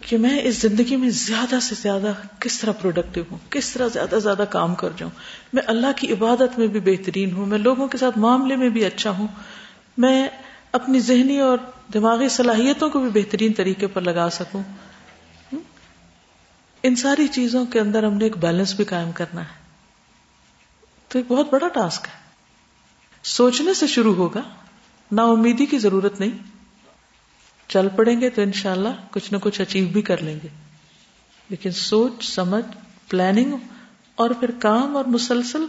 کہ 0.00 0.18
میں 0.18 0.40
اس 0.42 0.56
زندگی 0.56 0.96
میں 0.96 1.10
زیادہ 1.10 1.60
سے 1.62 1.74
زیادہ 1.82 2.12
کس 2.40 2.58
طرح 2.60 2.72
پروڈکٹیو 2.72 3.24
ہوں؟ 3.30 3.38
کس 3.50 3.72
طرح 3.72 3.88
زیادہ 3.88 4.18
زیادہ 4.18 4.44
کام 4.50 4.74
کر 4.74 4.88
جاؤں؟ 4.96 5.10
میں 5.52 5.62
اللہ 5.66 5.86
کی 5.96 6.12
عبادت 6.12 6.58
میں 6.58 6.66
بھی 6.66 6.80
بہترین 6.80 7.32
ہوں، 7.32 7.46
میں 7.46 7.58
لوگوں 7.58 7.88
کے 7.88 7.98
ساتھ 7.98 8.18
معاملے 8.18 8.56
میں 8.56 8.68
بھی 8.68 8.84
اچھا 8.84 9.10
ہوں، 9.10 9.26
میں 9.98 10.28
اپنی 10.72 11.00
ذہنی 11.00 11.40
اور 11.40 11.58
دماغی 11.94 12.28
صلاحیتوں 12.28 12.90
کو 12.90 13.00
بھی 13.00 13.22
بہترین 13.22 13.52
طریقے 13.52 13.86
پر 13.86 14.00
لگا 14.00 14.30
سکوں۔ 14.30 14.62
ان 16.82 16.96
ساری 16.96 17.28
چیزوں 17.28 17.66
کے 17.66 17.80
اندر 17.80 18.02
ہم 18.02 18.14
نے 18.14 18.24
ایک 18.24 18.36
بیلنس 18.36 18.74
بھی 18.74 18.84
قائم 18.84 19.12
کرنا 19.12 19.40
ہے۔ 19.40 19.70
تو 21.08 21.18
ایک 21.18 21.26
بہت 21.28 21.52
بڑا 21.52 21.68
ٹاسک 21.68 22.04
ہے۔ 22.04 22.18
سوچنے 23.22 23.74
سے 23.74 23.86
شروع 23.86 24.14
ہوگا۔ 24.14 24.42
نا 25.12 25.22
امیدی 25.22 25.66
کی 25.66 25.78
ضرورت 25.78 26.20
نہیں۔ 26.20 26.30
چل 27.68 27.88
پڑیں 27.96 28.20
گے 28.20 28.30
تو 28.30 28.42
انشاءاللہ 28.42 28.88
کچھ 29.10 29.32
نہ 29.32 29.38
کچھ 29.38 29.60
اچیو 29.60 29.88
بھی 29.88 30.02
کر 30.02 30.22
لیں 30.22 30.38
گے۔ 30.42 30.48
لیکن 31.48 31.70
سوچ 31.70 32.34
سمجھ 32.34 32.76
پلاننگ 33.08 33.54
اور 34.14 34.30
پھر 34.30 34.50
کام 34.58 34.96
اور 34.96 35.04
مسلسل 35.04 35.64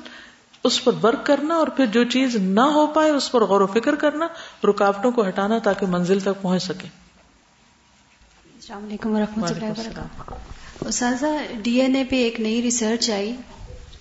اس 0.63 0.83
پر 0.83 0.91
ورک 1.03 1.25
کرنا 1.25 1.55
اور 1.55 1.67
پھر 1.67 1.85
جو 1.85 2.03
چیز 2.03 2.35
نہ 2.35 2.59
ہو 2.59 2.87
پائے 2.87 3.11
اس 3.11 3.31
پر 3.31 3.43
غور 3.43 3.61
و 3.61 3.67
فکر 3.67 3.95
کرنا 3.95 4.27
رکاوٹوں 4.69 5.11
کو 5.11 5.27
ہٹانا 5.27 5.57
تاکہ 5.57 5.85
منزل 5.85 6.19
تک 6.19 6.41
پہنچ 6.41 6.63
سکے۔ 6.63 6.87
السلام 8.55 8.83
علیکم 8.83 9.15
و 9.15 9.19
رحمۃ 9.19 9.47
اللہ 9.47 9.65
وبرکاتہ۔ 9.65 10.33
اساتذہ 10.87 11.53
ڈی 11.63 11.81
این 11.81 11.95
اے 11.95 12.03
پہ 12.03 12.15
ایک 12.15 12.39
نئی 12.39 12.61
ریسرچ 12.61 13.09
آئی۔ 13.09 13.35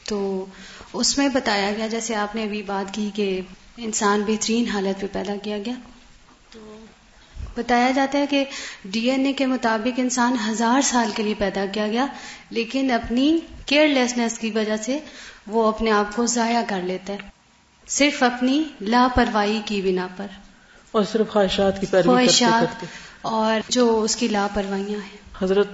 تو 0.05 0.46
اس 0.92 1.18
میں 1.18 1.29
بتایا 1.29 1.72
گیا 1.77 1.87
جیسے 1.87 2.14
آپ 2.14 2.35
نے 2.35 2.44
ابھی 2.44 2.62
بات 2.62 2.94
کی 2.94 3.11
کہ 3.14 3.40
انسان 3.77 4.23
بہترین 4.27 4.69
حالت 4.69 5.01
پہ 5.01 5.07
پیدا 5.12 5.35
کیا 5.43 5.59
گیا۔ 5.59 5.75
تو 6.51 6.85
بتایا 7.57 7.91
جاتا 7.91 8.19
ہے 8.19 8.27
کہ 8.27 8.45
ڈی 8.85 9.11
این 9.11 9.27
اے 9.27 9.33
کے 9.33 9.47
مطابق 9.47 10.01
انسان 10.01 10.37
ہزار 10.49 10.81
سال 10.81 11.11
کے 11.17 11.23
لیے 11.23 11.35
پیدا 11.39 11.67
کیا 11.73 11.89
گیا 11.89 12.07
لیکن 12.51 12.91
اپنی 12.91 13.39
کیئر 13.67 13.89
لیسنس 13.89 14.39
کی 14.39 14.51
وجہ 14.51 14.77
سے 14.77 14.99
وہ 15.47 15.69
اپنے 15.69 15.91
آپ 15.91 16.17
کو 16.17 16.27
ضائع 16.27 16.62
کر 16.69 16.83
لیتا 16.83 17.12
ہے۔ 17.12 17.19
صرف 17.87 18.23
اپنی 18.23 18.65
لاپرواہی 18.81 19.61
کی 19.65 19.83
بنا 19.83 20.09
پر۔ 20.17 20.27
اور 20.91 21.05
صرف 21.12 21.29
خواہشات 21.29 21.81
کی 21.81 21.87
پیروی 21.91 22.05
خواہشات 22.05 22.85
اور 23.23 23.61
جو 23.69 24.03
اس 24.03 24.17
کی 24.17 24.29
لاپرواہیاں 24.29 25.01
ہیں۔ 25.01 25.19
حضرت 25.43 25.69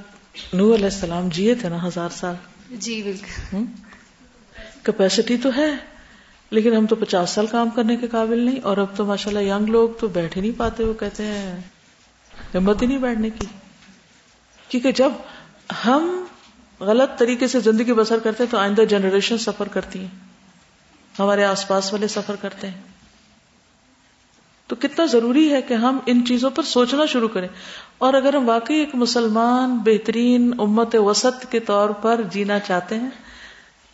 نور 0.52 0.74
علیہ 0.74 0.84
السلام 0.84 1.28
جیے 1.28 1.54
تھے 1.54 1.68
نا 1.68 1.86
ہزار 1.86 2.08
سال۔ 2.08 2.34
جی 2.70 3.02
بالکل۔ 3.02 3.64
کیپیسٹی 4.82 5.36
تو 5.36 5.48
ہے۔ 5.56 5.91
لیکن 6.52 6.74
ہم 6.74 6.86
تو 6.86 6.96
پچاس 6.96 7.30
سال 7.30 7.46
کام 7.46 7.70
کرنے 7.70 7.96
کے 7.96 8.08
قابل 8.08 8.38
نہیں، 8.38 8.60
اور 8.62 8.76
اب 8.76 8.86
تو 8.96 9.04
ماشاء 9.04 9.30
اللہ 9.30 9.52
ینگ 9.52 9.66
لوگ 9.66 9.88
تو 10.00 10.08
بیٹھ 10.08 10.36
ہی 10.36 10.42
نہیں 10.42 10.58
پاتے، 10.58 10.84
وہ 10.84 10.94
کہتے 10.94 11.24
ہیں، 11.24 11.60
ہمت 12.54 12.82
ہی 12.82 12.86
نہیں 12.86 12.98
بیٹھنے 12.98 13.30
کی۔ 13.30 13.46
کیونکہ 14.68 14.92
جب 14.92 15.10
ہم 15.86 16.24
غلط 16.80 17.18
طریقے 17.18 17.46
سے 17.46 17.60
زندگی 17.60 17.92
بسر 17.92 18.18
کرتے 18.18 18.44
ہیں 18.44 18.50
تو 18.50 18.58
آئندہ 18.58 18.82
جنریشن 18.82 19.38
سفر 19.38 19.68
کرتی 19.68 19.98
ہیں۔ 19.98 20.08
ہمارے 21.18 21.44
آس 21.44 21.68
پاس 21.68 21.92
والے 21.92 22.08
سفر 22.08 22.36
کرتے 22.36 22.66
ہیں۔ 22.66 22.82
تو 24.66 24.76
کتنا 24.76 25.04
ضروری 25.06 25.52
ہے 25.52 25.62
کہ 25.62 25.74
ہم 25.74 25.98
ان 26.06 26.26
چیزوں 26.26 26.50
پر 26.50 26.62
سوچنا 26.62 27.06
شروع 27.06 27.28
کریں۔ 27.28 27.48
اور 27.98 28.14
اگر 28.14 28.34
ہم 28.34 28.48
واقعی 28.48 28.76
ایک 28.76 28.94
مسلمان، 28.94 29.78
بہترین 29.78 30.54
امت 30.58 30.94
وسط 30.94 31.46
کے 31.50 31.60
طور 31.60 31.90
پر 31.90 32.20
جینا 32.30 32.58
چاہتے 32.58 32.94
ہیں 32.94 33.10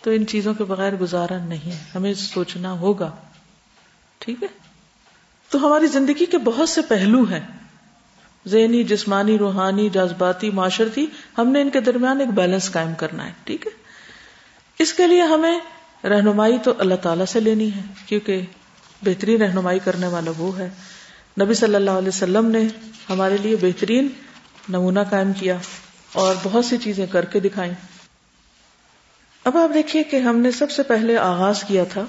تو 0.02 0.10
ان 0.10 0.26
چیزوں 0.26 0.54
کے 0.54 0.64
بغیر 0.64 0.92
گزارا 0.92 1.44
نہیں 1.44 1.78
ہمیں 1.94 2.14
سوچنا 2.14 2.72
ہوگا۔ 2.72 3.10
ٹھیک 4.18 4.42
ہے؟ 4.42 4.48
تو 5.50 5.66
ہماری 5.66 5.86
زندگی 5.86 6.26
کے 6.26 6.38
بہت 6.38 6.68
سے 6.68 6.80
پہلو 6.82 7.22
ہیں۔ 7.22 7.40
ذہنی، 8.46 8.84
جسمانی، 8.84 9.38
روحانی، 9.38 9.88
جذباتی 9.88 10.50
معاشرتی، 10.50 11.06
ہم 11.38 11.48
نے 11.48 11.60
ان 11.60 11.70
کے 11.70 11.80
درمیان 11.80 12.20
ایک 12.20 12.28
بیلنس 12.28 12.72
قائم 12.72 12.94
کرنا 12.94 13.26
ہے۔ 13.26 13.30
ٹھیک 13.44 13.66
ہے؟ 13.66 13.72
اس 14.78 14.92
کے 14.92 15.06
لیے 15.06 15.22
ہمیں 15.22 15.60
رہنمائی 16.04 16.58
تو 16.64 16.72
اللہ 16.78 16.94
تعالی 16.94 17.24
سے 17.28 17.40
لینی 17.40 17.72
ہے، 17.72 17.80
کیونکہ 18.06 18.40
بہترین 19.02 19.42
رہنمائی 19.42 19.78
کرنے 19.78 20.06
والا 20.06 20.30
وہ 20.38 20.58
ہے۔ 20.58 20.70
نبی 21.40 21.54
صلی 21.54 21.74
اللہ 21.74 21.90
علیہ 21.90 22.08
وسلم 22.08 22.46
نے 22.46 22.68
ہمارے 23.10 23.36
لیے 23.36 23.56
بہترین 23.56 24.08
نمونہ 24.68 25.00
قائم 25.10 25.32
کیا 25.32 25.56
اور 26.12 26.34
بہت 26.42 26.64
سی 26.64 26.76
چیزیں 26.76 27.06
کر 27.06 27.24
کے 27.24 27.40
دکھائیں۔ 27.40 27.74
اب 29.48 29.56
آپ 29.56 29.74
دیکھیے 29.74 30.02
کہ 30.02 30.16
ہم 30.16 30.38
نے 30.38 30.50
سب 30.50 30.70
سے 30.70 30.82
پہلے 30.82 31.16
آغاز 31.16 31.62
کیا 31.62 31.84
تھا 31.84 32.04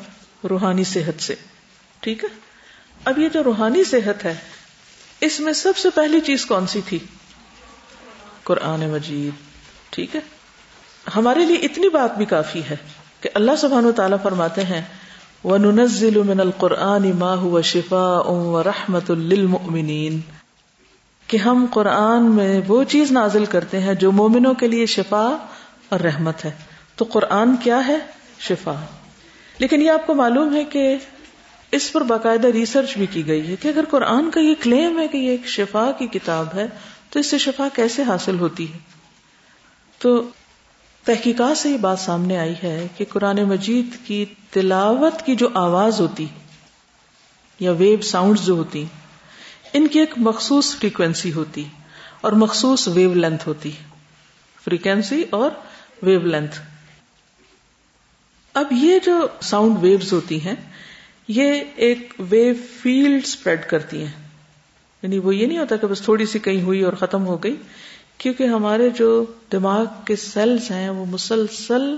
روحانی 0.49 0.83
صحت 0.83 1.21
سے، 1.21 1.35
ٹھیک 1.99 2.23
ہے؟ 2.23 2.29
اب 3.05 3.19
یہ 3.19 3.29
جو 3.29 3.43
روحانی 3.43 3.83
صحت 3.83 4.25
ہے، 4.25 4.35
اس 5.21 5.39
میں 5.39 5.53
سب 5.53 5.77
سے 5.77 5.89
پہلی 5.89 6.19
چیز 6.19 6.45
کون 6.45 6.67
سی 6.67 6.81
تھی؟ 6.85 6.99
قرآن 8.43 8.89
مجید، 8.89 9.31
ٹھیک 9.89 10.15
ہے؟ 10.15 10.21
ہمارے 11.15 11.45
لیے 11.45 11.57
اتنی 11.57 11.89
بات 11.89 12.17
بھی 12.17 12.25
کافی 12.25 12.61
ہے 12.69 12.75
کہ 13.21 13.29
اللہ 13.33 13.55
سبحان 13.55 13.85
و 13.85 13.91
تعالیٰ 13.91 14.17
فرماتے 14.23 14.63
ہیں 14.63 14.81
وہ 15.43 15.57
ننزل 15.57 16.21
من 16.21 16.39
القرآن 16.39 17.11
ما 17.19 17.33
هو 17.35 17.61
شفاء 17.61 18.25
و 18.27 18.63
رحمت 18.63 19.11
کہ 21.27 21.37
ہم 21.37 21.65
قرآن 21.71 22.31
میں 22.31 22.61
وہ 22.67 22.83
چیز 22.83 23.11
نازل 23.11 23.45
کرتے 23.45 23.79
ہیں 23.79 23.93
جو 23.93 24.11
مومنوں 24.11 24.53
کے 24.53 24.67
لیے 24.67 24.85
شفا 24.85 25.37
اور 25.89 25.99
رحمت 25.99 26.45
ہے۔ 26.45 26.51
تو 26.99 27.05
قرآن 27.05 27.55
کیا 27.55 27.87
ہے؟ 27.87 27.97
شفا۔ 28.39 28.85
لیکن 29.57 29.81
یہ 29.81 29.91
آپ 29.91 30.07
کو 30.07 30.13
معلوم 30.13 30.55
ہے 30.55 30.63
کہ 30.63 30.97
اس 31.71 31.91
پر 31.91 32.01
باقاعدہ 32.01 32.47
ریسرچ 32.47 32.97
بھی 32.97 33.05
کی 33.05 33.27
گئی 33.27 33.47
ہے 33.47 33.55
کہ 33.55 33.67
اگر 33.67 33.83
قرآن 33.89 34.31
کا 34.31 34.39
یہ 34.39 34.53
کلیم 34.61 34.99
ہے 34.99 35.07
کہ 35.07 35.17
یہ 35.17 35.29
ایک 35.29 35.47
شفا 35.47 35.91
کی 35.91 36.07
کتاب 36.07 36.47
ہے، 36.55 36.67
تو 37.09 37.19
اس 37.19 37.27
سے 37.27 37.37
شفا 37.37 37.67
کیسے 37.73 38.03
حاصل 38.03 38.39
ہوتی 38.39 38.73
ہے؟ 38.73 38.77
تو 39.97 40.29
تحقیقات 41.03 41.57
سے 41.57 41.69
یہ 41.69 41.77
بات 41.77 41.99
سامنے 41.99 42.37
آئی 42.37 42.53
ہے 42.63 42.87
کہ 42.97 43.05
قرآن 43.09 43.43
مجید 43.43 44.07
کی 44.07 44.25
تلاوت 44.49 45.25
کی 45.25 45.35
جو 45.35 45.49
آواز 45.53 45.99
ہوتی 45.99 46.25
یا 47.59 47.71
ویو 47.71 48.01
ساؤنڈ 48.01 48.39
جو 48.39 48.53
ہوتی 48.53 48.85
ان 49.73 49.87
کی 49.87 49.99
ایک 49.99 50.13
مخصوص 50.17 50.75
فریکوینسی 50.75 51.33
ہوتی 51.33 51.63
اور 52.21 52.31
مخصوص 52.31 52.87
ویو 52.87 53.13
لینتھ 53.13 53.47
ہوتی 53.47 53.71
فریکوینسی 54.63 55.23
اور 55.29 55.51
ویو 56.01 56.19
لینتھ 56.19 56.61
اب 58.53 58.67
یہ 58.71 58.99
جو 59.05 59.27
ساؤنڈ 59.41 59.77
ویوز 59.81 60.13
ہوتی 60.13 60.45
ہیں، 60.45 60.55
یہ 61.27 61.61
ایک 61.75 62.13
ویو 62.19 62.53
فیلڈ 62.81 63.23
اسپریڈ 63.23 63.65
کرتی 63.65 64.01
ہیں۔ 64.01 64.29
یعنی 65.01 65.19
وہ 65.19 65.35
یہ 65.35 65.47
نہیں 65.47 65.57
ہوتا 65.57 65.75
کہ 65.75 65.87
بس 65.87 66.01
تھوڑی 66.01 66.25
سی 66.25 66.39
کہیں 66.39 66.61
ہوئی 66.61 66.81
اور 66.81 66.93
ختم 66.93 67.25
ہو 67.25 67.43
گئی، 67.43 67.55
کیونکہ 68.17 68.43
ہمارے 68.43 68.89
جو 68.89 69.25
دماغ 69.51 69.85
کے 70.05 70.15
سیلز 70.15 70.71
ہیں، 70.71 70.89
وہ 70.89 71.05
مسلسل 71.05 71.95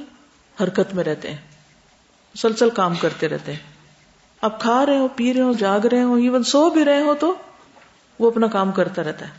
حرکت 0.63 0.95
میں 0.95 1.03
رہتے 1.03 1.29
ہیں۔ 1.29 1.37
مسلسل 2.35 2.69
کام 2.69 2.95
کرتے 2.95 3.29
رہتے 3.29 3.51
ہیں۔ 3.51 3.59
اب 4.41 4.61
کھا 4.61 4.85
رہے 4.85 4.97
ہو 4.97 5.07
پی 5.07 5.33
رہے 5.33 5.41
ہو 5.41 5.53
جاگ 5.53 5.79
رہے 5.79 6.03
ہو 6.03 6.15
ایون 6.15 6.43
سو 6.43 6.69
بھی 6.69 6.85
رہے 6.85 7.01
ہو 7.01 7.15
تو 7.15 7.35
وہ 8.19 8.31
اپنا 8.31 8.47
کام 8.47 8.71
کرتا 8.71 9.03
رہتا 9.03 9.25
ہے۔ 9.25 9.31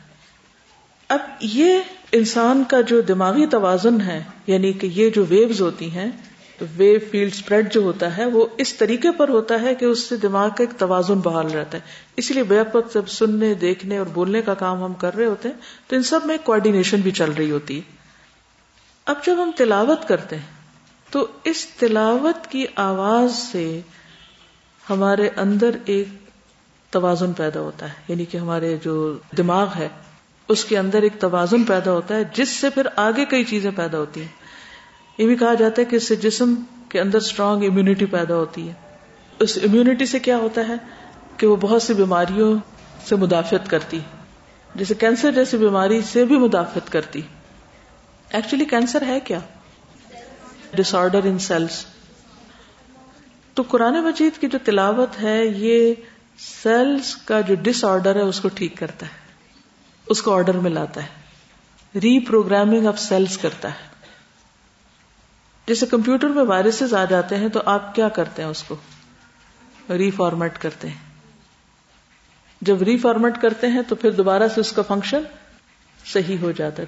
اب 1.08 1.18
یہ 1.40 1.78
انسان 2.12 2.64
کا 2.68 2.80
جو 2.80 3.00
دماغی 3.00 3.46
توازن 3.46 4.00
ہے 4.00 4.24
یعنی 4.46 4.72
کہ 4.72 4.86
یہ 4.86 5.10
جو 5.10 5.24
ویوز 5.28 5.60
ہوتی 5.60 5.90
ہیں 5.90 6.10
ویو 6.60 6.98
فیلڈ 7.10 7.32
اسپریڈ 7.32 7.72
جو 7.72 7.80
ہوتا 7.80 8.16
ہے، 8.16 8.26
وہ 8.26 8.46
اس 8.58 8.74
طریقے 8.74 9.10
پر 9.10 9.28
ہوتا 9.28 9.62
ہے 9.62 9.74
کہ 9.74 9.84
اس 9.84 10.08
سے 10.08 10.16
دماغ 10.16 10.48
کا 10.48 10.56
ایک 10.58 10.70
توازن 10.78 11.14
بحال 11.14 11.50
رہتا 11.50 11.78
ہے۔ 11.78 11.82
اس 12.16 12.30
لیے 12.30 12.42
بے 12.42 12.60
وقت 12.60 12.94
جب 12.94 13.06
سننے، 13.06 13.54
دیکھنے 13.54 13.98
اور 13.98 14.06
بولنے 14.06 14.42
کا 14.42 14.54
کام 14.54 14.84
ہم 14.84 14.94
کر 14.94 15.14
رہے 15.14 15.26
ہوتے 15.26 15.48
ہیں، 15.48 15.56
تو 15.86 15.96
ان 15.96 16.02
سب 16.02 16.20
میں 16.24 16.36
کوآڈینیشن 16.44 17.00
بھی 17.00 17.10
چل 17.10 17.32
رہی 17.32 17.50
ہوتی 17.50 17.76
ہے۔ 17.76 17.82
اب 19.04 19.16
جب 19.26 19.42
ہم 19.42 19.50
تلاوت 19.56 20.08
کرتے 20.08 20.36
ہیں، 20.36 20.46
تو 21.10 21.26
اس 21.44 21.66
تلاوت 21.66 22.46
کی 22.46 22.66
آواز 22.74 23.34
سے 23.34 23.80
ہمارے 24.90 25.28
اندر 25.36 25.70
ایک 25.84 26.08
توازن 26.90 27.32
پیدا 27.32 27.60
ہوتا 27.60 27.88
ہے۔ 27.88 27.94
یعنی 28.08 28.24
کہ 28.24 28.38
ہمارے 28.38 28.76
جو 28.84 29.18
دماغ 29.36 29.68
ہے، 29.76 29.88
اس 30.48 30.64
کے 30.64 30.78
اندر 30.78 31.02
ایک 31.02 31.12
توازن 31.18 31.64
پیدا 31.64 31.92
ہوتا 31.92 32.14
ہے، 32.14 32.22
جس 32.34 32.48
سے 32.48 32.70
پھر 32.70 32.86
آگے 32.96 33.24
کئی 33.24 33.44
چیزیں 33.44 33.70
پیدا 33.76 33.98
ہوتی 33.98 34.20
ہیں۔ 34.20 34.41
یہ 35.18 35.26
بھی 35.26 35.36
کہا 35.36 35.54
جاتا 35.54 35.82
ہے 35.82 35.86
کہ 35.86 35.96
اس 35.96 36.08
سے 36.08 36.16
جسم 36.16 36.54
کے 36.88 37.00
اندر 37.00 37.16
اسٹرانگ 37.16 37.64
امیونٹی 37.64 38.06
پیدا 38.06 38.34
ہوتی 38.34 38.68
ہے۔ 38.68 38.72
اس 39.38 39.58
امیونٹی 39.62 40.06
سے 40.06 40.18
کیا 40.18 40.36
ہوتا 40.36 40.68
ہے 40.68 40.74
کہ 41.36 41.46
وہ 41.46 41.56
بہت 41.56 41.82
سی 41.82 41.94
بیماریوں 41.94 42.58
سے 43.08 43.16
مدافعت 43.16 43.70
کرتی 43.70 44.00
جیسے 44.74 44.94
کینسر 44.94 45.32
جیسی 45.32 45.56
بیماری 45.56 46.00
سے 46.02 46.24
بھی 46.24 46.38
مدافعت 46.38 46.92
کرتی 46.92 47.22
ایکچولی 48.30 48.64
کینسر 48.64 49.02
ہے 49.02 49.20
کیا؟ 49.20 49.38
ڈس 50.74 50.94
آرڈر 50.94 51.20
ان 51.24 51.38
سیلس 51.38 51.84
تو 53.54 53.62
قرآن 53.68 54.02
مجید 54.02 54.40
کی 54.40 54.48
جو 54.48 54.58
تلاوت 54.64 55.22
ہے، 55.22 55.46
یہ 55.46 55.94
سیلس 56.62 57.16
کا 57.16 57.40
جو 57.40 57.54
ڈس 57.54 57.84
آرڈر 57.84 58.16
ہے، 58.16 58.20
اس 58.20 58.40
کو 58.40 58.48
ٹھیک 58.48 58.78
کرتا 58.78 59.06
ہے۔ 59.06 59.12
اس 60.06 60.22
کو 60.22 60.34
آرڈر 60.34 60.54
میں 60.54 60.70
لاتا 60.70 61.02
ہے۔ 61.02 61.08
ری 61.98 62.18
پروگرامنگ 62.18 62.86
آف 62.86 62.98
سیلس 62.98 63.38
کرتا 63.38 63.68
ہے۔ 63.68 63.92
جیسے 65.72 65.86
کمپیوٹر 65.86 66.28
میں 66.28 66.44
وائرسز 66.44 66.94
آ 66.94 67.04
جاتے 67.04 67.36
ہیں 67.36 67.48
تو 67.48 67.60
آپ 67.64 67.94
کیا 67.94 68.08
کرتے 68.08 68.42
ہیں 68.42 68.48
اس 68.48 68.62
کو؟ 68.62 68.76
ری 69.88 70.10
فارمیٹ 70.10 70.58
کرتے 70.58 70.88
ہیں۔ 70.88 70.98
جب 72.60 72.82
ری 72.82 72.96
فارمیٹ 72.96 73.42
کرتے 73.42 73.66
ہیں 73.66 73.82
تو 73.88 73.94
پھر 73.94 74.10
دوبارہ 74.10 74.42
سے 74.54 74.60
اس 74.60 74.72
کا 74.72 74.82
فنکشن 74.82 75.22
صحیح 76.04 76.36
ہو 76.42 76.52
جاتا 76.52 76.82
ہے۔ 76.82 76.86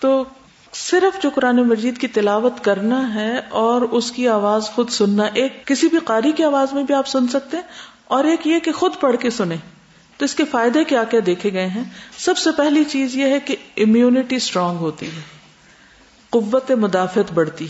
تو 0.00 0.24
صرف 0.72 1.22
جو 1.22 1.30
قرآن 1.34 1.56
مجید 1.56 1.98
کی 1.98 2.08
تلاوت 2.08 2.52
کرنا 2.62 3.14
ہے 3.14 3.40
اور 3.48 3.80
اس 3.80 4.12
کی 4.12 4.28
آواز 4.28 4.62
خود 4.62 4.90
سننا، 4.90 5.22
ایک 5.22 5.66
کسی 5.66 5.88
بھی 5.88 5.98
قاری 5.98 6.32
کی 6.32 6.44
آواز 6.44 6.72
میں 6.72 6.82
بھی 6.82 6.94
آپ 6.94 7.06
سن 7.06 7.28
سکتے 7.28 7.56
ہیں 7.56 7.64
اور 8.04 8.24
ایک 8.24 8.46
یہ 8.46 8.58
کہ 8.58 8.72
خود 8.72 8.92
پڑھ 9.00 9.16
کے 9.20 9.30
سنیں۔ 9.30 9.56
تو 10.16 10.24
اس 10.24 10.34
کے 10.34 10.44
فائدے 10.44 10.84
کیا 10.84 11.04
کیا 11.04 11.20
دیکھے 11.26 11.52
گئے 11.52 11.66
ہیں؟ 11.66 11.84
سب 12.18 12.38
سے 12.38 12.50
پہلی 12.56 12.84
چیز 12.84 13.16
یہ 13.16 13.24
ہے 13.24 13.40
کہ 13.40 13.56
امیونٹی 13.76 14.36
اسٹرانگ 14.36 14.78
ہوتی 14.78 15.06
ہے۔ 15.06 15.38
قوت 16.30 16.70
مدافعت 16.70 17.32
بڑھتی 17.32 17.66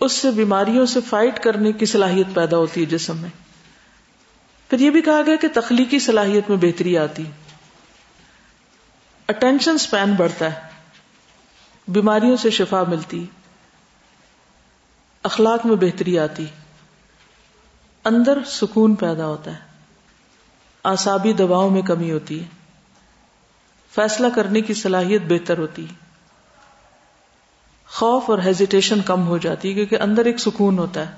اس 0.00 0.12
سے 0.12 0.30
بیماریوں 0.30 0.86
سے 0.86 1.00
فائٹ 1.00 1.40
کرنے 1.40 1.72
کی 1.72 1.86
صلاحیت 1.86 2.26
پیدا 2.34 2.56
ہوتی 2.56 2.80
ہے 2.80 2.86
جسم 2.86 3.16
میں۔ 3.16 3.30
پھر 4.70 4.80
یہ 4.80 4.90
بھی 4.90 5.02
کہا 5.02 5.20
گیا 5.26 5.36
کہ 5.36 5.48
تخلیقی 5.54 5.98
صلاحیت 5.98 6.50
میں 6.50 6.56
بہتری 6.56 6.98
آتی 6.98 7.24
اٹینشن 9.28 9.78
سپین 9.78 10.12
بڑھتا 10.12 10.52
ہے۔ 10.52 10.60
بیماریوں 11.88 12.36
سے 12.36 12.50
شفا 12.50 12.82
ملتی 12.88 13.26
اخلاق 15.22 15.66
میں 15.66 15.76
بہتری 15.76 16.18
آتی 16.18 16.46
اندر 18.04 18.38
سکون 18.46 18.94
پیدا 18.94 19.26
ہوتا 19.26 19.50
ہے۔ 19.50 19.58
آسابی 20.82 21.32
دباؤں 21.32 21.70
میں 21.70 21.82
کمی 21.82 22.12
ہوتی 22.12 22.40
ہے۔ 22.40 22.48
فیصلہ 23.94 24.26
کرنے 24.34 24.60
کی 24.60 24.74
صلاحیت 24.74 25.22
بہتر 25.28 25.58
ہوتی 25.58 25.84
ہے۔ 25.84 26.09
خوف 27.92 28.30
اور 28.30 28.38
ہیزیٹیشن 28.38 29.00
کم 29.00 29.26
ہو 29.26 29.38
جاتی 29.38 29.68
ہے 29.68 29.74
کیونکہ 29.74 29.96
اندر 30.00 30.24
ایک 30.24 30.38
سکون 30.38 30.78
ہوتا 30.78 31.08
ہے۔ 31.08 31.14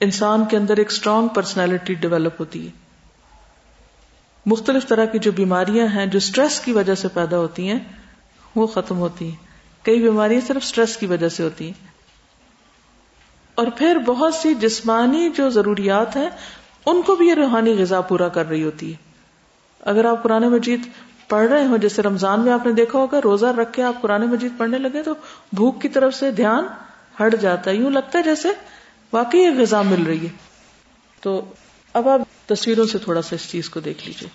انسان 0.00 0.44
کے 0.44 0.56
اندر 0.56 0.76
ایک 0.76 0.90
اسٹرانگ 0.90 1.28
پرسنالٹی 1.28 1.94
ڈیولپ 1.94 2.40
ہوتی 2.40 2.66
ہے۔ 2.66 2.70
مختلف 4.46 4.86
طرح 4.88 5.04
کی 5.04 5.18
جو 5.18 5.32
بیماریاں 5.32 5.86
ہیں، 5.86 6.06
جو 6.06 6.16
اسٹریس 6.16 6.60
کی 6.60 6.72
وجہ 6.72 6.94
سے 6.94 7.08
پیدا 7.08 7.38
ہوتی 7.38 7.68
ہیں، 7.68 7.78
وہ 8.54 8.66
ختم 8.66 8.98
ہوتی 8.98 9.28
ہیں۔ 9.28 9.36
کئی 9.84 10.02
بیماریاں 10.02 10.40
صرف 10.46 10.62
اسٹریس 10.62 10.96
کی 10.96 11.06
وجہ 11.06 11.28
سے 11.28 11.42
ہوتی 11.42 11.66
ہیں۔ 11.66 11.86
اور 13.54 13.66
پھر 13.76 13.98
بہت 14.06 14.34
سی 14.34 14.54
جسمانی 14.54 15.30
جو 15.36 15.50
ضروریات 15.50 16.16
ہیں، 16.16 16.30
ان 16.86 17.02
کو 17.02 17.16
بھی 17.16 17.28
یہ 17.28 17.34
روحانی 17.34 17.74
غذا 17.78 18.00
پورا 18.00 18.28
کر 18.28 18.48
رہی 18.48 18.64
ہوتی 18.64 18.90
ہے۔ 18.90 18.96
اگر 19.80 20.04
آپ 20.04 20.22
قرآن 20.22 20.42
مجید 20.42 20.80
پڑھ 21.28 21.48
رہے 21.48 21.64
ہوں، 21.64 21.78
جیسے 21.78 22.02
رمضان 22.02 22.40
میں 22.40 22.52
آپ 22.52 22.66
نے 22.66 22.72
دیکھا 22.72 22.98
ہوگا، 22.98 23.20
روزہ 23.24 23.46
رکھ 23.46 23.72
کے 23.72 23.82
آپ 23.82 24.02
قرآن 24.02 24.26
مجید 24.26 24.52
پڑھنے 24.58 24.78
لگے 24.78 25.02
تو 25.02 25.14
بھوک 25.52 25.82
کی 25.82 25.88
طرف 25.88 26.14
سے 26.14 26.30
دھیان 26.30 26.64
ہٹ 27.20 27.34
جاتا 27.40 27.70
ہے۔ 27.70 27.76
یوں 27.76 27.90
لگتا 27.90 28.18
ہے 28.18 28.22
جیسے 28.22 28.48
واقعی 29.12 29.40
یہ 29.40 29.50
غذا 29.58 29.82
مل 29.82 30.02
رہی 30.02 30.24
ہے۔ 30.24 30.30
تو 31.20 31.44
اب 31.92 32.08
آپ 32.08 32.48
تصویروں 32.48 32.86
سے 32.86 32.98
تھوڑا 32.98 33.22
سا 33.22 33.34
اس 33.34 33.50
چیز 33.50 33.70
کو 33.70 33.80
دیکھ 33.80 34.06
لیجیے 34.06 34.28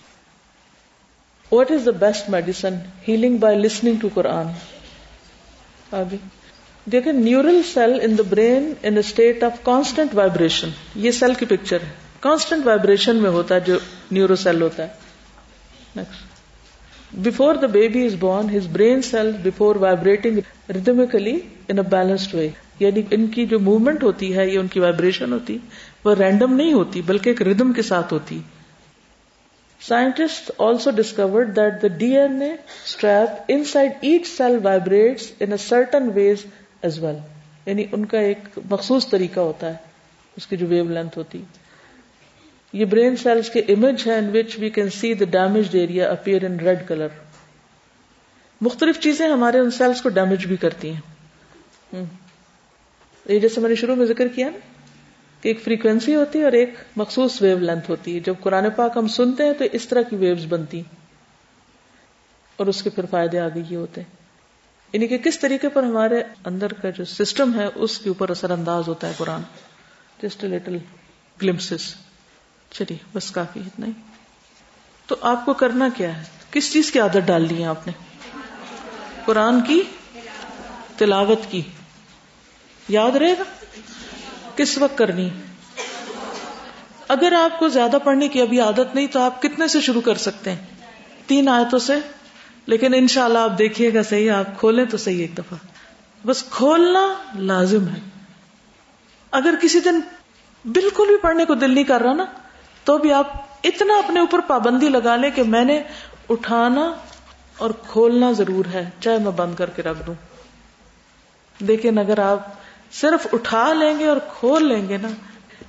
what 1.52 1.72
is 1.72 1.86
the 1.86 1.91
best 1.91 2.30
medicine 2.30 2.74
healing 3.08 3.38
by 3.38 3.58
listening 3.60 3.96
to 4.02 4.10
قرآن 4.14 4.48
آگے۔ 5.91 6.18
دیکھیں 6.86 7.14
neural 7.14 7.62
cell 7.74 8.00
in 8.02 8.18
the 8.18 8.24
brain 8.30 8.74
in 8.84 8.98
state 8.98 9.44
of 9.44 9.52
constant 9.64 10.16
vibration 10.16 10.70
یہ 10.96 11.12
سیل 11.12 11.34
کی 11.34 11.46
پکچر 11.46 11.82
ہے۔ 11.82 11.91
کانسٹنٹ 12.20 12.66
وائبریشن 12.66 13.16
میں 13.16 13.30
ہوتا 13.30 13.56
ہے 13.56 13.60
جو 13.60 13.78
نیورو 14.12 14.36
سیل 14.36 14.62
ہوتا 14.62 14.84
ہے۔ 14.84 14.94
Next 15.96 16.32
before 17.14 17.55
the 17.55 17.68
baby 17.68 18.05
is 18.05 18.16
born 18.20 18.49
his 18.57 18.68
brain 18.68 19.01
cell 19.01 19.32
before 19.43 19.76
vibrating 19.76 20.39
rhythmically 20.70 21.39
in 21.68 21.76
balanced 21.89 22.34
way 22.36 22.47
یعنی 22.80 23.01
ان 23.11 23.28
کی 23.28 23.45
جو 23.45 23.59
موومنٹ 23.59 24.03
ہوتی 24.03 24.36
ہے 24.38 24.47
یا 24.49 24.59
ان 24.59 24.68
کی 24.68 24.80
وائبریشن 24.80 25.34
ہوتی 25.34 25.57
وہ 26.05 26.16
رینڈم 26.16 26.53
نہیں 26.53 26.74
ہوتی 26.74 27.01
بلکہ 27.01 27.30
ایک 27.30 27.41
ردم 27.41 27.74
کے 27.74 27.82
ساتھ 27.82 28.14
ہوتی 28.14 28.39
scientist 29.82 30.51
also 30.57 30.91
discovered 30.91 31.55
that 31.55 31.82
the 31.82 31.88
D 31.88 32.18
N 32.18 32.41
A 32.41 32.51
strap 32.51 33.41
inside 33.64 33.91
each 34.01 34.28
cell 34.28 34.57
vibrate 34.64 35.22
in 35.39 35.57
certain 35.57 36.09
ways 36.14 36.45
as 36.82 37.03
well 37.03 37.18
یعنی 37.66 37.86
ان 37.91 38.05
کا 38.05 38.20
ایک 38.20 38.59
مخصوص 38.70 39.09
طریقہ 39.09 39.39
ہوتا 39.39 39.70
ہے 39.70 39.76
اس 40.38 40.47
کی 40.47 40.57
جو 40.57 40.68
ویو 40.68 40.84
لینتھ 40.84 41.18
ہوتی 41.18 41.41
یہ 42.74 42.86
برین 42.86 43.15
سیلس 43.15 43.49
کے 43.49 43.59
امیج 43.69 44.07
ہے 44.07 44.17
in 44.17 44.30
which 44.34 44.57
we 44.59 44.69
can 44.69 44.89
see 44.89 45.13
the 45.13 45.26
damage 45.32 45.76
area 45.76 46.09
appear 46.11 46.45
in 46.45 46.59
red 46.59 46.88
colour 46.88 47.21
مختلف 48.61 48.99
چیزیں 48.99 49.28
ہمارے 49.28 49.59
ان 49.59 49.71
سیلس 49.71 50.01
کو 50.01 50.09
ڈیمیج 50.09 50.45
بھی 50.47 50.55
کرتی 50.55 50.91
ہیں. 50.91 52.03
یہ 53.26 53.39
جیسے 53.39 53.61
میں 53.61 53.69
نے 53.69 53.76
شروع 53.76 53.95
میں 53.95 54.05
ذکر 54.05 54.28
کیا 54.28 54.49
نا، 54.49 54.57
کہ 55.43 55.47
ایک 55.47 55.61
فریکوینسی 55.63 56.15
ہوتی 56.15 56.39
ہے 56.39 56.43
اور 56.43 56.53
ایک 56.53 56.74
مخصوص 56.95 57.41
ویو 57.41 57.57
لینتھ 57.59 57.89
ہوتی 57.91 58.15
ہے. 58.15 58.19
جب 58.19 58.34
قرآن 58.41 58.69
پاک 58.76 58.97
ہم 58.97 59.07
سنتے 59.09 59.43
ہیں 59.43 59.53
تو 59.59 59.65
اس 59.71 59.88
طرح 59.88 60.01
کی 60.01 60.15
ویوز 60.15 60.45
بنتی 60.49 60.82
اور 62.59 62.67
اس 62.67 62.82
کے 62.84 62.89
پھر 62.89 63.05
فائدے 63.05 63.39
آگے 63.39 63.61
یہ 63.69 63.76
ہوتے 63.76 64.01
ہیں. 64.01 64.09
یعنی 64.93 65.07
کہ 65.07 65.17
کس 65.17 65.39
طریقے 65.39 65.69
پر 65.69 65.84
ہمارے 65.84 66.21
اندر 66.45 66.74
کا 66.74 66.89
جو 66.89 67.05
سسٹم 67.07 67.53
ہے، 67.59 67.67
اس 67.76 67.97
کے 67.99 68.09
اوپر 68.09 68.30
اثر 68.30 68.51
انداز 68.51 68.88
ہوتا 68.88 69.07
ہے 69.07 69.13
قرآن. 69.17 69.41
جسٹ 70.24 70.43
لٹل 70.45 70.78
گلمسز 71.38 71.93
چلیے، 72.74 72.97
بس 73.13 73.32
کافی 73.32 73.59
اتنا 73.59 73.86
ہی 73.86 73.91
تو 75.07 75.15
آپ 75.21 75.45
کو 75.45 75.53
کرنا 75.53 75.89
کیا 75.97 76.17
ہے؟ 76.17 76.24
کس 76.51 76.74
چیز 76.74 76.91
کی 76.91 76.99
عادت 76.99 77.17
ڈال 77.26 77.59
ہے 77.59 77.65
آپ 77.65 77.88
نے؟ 77.88 77.93
قرآن 79.26 79.61
کی؟ 79.61 79.82
تلاوت 80.97 81.39
کی۔ 81.49 81.61
یاد 82.89 83.11
رہے 83.11 83.34
گا؟ 83.34 83.43
کس 84.55 84.78
وقت 84.78 84.97
کرنی 84.97 85.30
اگر 87.07 87.34
آپ 87.34 87.59
کو 87.59 87.67
زیادہ 87.67 87.97
پڑھنے 88.03 88.28
کی 88.28 88.41
ابھی 88.41 88.59
عادت 88.59 88.95
نہیں، 88.95 89.07
تو 89.07 89.21
آپ 89.21 89.41
کتنے 89.41 89.67
سے 89.67 89.82
شروع 89.82 90.01
کر 90.01 90.15
سکتے 90.15 90.51
ہیں؟ 90.51 90.65
تین 91.28 91.49
آیتوں 91.49 91.80
سے۔ 91.80 91.93
لیکن 92.65 92.93
انشاءاللہ 92.93 93.39
اللہ 93.39 93.51
آپ 93.51 93.59
دیکھیے 93.59 93.93
گا 93.93 94.03
صحیح، 94.03 94.32
آپ 94.32 94.59
کھولیں 94.59 94.86
تو 94.86 94.97
صحیح 94.97 95.21
ایک 95.21 95.38
دفعہ۔ 95.38 95.57
بس 96.28 96.43
کھولنا 96.43 97.13
لازم 97.36 97.88
ہے۔ 97.88 97.99
اگر 99.32 99.53
کسی 99.61 99.80
دن 99.80 99.99
بالکل 100.65 101.07
بھی 101.07 101.17
پڑھنے 101.17 101.45
کو 101.45 101.55
دل 101.55 101.71
نہیں 101.71 101.84
کر 101.84 102.01
رہا 102.01 102.13
نا 102.13 102.26
تو 102.84 102.97
بھی 102.97 103.13
آپ 103.13 103.27
اتنا 103.63 103.93
اپنے 103.93 104.19
اوپر 104.19 104.39
پابندی 104.39 104.89
لگا 104.89 105.15
لیں 105.15 105.31
کہ 105.31 105.43
میں 105.43 105.65
نے 105.65 105.84
اٹھانا 106.29 106.93
اور 107.57 107.69
کھولنا 107.88 108.31
ضرور 108.31 108.65
ہے، 108.73 108.89
چاہے 108.99 109.17
میں 109.17 109.31
بند 109.31 109.55
کر 109.55 109.69
کے 109.69 109.81
رکھ 109.81 109.97
دوں۔ 110.07 110.13
لیکن 111.59 111.97
اگر 111.97 112.19
آپ 112.19 112.39
صرف 112.91 113.27
اٹھا 113.34 113.73
لیں 113.73 113.99
گے 113.99 114.07
اور 114.07 114.17
کھول 114.27 114.67
لیں 114.67 114.89
گے 114.89 114.97
نا، 114.97 115.07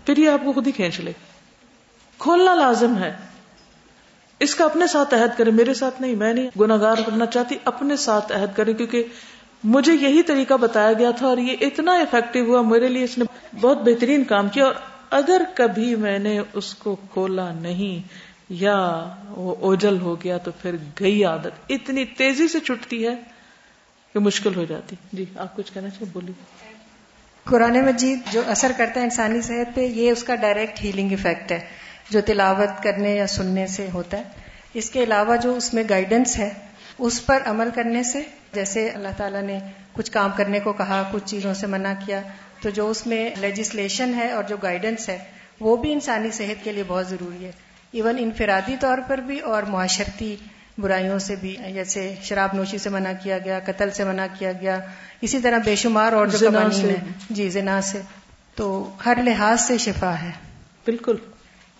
پھر 0.06 0.16
یہ 0.16 0.30
آپ 0.30 0.44
کو 0.44 0.52
خود 0.52 0.66
ہی 0.66 0.72
کھینچ 0.72 1.00
لے 1.00 1.12
کھولنا 2.18 2.54
لازم 2.54 2.98
ہے۔ 2.98 3.16
اس 4.40 4.54
کا 4.54 4.64
اپنے 4.64 4.86
ساتھ 4.86 5.14
عہد 5.14 5.38
کرے 5.38 5.50
میرے 5.50 5.74
ساتھ 5.74 6.00
نہیں، 6.00 6.14
میں 6.14 6.34
نہیں 6.34 6.58
گناگار 6.60 6.98
کرنا 7.06 7.26
چاہتی، 7.26 7.56
اپنے 7.64 7.96
ساتھ 7.96 8.32
عہد 8.32 8.56
کرے 8.56 8.72
کیونکہ 8.72 9.04
مجھے 9.64 9.92
یہی 9.92 10.22
طریقہ 10.22 10.54
بتایا 10.54 10.92
گیا 10.92 11.10
تھا 11.10 11.26
اور 11.26 11.38
یہ 11.38 11.56
اتنا 11.60 11.92
افیکٹو 11.92 12.40
ہوا، 12.40 12.62
میرے 12.62 12.88
لیے 12.88 13.04
اس 13.04 13.18
نے 13.18 13.24
بہت 13.60 13.78
بہترین 13.78 14.24
کام 14.24 14.48
کیا 14.48 14.64
اور 14.64 14.74
اگر 15.10 15.42
کبھی 15.54 15.96
میں 15.96 16.18
نے 16.18 16.40
اس 16.52 16.74
کو 16.74 16.96
کھولا 17.12 17.52
نہیں 17.52 18.08
یا 18.48 19.08
وہ 19.28 19.54
اوجل 19.60 20.00
ہو 20.00 20.24
گیا 20.24 20.38
تو 20.38 20.50
پھر 20.62 20.76
گئی 21.00 21.24
عادت۔ 21.24 21.50
اتنی 21.68 22.04
تیزی 22.04 22.48
سے 22.48 22.60
چھٹتی 22.60 23.06
ہے 23.06 23.14
کہ 24.12 24.18
مشکل 24.18 24.54
ہو 24.54 24.64
جاتی۔ 24.64 24.96
جی 25.12 25.24
آپ 25.36 25.56
کچھ 25.56 25.72
کہنا 25.72 25.90
چاہیے؟ 25.90 26.10
بولیے۔ 26.12 26.32
قرآن 27.44 27.84
مجید 27.84 28.18
جو 28.32 28.42
اثر 28.46 28.72
کرتا 28.76 29.00
ہے 29.00 29.04
انسانی 29.04 29.40
صحت 29.40 29.74
پہ، 29.74 29.80
یہ 29.80 30.10
اس 30.10 30.24
کا 30.24 30.34
ڈائریکٹ 30.34 30.84
ہیلنگ 30.84 31.12
افیکٹ 31.12 31.52
ہے، 31.52 31.60
جو 32.10 32.20
تلاوت 32.26 32.82
کرنے 32.82 33.14
یا 33.14 33.26
سننے 33.26 33.66
سے 33.66 33.88
ہوتا 33.94 34.16
ہے۔ 34.16 34.22
اس 34.74 34.90
کے 34.90 35.02
علاوہ 35.02 35.36
جو 35.36 35.56
اس 35.56 35.74
میں 35.74 35.84
گائیڈنس 35.90 36.38
ہے، 36.38 36.50
اس 36.98 37.26
پر 37.26 37.38
عمل 37.44 37.68
کرنے 37.74 38.02
سے، 38.02 38.22
جیسے 38.52 38.90
اللہ 38.90 39.08
تعالیٰ 39.16 39.42
نے 39.42 39.58
کچھ 39.92 40.10
کام 40.10 40.30
کرنے 40.36 40.60
کو 40.60 40.72
کہا، 40.72 41.08
کچھ 41.12 41.22
چیزوں 41.24 41.54
سے 41.54 41.66
منع 41.66 41.92
کیا 42.06 42.22
تو 42.64 42.70
جو 42.70 42.90
اس 42.90 43.06
میں 43.06 43.30
لیجسلیشن 43.40 44.14
ہے 44.14 44.30
اور 44.30 44.44
جو 44.44 44.56
گائیڈنس 44.56 45.08
ہے 45.08 45.18
وہ 45.60 45.76
بھی 45.76 45.92
انسانی 45.92 46.30
صحت 46.30 46.64
کے 46.64 46.72
لیے 46.72 46.82
بہت 46.86 47.08
ضروری 47.08 47.44
ہے۔ 47.44 47.52
ایون 47.92 48.16
انفرادی 48.18 48.76
طور 48.80 48.98
پر 49.08 49.18
بھی 49.18 49.40
اور 49.40 49.62
معاشرتی 49.62 50.36
برائیوں 50.78 51.18
سے 51.18 51.36
بھی 51.36 51.56
جیسے 51.74 52.14
شراب 52.22 52.50
نوشی 52.52 52.78
سے 52.78 52.90
منع 52.90 53.12
کیا 53.22 53.38
گیا 53.38 53.60
قتل 53.66 53.90
سے 53.90 54.04
منع 54.04 54.26
کیا 54.38 54.52
گیا 54.52 54.80
اسی 55.20 55.38
طرح 55.38 55.58
بے 55.64 55.76
شمار 55.76 56.12
اور 56.12 56.26
جو 56.26 56.50
قوانین 56.50 56.90
ہیں۔ 56.90 57.12
جی 57.30 57.48
زنا 57.50 57.80
سے۔ 57.80 58.00
تو 58.54 58.90
ہر 59.06 59.18
لحاظ 59.24 59.60
سے 59.60 59.78
شفا 59.78 60.22
ہے۔ 60.22 60.30
بالکل۔ 60.84 61.16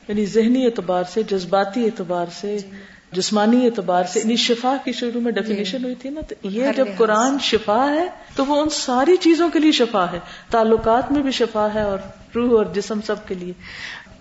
یعنی 0.09 0.27
ذہنی 0.27 0.67
اعتبار 0.67 1.05
سے 1.13 1.23
جذباتی 1.23 1.85
اعتبار 1.85 2.27
سے 2.41 2.59
جی۔ 2.59 2.71
جسمانی 3.15 3.65
اعتبار 3.65 4.05
سے 4.05 4.21
یعنی 4.21 4.37
شفا 4.37 4.77
کی 4.85 4.93
شروع 4.93 5.21
میں 5.21 5.33
ڈیفینیشن 5.33 5.79
جی۔ 5.79 5.85
ہوئی 5.85 5.95
تھی 5.95 6.11
نا 6.11 6.21
تو 6.21 6.35
یہ 6.43 6.67
جب 6.77 6.89
قرآن 6.97 7.39
شفا 7.39 7.91
ہے 7.91 8.09
تو 8.37 8.45
وہ 8.47 8.63
ان 8.63 8.69
ساری 8.69 9.17
چیزوں 9.17 9.49
کے 9.49 9.59
لیے 9.59 9.73
شفا 9.73 10.07
ہے۔ 10.13 10.19
تعلقات 10.51 11.13
میں 11.13 11.23
بھی 11.23 11.31
شفا 11.31 11.69
ہے 11.75 11.83
اور 11.83 11.99
روح 12.35 12.59
اور 12.59 12.67
جسم 12.75 13.01
سب 13.01 13.29
کے 13.29 13.35
لیے۔ 13.35 13.53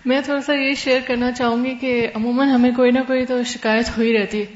میں 0.04 0.20
تھوڑا 0.20 0.40
سا 0.40 0.54
یہ 0.54 0.74
شیئر 0.74 1.00
کرنا 1.06 1.32
چاہوں 1.32 1.64
گی 1.64 1.74
کہ 1.80 2.08
عموماً 2.14 2.48
ہمیں 2.48 2.70
کوئی 2.76 2.90
نہ 2.90 2.98
کوئی 3.06 3.26
تو 3.26 3.42
شکایت 3.42 3.98
ہو 3.98 4.02
ہی 4.02 4.18
رہتی۔ 4.18 4.40
ہے 4.40 4.46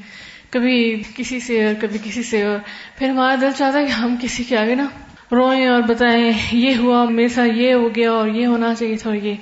کبھی 0.49 1.03
کسی 1.15 1.39
سے 1.39 1.65
اور 1.65 1.73
کبھی 1.81 1.99
کسی 2.03 2.23
سے 2.23 2.43
اور۔ 2.43 2.57
پھر 2.97 3.09
ہمارا 3.09 3.35
دل 3.41 3.49
چاہتا 3.57 3.79
ہے 3.79 3.85
کہ 3.85 3.91
ہم 3.91 4.15
کسی 4.21 4.43
کے 4.43 4.57
آگے 4.57 4.75
نا 4.75 4.85
روئیں 5.31 5.67
اور 5.67 5.81
بتائیں 5.81 6.31
یہ 6.51 6.75
ہوا 6.75 7.05
میرے 7.05 7.27
ساتھ 7.27 7.57
یہ 7.57 7.73
ہو 7.73 7.95
گیا 7.95 8.11
اور 8.11 8.27
یہ 8.27 8.47
ہونا 8.47 8.75
چاہیے 8.75 8.95
تھا 8.95 9.09
اور 9.09 9.17
یہ۔ 9.17 9.35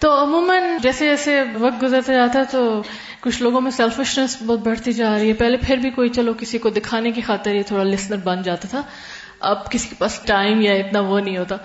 تو 0.00 0.22
عموماً 0.22 0.62
جیسے 0.82 1.04
جیسے 1.08 1.42
وقت 1.54 1.82
گزرتا 1.82 2.12
جاتا 2.12 2.38
ہے 2.38 2.44
تو 2.50 2.82
کچھ 3.20 3.42
لوگوں 3.42 3.60
میں 3.60 3.70
سیلفشنس 3.70 4.42
بہت 4.46 4.58
بڑھتی 4.58 4.92
جا 4.92 5.18
رہی 5.18 5.28
ہے۔ 5.28 5.32
پہلے 5.32 5.56
پھر 5.56 5.76
بھی 5.76 5.90
کوئی 5.90 6.08
چلو 6.08 6.32
کسی 6.38 6.58
کو 6.58 6.68
دکھانے 6.68 7.10
کی 7.10 7.20
خاطر 7.20 7.54
یہ 7.54 7.62
تھوڑا 7.62 7.84
لسنر 7.84 8.16
بن 8.16 8.42
جاتا 8.42 8.68
تھا۔ 8.68 8.82
اب 9.40 9.70
کسی 9.70 9.88
کے 9.88 9.94
پاس 9.98 10.20
ٹائم 10.26 10.60
یا 10.60 10.72
اتنا 10.72 11.00
وہ 11.00 11.20
نہیں 11.20 11.38
ہوتا۔ 11.38 11.56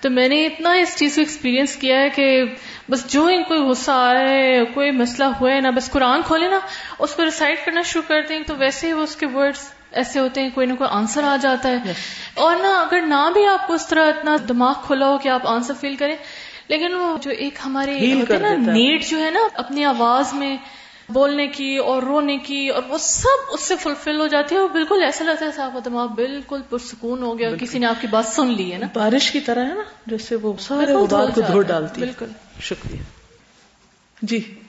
تو 0.00 0.10
میں 0.10 0.28
نے 0.28 0.46
اتنا 0.46 0.72
اس 0.72 0.96
چیز 0.96 1.14
کو 1.14 1.20
ایکسپیرینس 1.20 1.76
کیا 1.76 2.00
ہے 2.00 2.10
کہ 2.10 2.44
بس 2.90 3.06
جو 3.06 3.26
ہی 3.26 3.42
کوئی 3.42 3.60
غصہ 3.60 3.90
آئے 3.90 4.64
کوئی 4.74 4.90
مسئلہ 4.90 5.28
ہوئے 5.40 5.60
نا 5.60 5.70
بس 5.70 5.90
قرآن 5.90 6.22
کھولے 6.22 6.48
نا 6.48 6.58
اس 6.98 7.14
کو 7.14 7.24
ریسائٹ 7.24 7.64
کرنا 7.66 7.82
شروع 7.82 8.08
کر 8.08 8.20
دیں۔ 8.28 8.42
تو 8.46 8.56
ویسے 8.56 8.86
ہی 8.86 8.92
وہ 8.92 9.02
اس 9.02 9.16
کے 9.16 9.26
ورڈز 9.26 9.60
ایسے 9.92 10.18
ہوتے 10.18 10.42
ہیں 10.42 10.48
کوئی 10.54 10.66
نہ 10.66 10.74
کوئی 10.74 10.90
آنسر 10.92 11.22
آ 11.24 11.36
جاتا 11.42 11.68
ہے۔ 11.68 11.92
اور 12.34 12.56
نہ 12.56 12.66
اگر 12.66 13.00
نہ 13.00 13.30
بھی 13.32 13.46
آپ 13.46 13.66
کو 13.66 13.74
اس 13.74 13.86
طرح 13.86 14.06
اتنا 14.06 14.36
دماغ 14.48 14.74
کھلا 14.86 15.06
ہو 15.06 15.18
کہ 15.18 15.28
آپ 15.28 15.46
آنسر 15.46 15.74
فیل 15.80 15.96
کریں 15.96 16.16
لیکن 16.68 16.94
وہ 16.94 17.18
جو 17.22 17.30
ایک 17.30 17.58
ہمارے 17.64 18.14
نا 18.38 18.72
نیڈ 18.72 19.04
جو 19.06 19.24
ہے 19.24 19.30
نا 19.30 19.40
اپنی 19.54 19.84
آواز 19.84 20.34
میں 20.34 20.56
بولنے 21.08 21.46
کی 21.46 21.76
اور 21.76 22.02
رونے 22.02 22.38
کی 22.38 22.68
اور 22.68 22.82
وہ 22.88 22.98
سب 22.98 23.52
اس 23.52 23.60
سے 23.60 23.76
فلفل 23.76 24.20
ہو 24.20 24.26
جاتی 24.26 24.54
ہے 24.54 24.60
اور 24.60 24.68
بالکل 24.68 25.02
ایسا 25.02 25.24
لگتا 25.24 25.44
ہے 25.44 25.50
کا 25.56 25.78
دماغ 25.84 26.08
بالکل 26.08 26.62
پرسکون 26.70 27.22
ہو 27.22 27.38
گیا 27.38 27.50
کسی 27.60 27.78
نے 27.78 27.86
آپ 27.86 28.00
کی 28.00 28.06
بات 28.06 28.26
سن 28.26 28.46
لی 28.46 28.72
ہے 28.72 28.78
نا۔ 28.78 28.86
بارش 28.94 29.30
کی 29.30 29.40
طرح 29.40 29.68
ہے 29.68 29.74
نا 29.74 29.82
جیسے 30.06 30.36
وہ 30.36 30.52
سارے 30.60 30.92
کو 30.92 31.06
دھو 31.06 31.60
ڈالتی 31.60 32.00
بالکل۔ 32.00 32.26
شکریہ۔ 32.60 33.02
جی۔ 34.22 34.60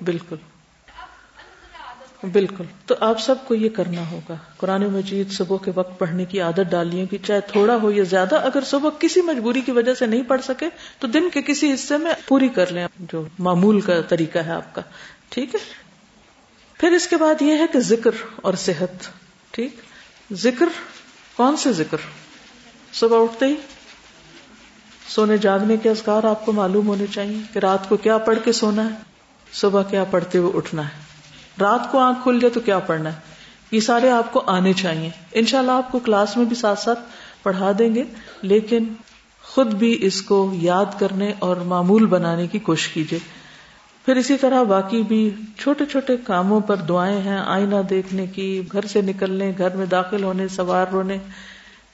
بالکل۔ 0.00 0.36
بالکل۔ 2.32 2.64
تو 2.86 2.94
آپ 3.00 3.20
سب 3.20 3.34
کو 3.46 3.54
یہ 3.54 3.68
کرنا 3.68 4.10
ہوگا۔ 4.10 4.34
قرآن 4.56 4.86
مجید 4.86 5.30
صبح 5.30 5.56
کے 5.64 5.70
وقت 5.74 5.98
پڑھنے 5.98 6.24
کی 6.24 6.40
عادت 6.40 6.70
ڈالیے 6.70 7.06
کہ 7.06 7.18
چاہے 7.26 7.40
تھوڑا 7.40 7.76
ہو 7.82 7.90
یا 7.90 8.04
زیادہ، 8.04 8.34
اگر 8.34 8.60
صبح 8.66 8.90
کسی 8.98 9.20
مجبوری 9.20 9.60
کی 9.60 9.72
وجہ 9.72 9.94
سے 9.94 10.06
نہیں 10.06 10.22
پڑھ 10.22 10.42
سکے، 10.42 10.66
تو 10.98 11.06
دن 11.06 11.30
کے 11.30 11.42
کسی 11.42 11.74
حصے 11.74 11.96
میں 11.96 12.12
پوری 12.28 12.48
کر 12.48 12.72
لیں۔ 12.72 12.88
جو 12.98 13.24
معمول 13.38 13.80
کا 13.80 14.00
طریقہ 14.00 14.38
ہے 14.38 14.52
آپ 14.52 14.74
کا۔ 14.74 14.82
ٹھیک 15.28 15.54
ہے؟ 15.54 15.60
پھر 16.78 16.92
اس 16.92 17.06
کے 17.06 17.16
بعد 17.16 17.42
یہ 17.42 17.52
ہے 17.52 17.66
کہ 17.72 17.80
ذکر 17.80 18.10
اور 18.36 18.54
صحت۔ 18.54 19.08
ٹھیک؟ 19.50 19.76
ذکر، 20.32 20.66
کون 21.36 21.56
سے 21.56 21.72
ذکر؟ 21.72 21.96
صبح 22.92 23.22
اٹھتے 23.22 23.46
ہی؟ 23.46 23.54
سونے 25.08 25.36
جاگنے 25.36 25.76
کے 25.76 25.90
اذکار 25.90 26.24
آپ 26.24 26.46
کو 26.46 26.52
معلوم 26.52 26.88
ہونے 26.88 27.04
چاہیے 27.14 27.38
کہ 27.52 27.58
رات 27.58 27.88
کو 27.88 27.96
کیا 27.96 28.18
پڑھ 28.18 28.38
کے 28.44 28.52
سونا 28.52 28.84
ہے؟ 28.84 28.96
صبح 29.52 29.82
کیا 29.82 30.04
پڑھتے 30.04 30.38
ہوئے 30.38 30.52
اٹھنا 30.56 30.88
ہے؟ 30.88 31.03
رات 31.60 31.92
کو 31.92 31.98
آنکھ 31.98 32.18
کھل 32.22 32.38
جائے 32.40 32.54
تو 32.54 32.60
کیا 32.60 32.78
پڑھنا 32.78 33.12
ہے؟ 33.12 33.18
یہ 33.70 33.80
سارے 33.80 34.10
آپ 34.10 34.32
کو 34.32 34.42
آنے 34.46 34.72
چاہیے۔ 34.72 35.10
ان 35.32 35.46
شاء 35.46 35.58
اللہ 35.58 35.72
آپ 35.72 35.92
کو 35.92 35.98
کلاس 35.98 36.36
میں 36.36 36.44
بھی 36.44 36.56
ساتھ 36.56 36.78
ساتھ 36.78 36.98
پڑھا 37.42 37.72
دیں 37.78 37.94
گے، 37.94 38.02
لیکن 38.42 38.84
خود 39.42 39.74
بھی 39.74 39.98
اس 40.00 40.22
کو 40.22 40.52
یاد 40.54 40.84
کرنے 40.98 41.32
اور 41.38 41.56
معمول 41.56 42.06
بنانے 42.06 42.46
کی 42.46 42.58
کوشش 42.58 42.88
کیجیے۔ 42.88 43.18
پھر 44.04 44.16
اسی 44.16 44.36
طرح 44.36 44.62
باقی 44.62 45.02
بھی 45.02 45.30
چھوٹے 45.58 45.84
چھوٹے 45.86 46.16
کاموں 46.16 46.60
پر 46.60 46.76
دعائیں 46.76 47.20
ہیں، 47.20 47.38
آئینہ 47.46 47.82
دیکھنے 47.90 48.26
کی، 48.26 48.62
گھر 48.72 48.86
سے 48.86 49.00
نکلنے، 49.00 49.52
گھر 49.58 49.76
میں 49.76 49.86
داخل 49.86 50.24
ہونے، 50.24 50.48
سوار 50.48 50.86
ہونے۔ 50.92 51.18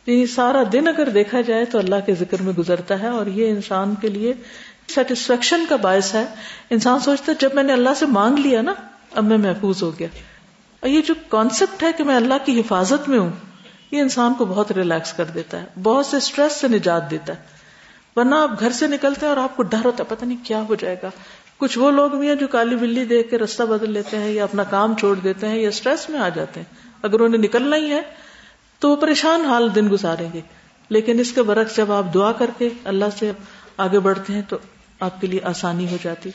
یہ 0.06 0.26
سارا 0.26 0.62
دن 0.72 0.88
اگر 0.88 1.08
دیکھا 1.08 1.40
جائے 1.40 1.64
تو 1.64 1.78
اللہ 1.78 1.96
کے 2.06 2.14
ذکر 2.14 2.42
میں 2.42 2.52
گزرتا 2.52 3.00
ہے 3.00 3.08
اور 3.08 3.26
یہ 3.26 3.50
انسان 3.50 3.94
کے 3.94 4.08
لیے 4.08 4.34
سیٹسفیکشن 4.88 5.64
کا 5.68 5.76
باعث 5.76 6.14
ہے۔ 6.14 6.24
انسان 6.70 6.98
سوچتا 6.98 7.32
ہے 7.32 7.36
جب 7.40 7.54
میں 7.54 7.62
نے 7.62 7.72
اللہ 7.72 7.90
سے 7.96 8.06
مانگ 8.06 8.38
لیا 8.38 8.62
نا 8.62 8.74
اب 9.14 9.24
میں 9.24 9.38
محفوظ 9.38 9.82
ہو 9.82 9.98
گیا۔ 9.98 10.08
اور 10.80 10.90
یہ 10.90 11.00
جو 11.00 11.14
کانسیپٹ 11.28 11.82
ہے 11.82 11.88
کہ 11.96 12.04
میں 12.04 12.16
اللہ 12.16 12.34
کی 12.44 12.61
حفاظت 12.61 13.08
میں 13.08 13.18
ہوں، 13.18 13.30
یہ 13.90 14.00
انسان 14.00 14.34
کو 14.34 14.44
بہت 14.44 14.72
ریلیکس 14.72 15.12
کر 15.12 15.24
دیتا 15.24 15.61
ہے، 15.61 15.66
بہت 15.82 16.06
سے 16.06 16.16
اسٹریس 16.16 16.52
سے 16.52 16.68
نجات 16.68 17.11
دیتا 17.11 17.32
ہے۔ 17.32 17.42
ورنہ 18.16 18.34
آپ 18.34 18.61
گھر 18.61 18.72
سے 18.72 18.86
نکلتے 18.86 19.26
ہیں 19.26 19.34
اور 19.34 19.42
آپ 19.42 19.56
کو 19.56 19.62
ڈر 19.62 19.84
ہوتا 19.84 20.04
ہے، 20.04 20.16
پتہ 20.16 20.24
نہیں 20.24 20.44
کیا 20.44 20.62
ہو 20.68 20.74
جائے 20.74 20.96
گا۔ 21.02 21.11
کچھ 21.56 21.78
وہ 21.78 21.90
لوگ 21.90 22.11
بھی 22.11 22.28
ہیں 22.28 22.34
جو 22.34 22.48
کالی 22.48 22.76
بلی 22.76 23.04
دیکھ 23.04 23.30
کے 23.30 23.38
رستہ 23.38 23.62
بدل 23.62 23.92
لیتے 23.92 24.16
ہیں 24.16 24.30
یا 24.30 24.44
اپنا 24.44 24.64
کام 24.64 24.96
چھوڑ 24.96 25.18
دیتے 25.18 25.48
ہیں 25.48 25.58
یا 25.58 25.68
اسٹریس 25.68 26.11
میں 26.11 26.18
آ 26.18 26.28
جاتے 26.28 26.61
ہیں۔ 26.61 26.90
اگر 27.02 27.20
انہیں 27.20 27.42
نکلنا 27.42 27.76
ہی 27.76 27.90
ہے، 27.90 28.00
تو 28.78 28.90
وہ 28.90 28.96
پریشان 28.96 29.44
حال 29.44 29.74
دن 29.74 29.88
گزاریں 29.90 30.28
گے۔ 30.32 30.40
لیکن 30.88 31.20
اس 31.20 31.32
کے 31.32 31.42
برعکس 31.42 31.76
جب 31.76 31.92
آپ 31.92 32.14
دعا 32.14 32.32
کر 32.32 32.50
کے 32.58 32.68
اللہ 32.84 33.04
سے 33.18 33.32
آگے 33.76 33.98
بڑھتے 33.98 34.32
ہیں، 34.32 34.42
تو 34.48 34.58
آپ 35.00 35.20
کے 35.20 35.26
لیے 35.26 35.40
آسانی 35.42 35.90
ہو 35.90 35.96
جاتی۔ 36.02 36.30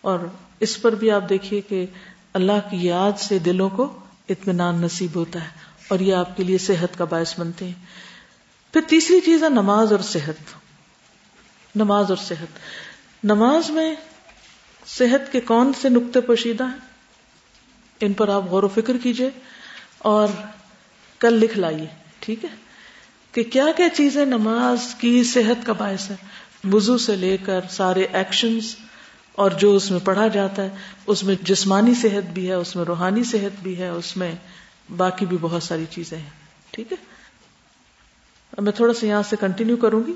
اور 0.00 0.18
اس 0.60 0.82
پر 0.82 0.94
بھی 0.94 1.10
آپ 1.10 1.28
دیکھیے 1.28 1.60
کہ 1.60 1.86
اللہ 2.32 2.70
کی 2.70 2.76
یاد 2.76 3.18
سے 3.18 3.38
دلوں 3.38 3.68
کو 3.68 3.98
اطمینان 4.28 4.80
نصیب 4.80 5.16
ہوتا 5.16 5.42
ہے 5.42 5.48
اور 5.88 6.00
یہ 6.00 6.14
آپ 6.14 6.36
کے 6.36 6.44
لیے 6.44 6.58
صحت 6.58 6.98
کا 6.98 7.04
باعث 7.04 7.40
بنتے 7.40 7.64
ہیں۔ 7.64 7.72
پھر 8.72 8.80
تیسری 8.88 9.20
چیز 9.20 9.44
ہے 9.44 9.48
نماز 9.48 9.92
اور 9.92 10.00
صحت۔ 10.00 10.56
نماز 11.76 12.06
اور 12.08 12.16
صحت۔ 12.16 12.58
نماز 13.24 13.70
میں 13.70 13.94
صحت 14.86 15.32
کے 15.32 15.40
کون 15.40 15.72
سے 15.80 15.88
نقطے 15.88 16.20
پوشیدہ 16.20 16.64
ہیں؟ 16.64 16.78
ان 18.00 18.12
پر 18.12 18.28
آپ 18.28 18.42
غور 18.44 18.62
و 18.62 18.68
فکر 18.68 18.96
کیجیے 19.02 19.30
اور 19.98 20.28
کل 21.18 21.34
لکھ 21.34 21.58
لائیے، 21.58 21.86
ٹھیک 22.18 22.44
ہے؟ 22.44 22.48
کہ 23.32 23.42
کیا 23.42 23.66
کیا 23.76 23.88
چیزیں 23.88 24.24
نماز 24.24 24.94
کی 24.94 25.24
صحت 25.24 25.66
کا 25.66 25.72
باعث 25.72 26.10
ہے 26.10 26.16
وضو 26.72 26.98
سے 26.98 27.16
لے 27.16 27.36
کر 27.36 27.60
سارے 27.70 28.06
ایکشنز 28.12 28.76
اور 29.38 29.50
جو 29.50 29.76
اس 29.76 29.90
میں 29.90 30.00
پڑھا 30.04 30.28
جاتا 30.28 30.62
ہے، 30.62 30.68
اس 31.06 31.24
میں 31.24 31.34
جسمانی 31.42 31.94
صحت 31.94 32.30
بھی 32.30 32.48
ہے، 32.48 32.54
اس 32.54 32.76
میں 32.76 32.84
روحانی 32.84 33.24
صحت 33.24 33.62
بھی 33.62 33.78
ہے، 33.78 33.88
اس 33.88 34.16
میں 34.16 34.34
باقی 34.96 35.26
بھی 35.26 35.36
بہت 35.40 35.62
ساری 35.62 35.84
چیزیں 35.90 36.18
ہیں۔ 36.18 36.30
ٹھیک 36.70 36.92
ہے؟ 36.92 36.96
اب 38.56 38.64
میں 38.64 38.72
تھوڑا 38.72 38.94
سا 38.94 39.06
یہاں 39.06 39.22
سے 39.30 39.36
کنٹینیو 39.40 39.76
کروں 39.76 40.02
گی۔ 40.06 40.12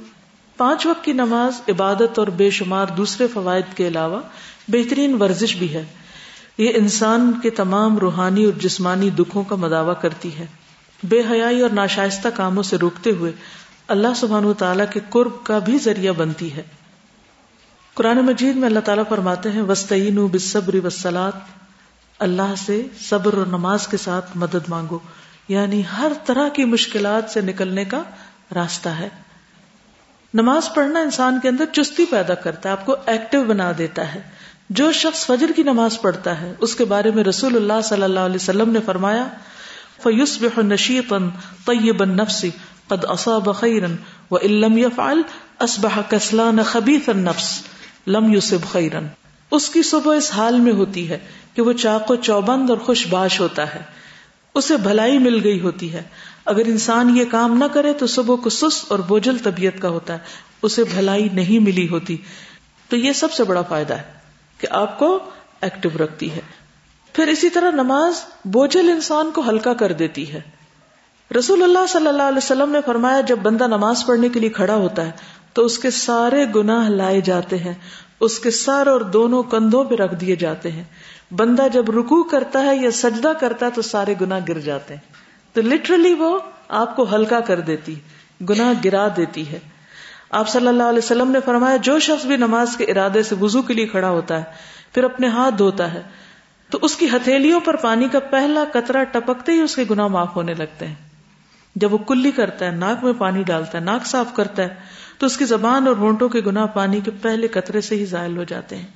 پانچ 0.56 0.86
وقت 0.86 1.04
کی 1.04 1.12
نماز 1.12 1.60
عبادت 1.68 2.18
اور 2.18 2.26
بے 2.26 2.50
شمار 2.50 2.86
دوسرے 2.86 3.26
فوائد 3.26 3.76
کے 3.76 3.88
علاوہ 3.88 4.20
بہترین 4.68 5.22
ورزش 5.22 5.56
بھی 5.56 5.74
ہے۔ 5.74 5.84
یہ 6.58 6.72
انسان 6.74 7.32
کے 7.42 7.50
تمام 7.50 7.98
روحانی 7.98 8.44
اور 8.44 8.52
جسمانی 8.52 9.10
دکھوں 9.10 9.44
کا 9.44 9.56
مداوع 9.56 9.94
کرتی 9.94 10.38
ہے۔ 10.38 10.46
بے 11.02 11.22
حیائی 11.30 11.60
اور 11.60 11.70
ناشائستہ 11.70 12.28
کاموں 12.34 12.62
سے 12.62 12.76
روکتے 12.76 13.10
ہوئے 13.10 13.32
اللہ 13.88 14.14
سبحان 14.16 14.44
و 14.44 14.52
تعالیٰ 14.52 14.86
کے 14.92 15.00
قرب 15.08 15.32
کا 15.44 15.58
بھی 15.58 15.78
ذریعہ 15.78 16.12
بنتی 16.12 16.52
ہے۔ 16.52 16.62
قرآن 17.94 18.16
مجید 18.16 18.56
میں 18.56 18.68
اللہ 18.68 18.80
تعالیٰ 18.80 19.04
فرماتے 19.08 19.50
ہیں 19.50 19.62
وسطین 19.62 20.26
بصبری 20.26 20.80
وسلات 20.84 21.32
اللہ 22.18 22.54
سے 22.66 22.86
صبر 23.00 23.34
اور 23.34 23.46
نماز 23.46 23.88
کے 23.88 23.96
ساتھ 23.96 24.30
مدد 24.34 24.68
مانگو۔ 24.68 24.98
یعنی 25.48 25.82
ہر 25.98 26.12
طرح 26.26 26.48
کی 26.48 26.64
مشکلات 26.64 27.30
سے 27.30 27.40
نکلنے 27.40 27.84
کا 27.84 28.02
راستہ 28.54 28.88
ہے۔ 28.88 29.08
نماز 30.34 30.74
پڑھنا 30.74 31.00
انسان 31.00 31.38
کے 31.42 31.48
اندر 31.48 31.64
چستی 31.72 32.04
پیدا 32.04 32.34
کرتا 32.34 32.68
ہے، 32.68 32.72
آپ 32.72 32.86
کو 32.86 32.96
ایکٹیو 33.06 33.44
بنا 33.44 33.72
دیتا 33.78 34.14
ہے۔ 34.14 34.20
جو 34.70 34.92
شخص 34.92 35.26
فجر 35.26 35.50
کی 35.56 35.62
نماز 35.62 36.00
پڑھتا 36.00 36.40
ہے، 36.40 36.54
اس 36.58 36.74
کے 36.74 36.84
بارے 36.84 37.10
میں 37.10 37.24
رسول 37.24 37.56
اللہ 37.56 37.80
صلی 37.84 38.02
اللہ 38.02 38.20
علیہ 38.20 38.36
وسلم 38.36 38.70
نے 38.70 38.78
فرمایا 38.86 39.26
فیوس 40.02 40.38
نشیطن 40.58 41.28
طیب 41.66 42.02
النفس 42.02 42.44
قد 42.88 43.04
اصاب 43.08 43.56
خیرا 43.56 43.86
وان 44.30 44.52
لم 44.52 44.78
يفعل 44.78 45.22
اصبح 45.58 46.00
كسلان 46.08 46.62
خبيث 46.62 47.08
النفس۔ 47.08 47.62
لم 48.06 48.34
يصب 48.34 48.72
خیرا 48.72 49.00
اس 49.50 49.68
کی 49.68 49.82
صبح 49.82 50.16
اس 50.16 50.32
حال 50.32 50.60
میں 50.60 50.72
ہوتی 50.72 51.08
ہے 51.08 51.18
کہ 51.54 51.62
وہ 51.62 51.72
چاق 51.72 52.10
و 52.10 52.16
چوبند 52.16 52.70
اور 52.70 52.78
خوش 52.78 53.06
باش 53.06 53.40
ہوتا 53.40 53.74
ہے۔ 53.74 53.82
اسے 54.54 54.76
بھلائی 54.76 55.18
مل 55.18 55.44
گئی 55.44 55.60
ہوتی 55.60 55.92
ہے۔ 55.92 56.02
اگر 56.44 56.62
انسان 56.66 57.16
یہ 57.16 57.24
کام 57.30 57.58
نہ 57.58 57.64
کرے 57.64 57.92
تو 57.92 58.06
صبح 58.06 58.36
کو 58.36 58.50
سست 58.50 58.92
اور 58.92 58.98
بوجھل 58.98 59.38
طبیعت 59.38 59.82
کا 59.82 59.88
ہوتا 59.88 60.12
ہے۔ 60.12 60.18
اسے 60.62 60.84
بھلائی 60.84 61.28
نہیں 61.32 61.58
ملی 61.58 61.88
ہوتی۔ 61.88 62.16
تو 62.88 62.96
یہ 62.96 63.12
سب 63.12 63.32
سے 63.32 63.44
بڑا 63.44 63.62
فائدہ 63.62 63.94
ہے 63.94 64.02
کہ 64.58 64.66
آپ 64.70 64.98
کو 64.98 65.18
ایکٹیو 65.60 66.04
رکھتی 66.04 66.32
ہے۔ 66.32 66.40
پھر 67.12 67.26
اسی 67.26 67.50
طرح 67.50 67.70
نماز 67.70 68.14
بوجھل 68.44 68.90
انسان 68.90 69.30
کو 69.30 69.48
ہلکا 69.48 69.74
کر 69.74 69.92
دیتی 69.92 70.32
ہے۔ 70.32 70.40
رسول 71.38 71.62
اللہ 71.62 71.86
صلی 71.88 72.08
اللہ 72.08 72.22
علیہ 72.22 72.38
وسلم 72.38 72.70
نے 72.70 72.78
فرمایا، 72.86 73.20
جب 73.20 73.38
بندہ 73.38 73.66
نماز 73.66 74.06
پڑھنے 74.06 74.28
کے 74.28 74.40
لیے 74.40 74.50
کھڑا 74.50 74.74
ہوتا 74.74 75.06
ہے 75.06 75.10
تو 75.52 75.64
اس 75.64 75.78
کے 75.78 75.90
سارے 75.90 76.44
گناہ 76.54 76.88
لائے 76.88 77.20
جاتے 77.20 77.58
ہیں۔ 77.58 77.74
اس 78.20 78.38
کے 78.38 78.50
سر 78.50 78.86
اور 78.86 79.00
دونوں 79.00 79.42
کندھوں 79.42 79.84
پہ 79.84 79.94
رکھ 79.94 80.14
دیے 80.14 80.36
جاتے 80.36 80.72
ہیں۔ 80.72 80.84
بندہ 81.30 81.66
جب 81.72 81.90
رکو 81.90 82.22
کرتا 82.22 82.62
ہے 82.62 82.76
یا 82.76 82.90
سجدہ 82.90 83.32
کرتا 83.40 83.66
ہے 83.66 83.70
تو 83.70 83.82
سارے 83.82 84.14
گنا 84.20 84.38
گر 84.48 84.58
جاتے 84.58 84.94
ہیں۔ 84.94 85.12
تو 85.52 85.60
لٹرلی 85.60 86.14
وہ 86.14 86.38
آپ 86.68 86.96
کو 86.96 87.06
ہلکا 87.14 87.40
کر 87.40 87.60
دیتی 87.60 87.94
گنا 88.48 88.72
گرا 88.84 89.08
دیتی 89.16 89.52
ہے۔ 89.52 89.58
آپ 90.30 90.48
صلی 90.48 90.68
اللہ 90.68 90.82
علیہ 90.82 90.98
وسلم 90.98 91.30
نے 91.30 91.38
فرمایا، 91.44 91.76
جو 91.76 91.98
شخص 91.98 92.26
بھی 92.26 92.36
نماز 92.36 92.76
کے 92.76 92.84
ارادے 92.84 93.22
سے 93.22 93.34
وزو 93.40 93.62
کے 93.62 93.74
لیے 93.74 93.86
کھڑا 93.86 94.10
ہوتا 94.10 94.38
ہے، 94.38 94.44
پھر 94.94 95.04
اپنے 95.04 95.26
ہاتھ 95.26 95.54
دھوتا 95.58 95.94
ہے، 95.94 96.02
تو 96.70 96.78
اس 96.82 96.96
کی 96.96 97.08
ہتھیلیوں 97.08 97.60
پر 97.60 97.76
پانی 97.76 98.08
کا 98.08 98.18
پہلا 98.20 98.64
قطرہ 98.72 99.04
ٹپکتے 99.04 99.52
ہی 99.52 99.60
اس 99.60 99.76
کے 99.76 99.84
گنا 99.90 100.06
معاف 100.06 100.36
ہونے 100.36 100.54
لگتے 100.54 100.86
ہیں۔ 100.86 100.94
جب 101.76 101.92
وہ 101.92 101.98
کلی 101.98 102.30
کرتا 102.30 102.66
ہے، 102.66 102.70
ناک 102.70 103.04
میں 103.04 103.12
پانی 103.12 103.42
ڈالتا 103.42 103.78
ہے، 103.78 103.84
ناک 103.84 104.06
صاف 104.06 104.26
کرتا 104.34 104.62
ہے 104.62 105.02
تو 105.22 105.26
اس 105.26 105.36
کی 105.36 105.44
زبان 105.44 105.88
اور 105.88 105.96
ہونٹوں 105.96 106.28
کے 106.28 106.40
گنا 106.46 106.66
پانی 106.66 107.00
کے 107.00 107.10
پہلے 107.10 107.48
قطرے 107.48 107.80
سے 107.80 107.94
ہی 107.94 108.04
زائل 108.04 108.36
ہو 108.36 108.44
جاتے 108.44 108.76
ہیں۔ 108.76 108.86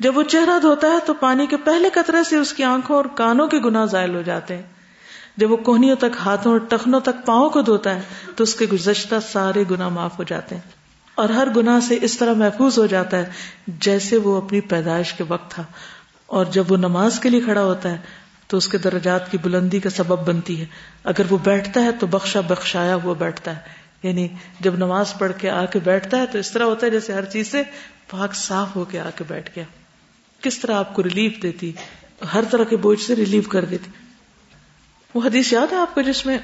جب 0.00 0.18
وہ 0.18 0.22
چہرہ 0.22 0.58
دھوتا 0.62 0.86
ہے 0.86 0.96
تو 1.06 1.14
پانی 1.14 1.46
کے 1.46 1.56
پہلے 1.56 1.90
قطرے 1.94 2.24
سے 2.24 2.36
اس 2.36 2.52
کی 2.52 2.64
آنکھوں 2.64 2.96
اور 2.96 3.04
کانوں 3.04 3.46
کے 3.48 3.58
گنا 3.58 3.84
زائل 3.84 4.14
ہو 4.14 4.22
جاتے 4.22 4.56
ہیں۔ 4.56 4.62
جب 5.36 5.52
وہ 5.52 5.56
کوہنیوں 5.56 5.96
تک 5.96 6.16
ہاتھوں 6.24 6.52
اور 6.52 6.60
ٹخنوں 6.60 7.00
تک 7.00 7.26
پاؤں 7.26 7.50
کو 7.50 7.62
دھوتا 7.62 7.94
ہے 7.94 8.00
تو 8.36 8.42
اس 8.42 8.54
کے 8.54 8.66
گزشتہ 8.72 9.14
سارے 9.32 9.64
گنا 9.70 9.88
معاف 9.88 10.18
ہو 10.18 10.24
جاتے 10.24 10.54
ہیں۔ 10.54 10.62
اور 11.14 11.28
ہر 11.28 11.48
گناہ 11.56 11.80
سے 11.80 11.98
اس 12.02 12.18
طرح 12.18 12.34
محفوظ 12.34 12.78
ہو 12.78 12.86
جاتا 12.86 13.18
ہے 13.18 13.24
جیسے 13.66 14.16
وہ 14.16 14.36
اپنی 14.36 14.60
پیدائش 14.60 15.12
کے 15.12 15.24
وقت 15.28 15.50
تھا۔ 15.50 15.62
اور 16.26 16.44
جب 16.44 16.64
وہ 16.68 16.76
نماز 16.76 17.20
کے 17.20 17.28
لیے 17.28 17.40
کھڑا 17.40 17.62
ہوتا 17.62 17.90
ہے 17.90 17.98
تو 18.46 18.56
اس 18.56 18.68
کے 18.68 18.78
درجات 18.78 19.30
کی 19.30 19.38
بلندی 19.42 19.80
کا 19.80 19.90
سبب 19.90 20.28
بنتی 20.28 20.60
ہے۔ 20.60 20.66
اگر 21.04 21.22
وہ 21.30 21.38
بیٹھتا 21.44 21.84
ہے 21.84 21.92
تو 21.92 22.06
بخشا 22.06 22.40
بخشایا 22.40 22.94
ہوا 22.94 23.14
بیٹھتا 23.18 23.56
ہے۔ 23.56 23.79
یعنی 24.02 24.28
جب 24.60 24.76
نماز 24.76 25.14
پڑھ 25.18 25.32
کے 25.38 25.50
آ 25.50 25.64
کے 25.64 25.78
بیٹھتا 25.78 26.16
ہے 26.16 26.26
تو 26.26 26.38
اس 26.38 26.50
طرح 26.50 26.64
ہوتا 26.64 26.86
ہے 26.86 26.90
جیسے 26.90 27.12
ہر 27.12 27.24
چیز 27.24 27.48
سے 27.48 27.62
پاک 28.10 28.34
صاف 28.34 28.76
ہو 28.76 28.84
کے 28.84 29.00
آ 29.00 29.10
کے 29.16 29.24
بیٹھ 29.28 29.50
گیا۔ 29.56 29.64
کس 30.40 30.58
طرح 30.58 30.74
آپ 30.74 30.94
کو 30.94 31.02
ریلیف 31.02 31.42
دیتی؟ 31.42 31.72
ہر 32.34 32.44
طرح 32.50 32.64
کے 32.64 32.76
بوجھ 32.76 33.00
سے 33.00 33.16
ریلیف 33.16 33.48
کر 33.48 33.64
دیتی۔ 33.64 33.90
وہ 35.14 35.20
حدیث 35.24 35.52
یاد 35.52 35.72
ہے 35.72 35.76
آپ 35.76 35.94
کو 35.94 36.02
جس 36.02 36.26
میں 36.26 36.38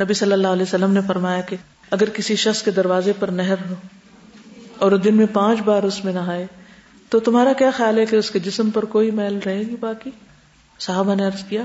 نبی 0.00 0.14
صلی 0.14 0.32
اللہ 0.32 0.48
علیہ 0.48 0.62
وسلم 0.62 0.92
نے 0.92 1.00
فرمایا 1.06 1.40
کہ 1.40 1.56
اگر 1.90 2.10
کسی 2.10 2.36
شخص 2.36 2.62
کے 2.62 2.70
دروازے 2.70 3.12
پر 3.18 3.28
نہر 3.28 3.54
ہو 3.70 3.74
اور 4.78 4.92
دن 4.92 5.16
میں 5.16 5.26
پانچ 5.32 5.60
بار 5.60 5.82
اس 5.82 6.04
میں 6.04 6.12
نہائے، 6.12 6.46
تو 7.08 7.20
تمہارا 7.20 7.52
کیا 7.52 7.70
خیال 7.70 7.98
ہے 7.98 8.06
کہ 8.06 8.16
اس 8.16 8.30
کے 8.30 8.38
جسم 8.38 8.70
پر 8.70 8.84
کوئی 8.84 9.10
میل 9.10 9.38
رہے 9.46 9.58
گی 9.58 9.76
باقی؟ 9.80 10.10
صحابہ 10.78 11.14
نے 11.14 11.24
عرض 11.24 11.44
کیا، 11.48 11.64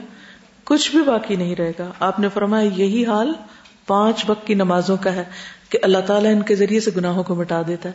کچھ 0.64 0.92
بھی 0.92 1.04
باقی 1.04 1.36
نہیں 1.36 1.56
رہے 1.56 1.72
گا۔ 1.80 1.92
آپ 2.00 2.20
نے 2.20 2.30
فرمایا، 2.34 2.70
یہی 2.76 3.06
حال 3.06 3.34
پانچ 3.88 4.24
وقت 4.28 4.48
کی 4.48 4.54
نمازوں 4.54 4.98
کا 4.98 5.14
ہے 5.14 5.24
کہ 5.70 5.80
اللہ 5.82 5.98
تعالیٰ 5.98 6.32
ان 6.32 6.42
کے 6.42 6.56
ذریعے 6.56 6.80
سے 6.80 6.92
گناہوں 6.96 7.24
کو 7.24 7.36
مٹا 7.36 7.62
دیتا 7.68 7.90
ہے۔ 7.90 7.94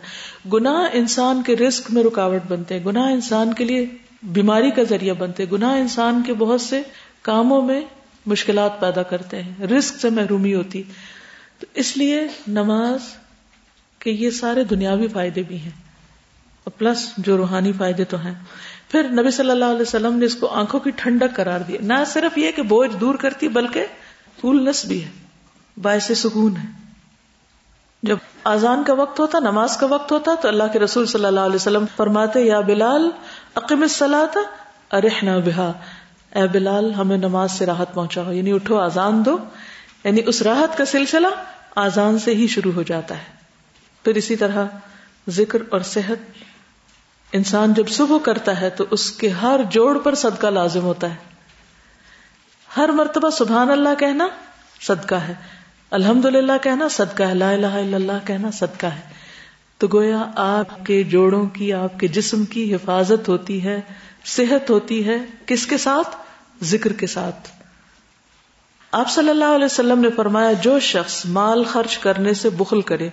گناہ 0.52 0.88
انسان 0.92 1.42
کے 1.42 1.56
رسک 1.56 1.90
میں 1.90 2.04
رکاوٹ 2.04 2.40
بنتے 2.48 2.78
ہیں، 2.78 2.84
گناہ 2.84 3.12
انسان 3.12 3.54
کے 3.54 3.64
لیے 3.64 3.86
بیماری 4.22 4.70
کا 4.70 4.82
ذریعہ 4.82 5.14
بنتے 5.14 5.42
ہیں۔ 5.42 5.50
گناہ 5.50 5.70
انسان 5.70 6.22
کے 6.26 6.34
بہت 6.34 6.60
سے 6.60 6.82
کاموں 7.22 7.62
میں 7.62 7.80
مشکلات 8.26 8.80
پیدا 8.80 9.02
کرتے 9.02 9.42
ہیں 9.42 9.66
رسک 9.66 10.00
سے 10.00 10.10
محرومی 10.10 10.54
ہوتی۔ 10.54 10.82
تو 11.58 11.66
اس 11.74 11.96
لیے 11.96 12.20
نماز 12.48 12.98
کے 13.98 14.10
یہ 14.10 14.30
سارے 14.30 14.64
دنیاوی 14.64 15.08
فائدے 15.08 15.42
بھی 15.42 15.56
ہیں۔ 15.56 15.70
اور 16.64 16.70
پلس 16.78 17.10
جو 17.18 17.36
روحانی 17.36 17.72
فائدے 17.72 18.04
تو 18.04 18.16
ہیں۔ 18.16 18.34
پھر 18.88 19.02
نبی 19.02 19.30
صلی 19.30 19.50
اللہ 19.50 19.64
علیہ 19.64 19.80
وسلم 19.80 20.18
نے 20.18 20.26
اس 20.26 20.36
کو 20.36 20.46
آنکھوں 20.46 20.80
کی 20.80 20.90
ٹھنڈک 20.96 21.36
قرار 21.36 21.60
دیا۔ 21.60 21.78
نہ 21.82 22.04
صرف 22.06 22.38
یہ 22.38 22.50
کہ 22.50 22.62
بوجھ 22.62 22.96
دور 22.96 23.14
کرتی، 23.14 23.48
بلکہ 23.48 23.86
کولنس 24.40 24.84
بھی 24.84 25.04
ہے۔ 25.04 25.19
باعث 25.82 26.10
سکون 26.16 26.56
ہے۔ 26.56 26.66
جب 28.02 28.16
آزان 28.44 28.84
کا 28.84 28.92
وقت 28.92 29.20
ہوتا، 29.20 29.38
نماز 29.38 29.76
کا 29.76 29.86
وقت 29.86 30.12
ہوتا، 30.12 30.34
تو 30.42 30.48
اللہ 30.48 30.62
کے 30.72 30.78
رسول 30.78 31.06
صلی 31.06 31.24
اللہ 31.24 31.40
علیہ 31.40 31.54
وسلم 31.54 31.84
فرماتے، 31.96 32.40
یا 32.40 32.60
بلال، 32.60 33.10
اقم 33.54 33.84
ارحنا 34.92 35.38
بہا۔ 35.38 35.72
اے 36.34 36.48
بلال، 36.48 36.94
ہمیں 36.94 37.16
نماز 37.16 37.52
سے 37.52 37.66
راحت 37.66 37.94
پہنچاؤ 37.94 38.32
یعنی 38.32 38.52
اٹھو 38.52 38.78
آزان 38.78 39.24
دو۔ 39.24 39.38
یعنی 40.04 40.20
اس 40.26 40.42
راحت 40.42 40.78
کا 40.78 40.84
سلسلہ 40.84 41.26
آزان 41.74 42.18
سے 42.18 42.34
ہی 42.34 42.46
شروع 42.46 42.72
ہو 42.72 42.82
جاتا 42.82 43.18
ہے۔ 43.18 43.24
پھر 44.04 44.14
اسی 44.14 44.36
طرح 44.36 44.64
ذکر 45.28 45.62
اور 45.70 45.80
صحت۔ 45.80 46.42
انسان 47.32 47.74
جب 47.74 47.88
صبح 47.88 48.18
کرتا 48.18 48.60
ہے، 48.60 48.70
تو 48.70 48.84
اس 48.90 49.12
کے 49.12 49.28
ہر 49.28 49.60
جوڑ 49.70 49.98
پر 49.98 50.14
صدقہ 50.14 50.46
لازم 50.46 50.80
ہوتا 50.80 51.10
ہے۔ 51.10 51.16
ہر 52.76 52.88
مرتبہ 52.88 53.30
سبحان 53.30 53.70
اللہ 53.70 53.94
کہنا 53.98 54.28
صدقہ 54.80 55.14
ہے۔ 55.14 55.59
الحمد 55.90 56.24
للہ 56.24 56.52
کہنا 56.62 56.88
صدقہ 56.88 57.22
ہے، 57.22 57.34
لا 57.34 57.50
الہ 57.50 57.66
الا 57.66 57.96
اللہ 57.96 58.12
کہنا 58.24 58.50
صدقہ 58.50 58.86
ہے۔ 58.86 59.00
تو 59.78 59.88
گویا 59.92 60.24
آپ 60.36 60.86
کے 60.86 61.02
جوڑوں 61.02 61.46
کی، 61.46 61.72
آپ 61.72 62.00
کے 62.00 62.08
جسم 62.08 62.44
کی 62.44 62.74
حفاظت 62.74 63.28
ہوتی 63.28 63.64
ہے، 63.64 63.80
صحت 64.24 64.70
ہوتی 64.70 65.06
ہے، 65.06 65.18
کس 65.46 65.66
کے 65.66 65.76
ساتھ؟ 65.76 66.16
ذکر 66.64 66.92
کے 66.92 67.06
ساتھ۔ 67.06 67.48
آپ 68.92 69.10
صلی 69.10 69.30
اللہ 69.30 69.44
علیہ 69.44 69.64
وسلم 69.64 70.00
نے 70.00 70.10
فرمایا، 70.16 70.52
جو 70.52 70.78
شخص 70.78 71.26
مال 71.26 71.64
خرچ 71.64 71.98
کرنے 71.98 72.34
سے 72.34 72.50
بخل 72.50 72.80
کرے، 72.80 73.08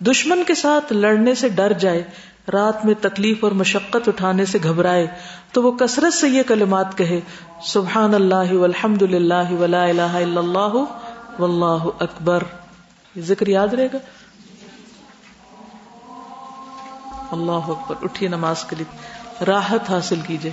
دشمن 0.00 0.42
کے 0.46 0.54
ساتھ 0.54 0.92
لڑنے 0.92 1.34
سے 1.34 1.48
ڈر 1.48 1.72
جائے، 1.72 2.02
رات 2.52 2.84
میں 2.84 2.94
تکلیف 3.00 3.44
اور 3.44 3.52
مشقت 3.52 4.08
اٹھانے 4.08 4.44
سے 4.44 4.58
گھبرائے، 4.62 5.06
تو 5.52 5.62
وہ 5.62 5.72
کثرت 5.72 6.14
سے 6.14 6.28
یہ 6.28 6.42
کلمات 6.42 6.98
کہے، 6.98 7.20
سبحان 7.66 8.14
اللہ 8.14 8.52
والحمد 8.52 9.02
للہ 9.02 9.52
ولا 9.52 9.84
الہ 9.84 10.02
الا 10.02 10.40
اللہ 10.40 10.84
واللہ 11.38 11.88
اکبر۔ 11.98 12.42
ذکر 13.18 13.46
یاد 13.46 13.68
رہے 13.68 13.86
گا؟ 13.92 13.98
اللہ 17.30 17.70
اکبر۔ 17.70 17.94
اٹھیے 18.02 18.28
نماز 18.28 18.64
کے 18.64 18.76
لیے۔ 18.76 18.98
راحت 19.44 19.90
حاصل 19.90 20.20
کیجیے 20.26 20.52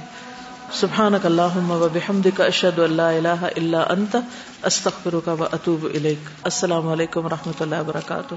سبحانک 0.71 1.25
اللہم 1.25 1.71
و 1.71 1.87
بحمدک 1.93 2.41
اشہد 2.41 2.79
ان 2.79 2.93
لا 2.93 3.09
الہ 3.09 3.43
الا 3.43 3.83
انت، 3.89 4.17
استغفرک 4.63 5.29
و 5.39 5.43
اتوب 5.51 5.85
الیک۔ 5.93 6.29
السلام 6.43 6.87
علیکم 6.89 7.25
و 7.25 7.29
رحمۃ 7.29 7.61
اللہ 7.61 7.75
وبرکاتہ۔ 7.79 8.35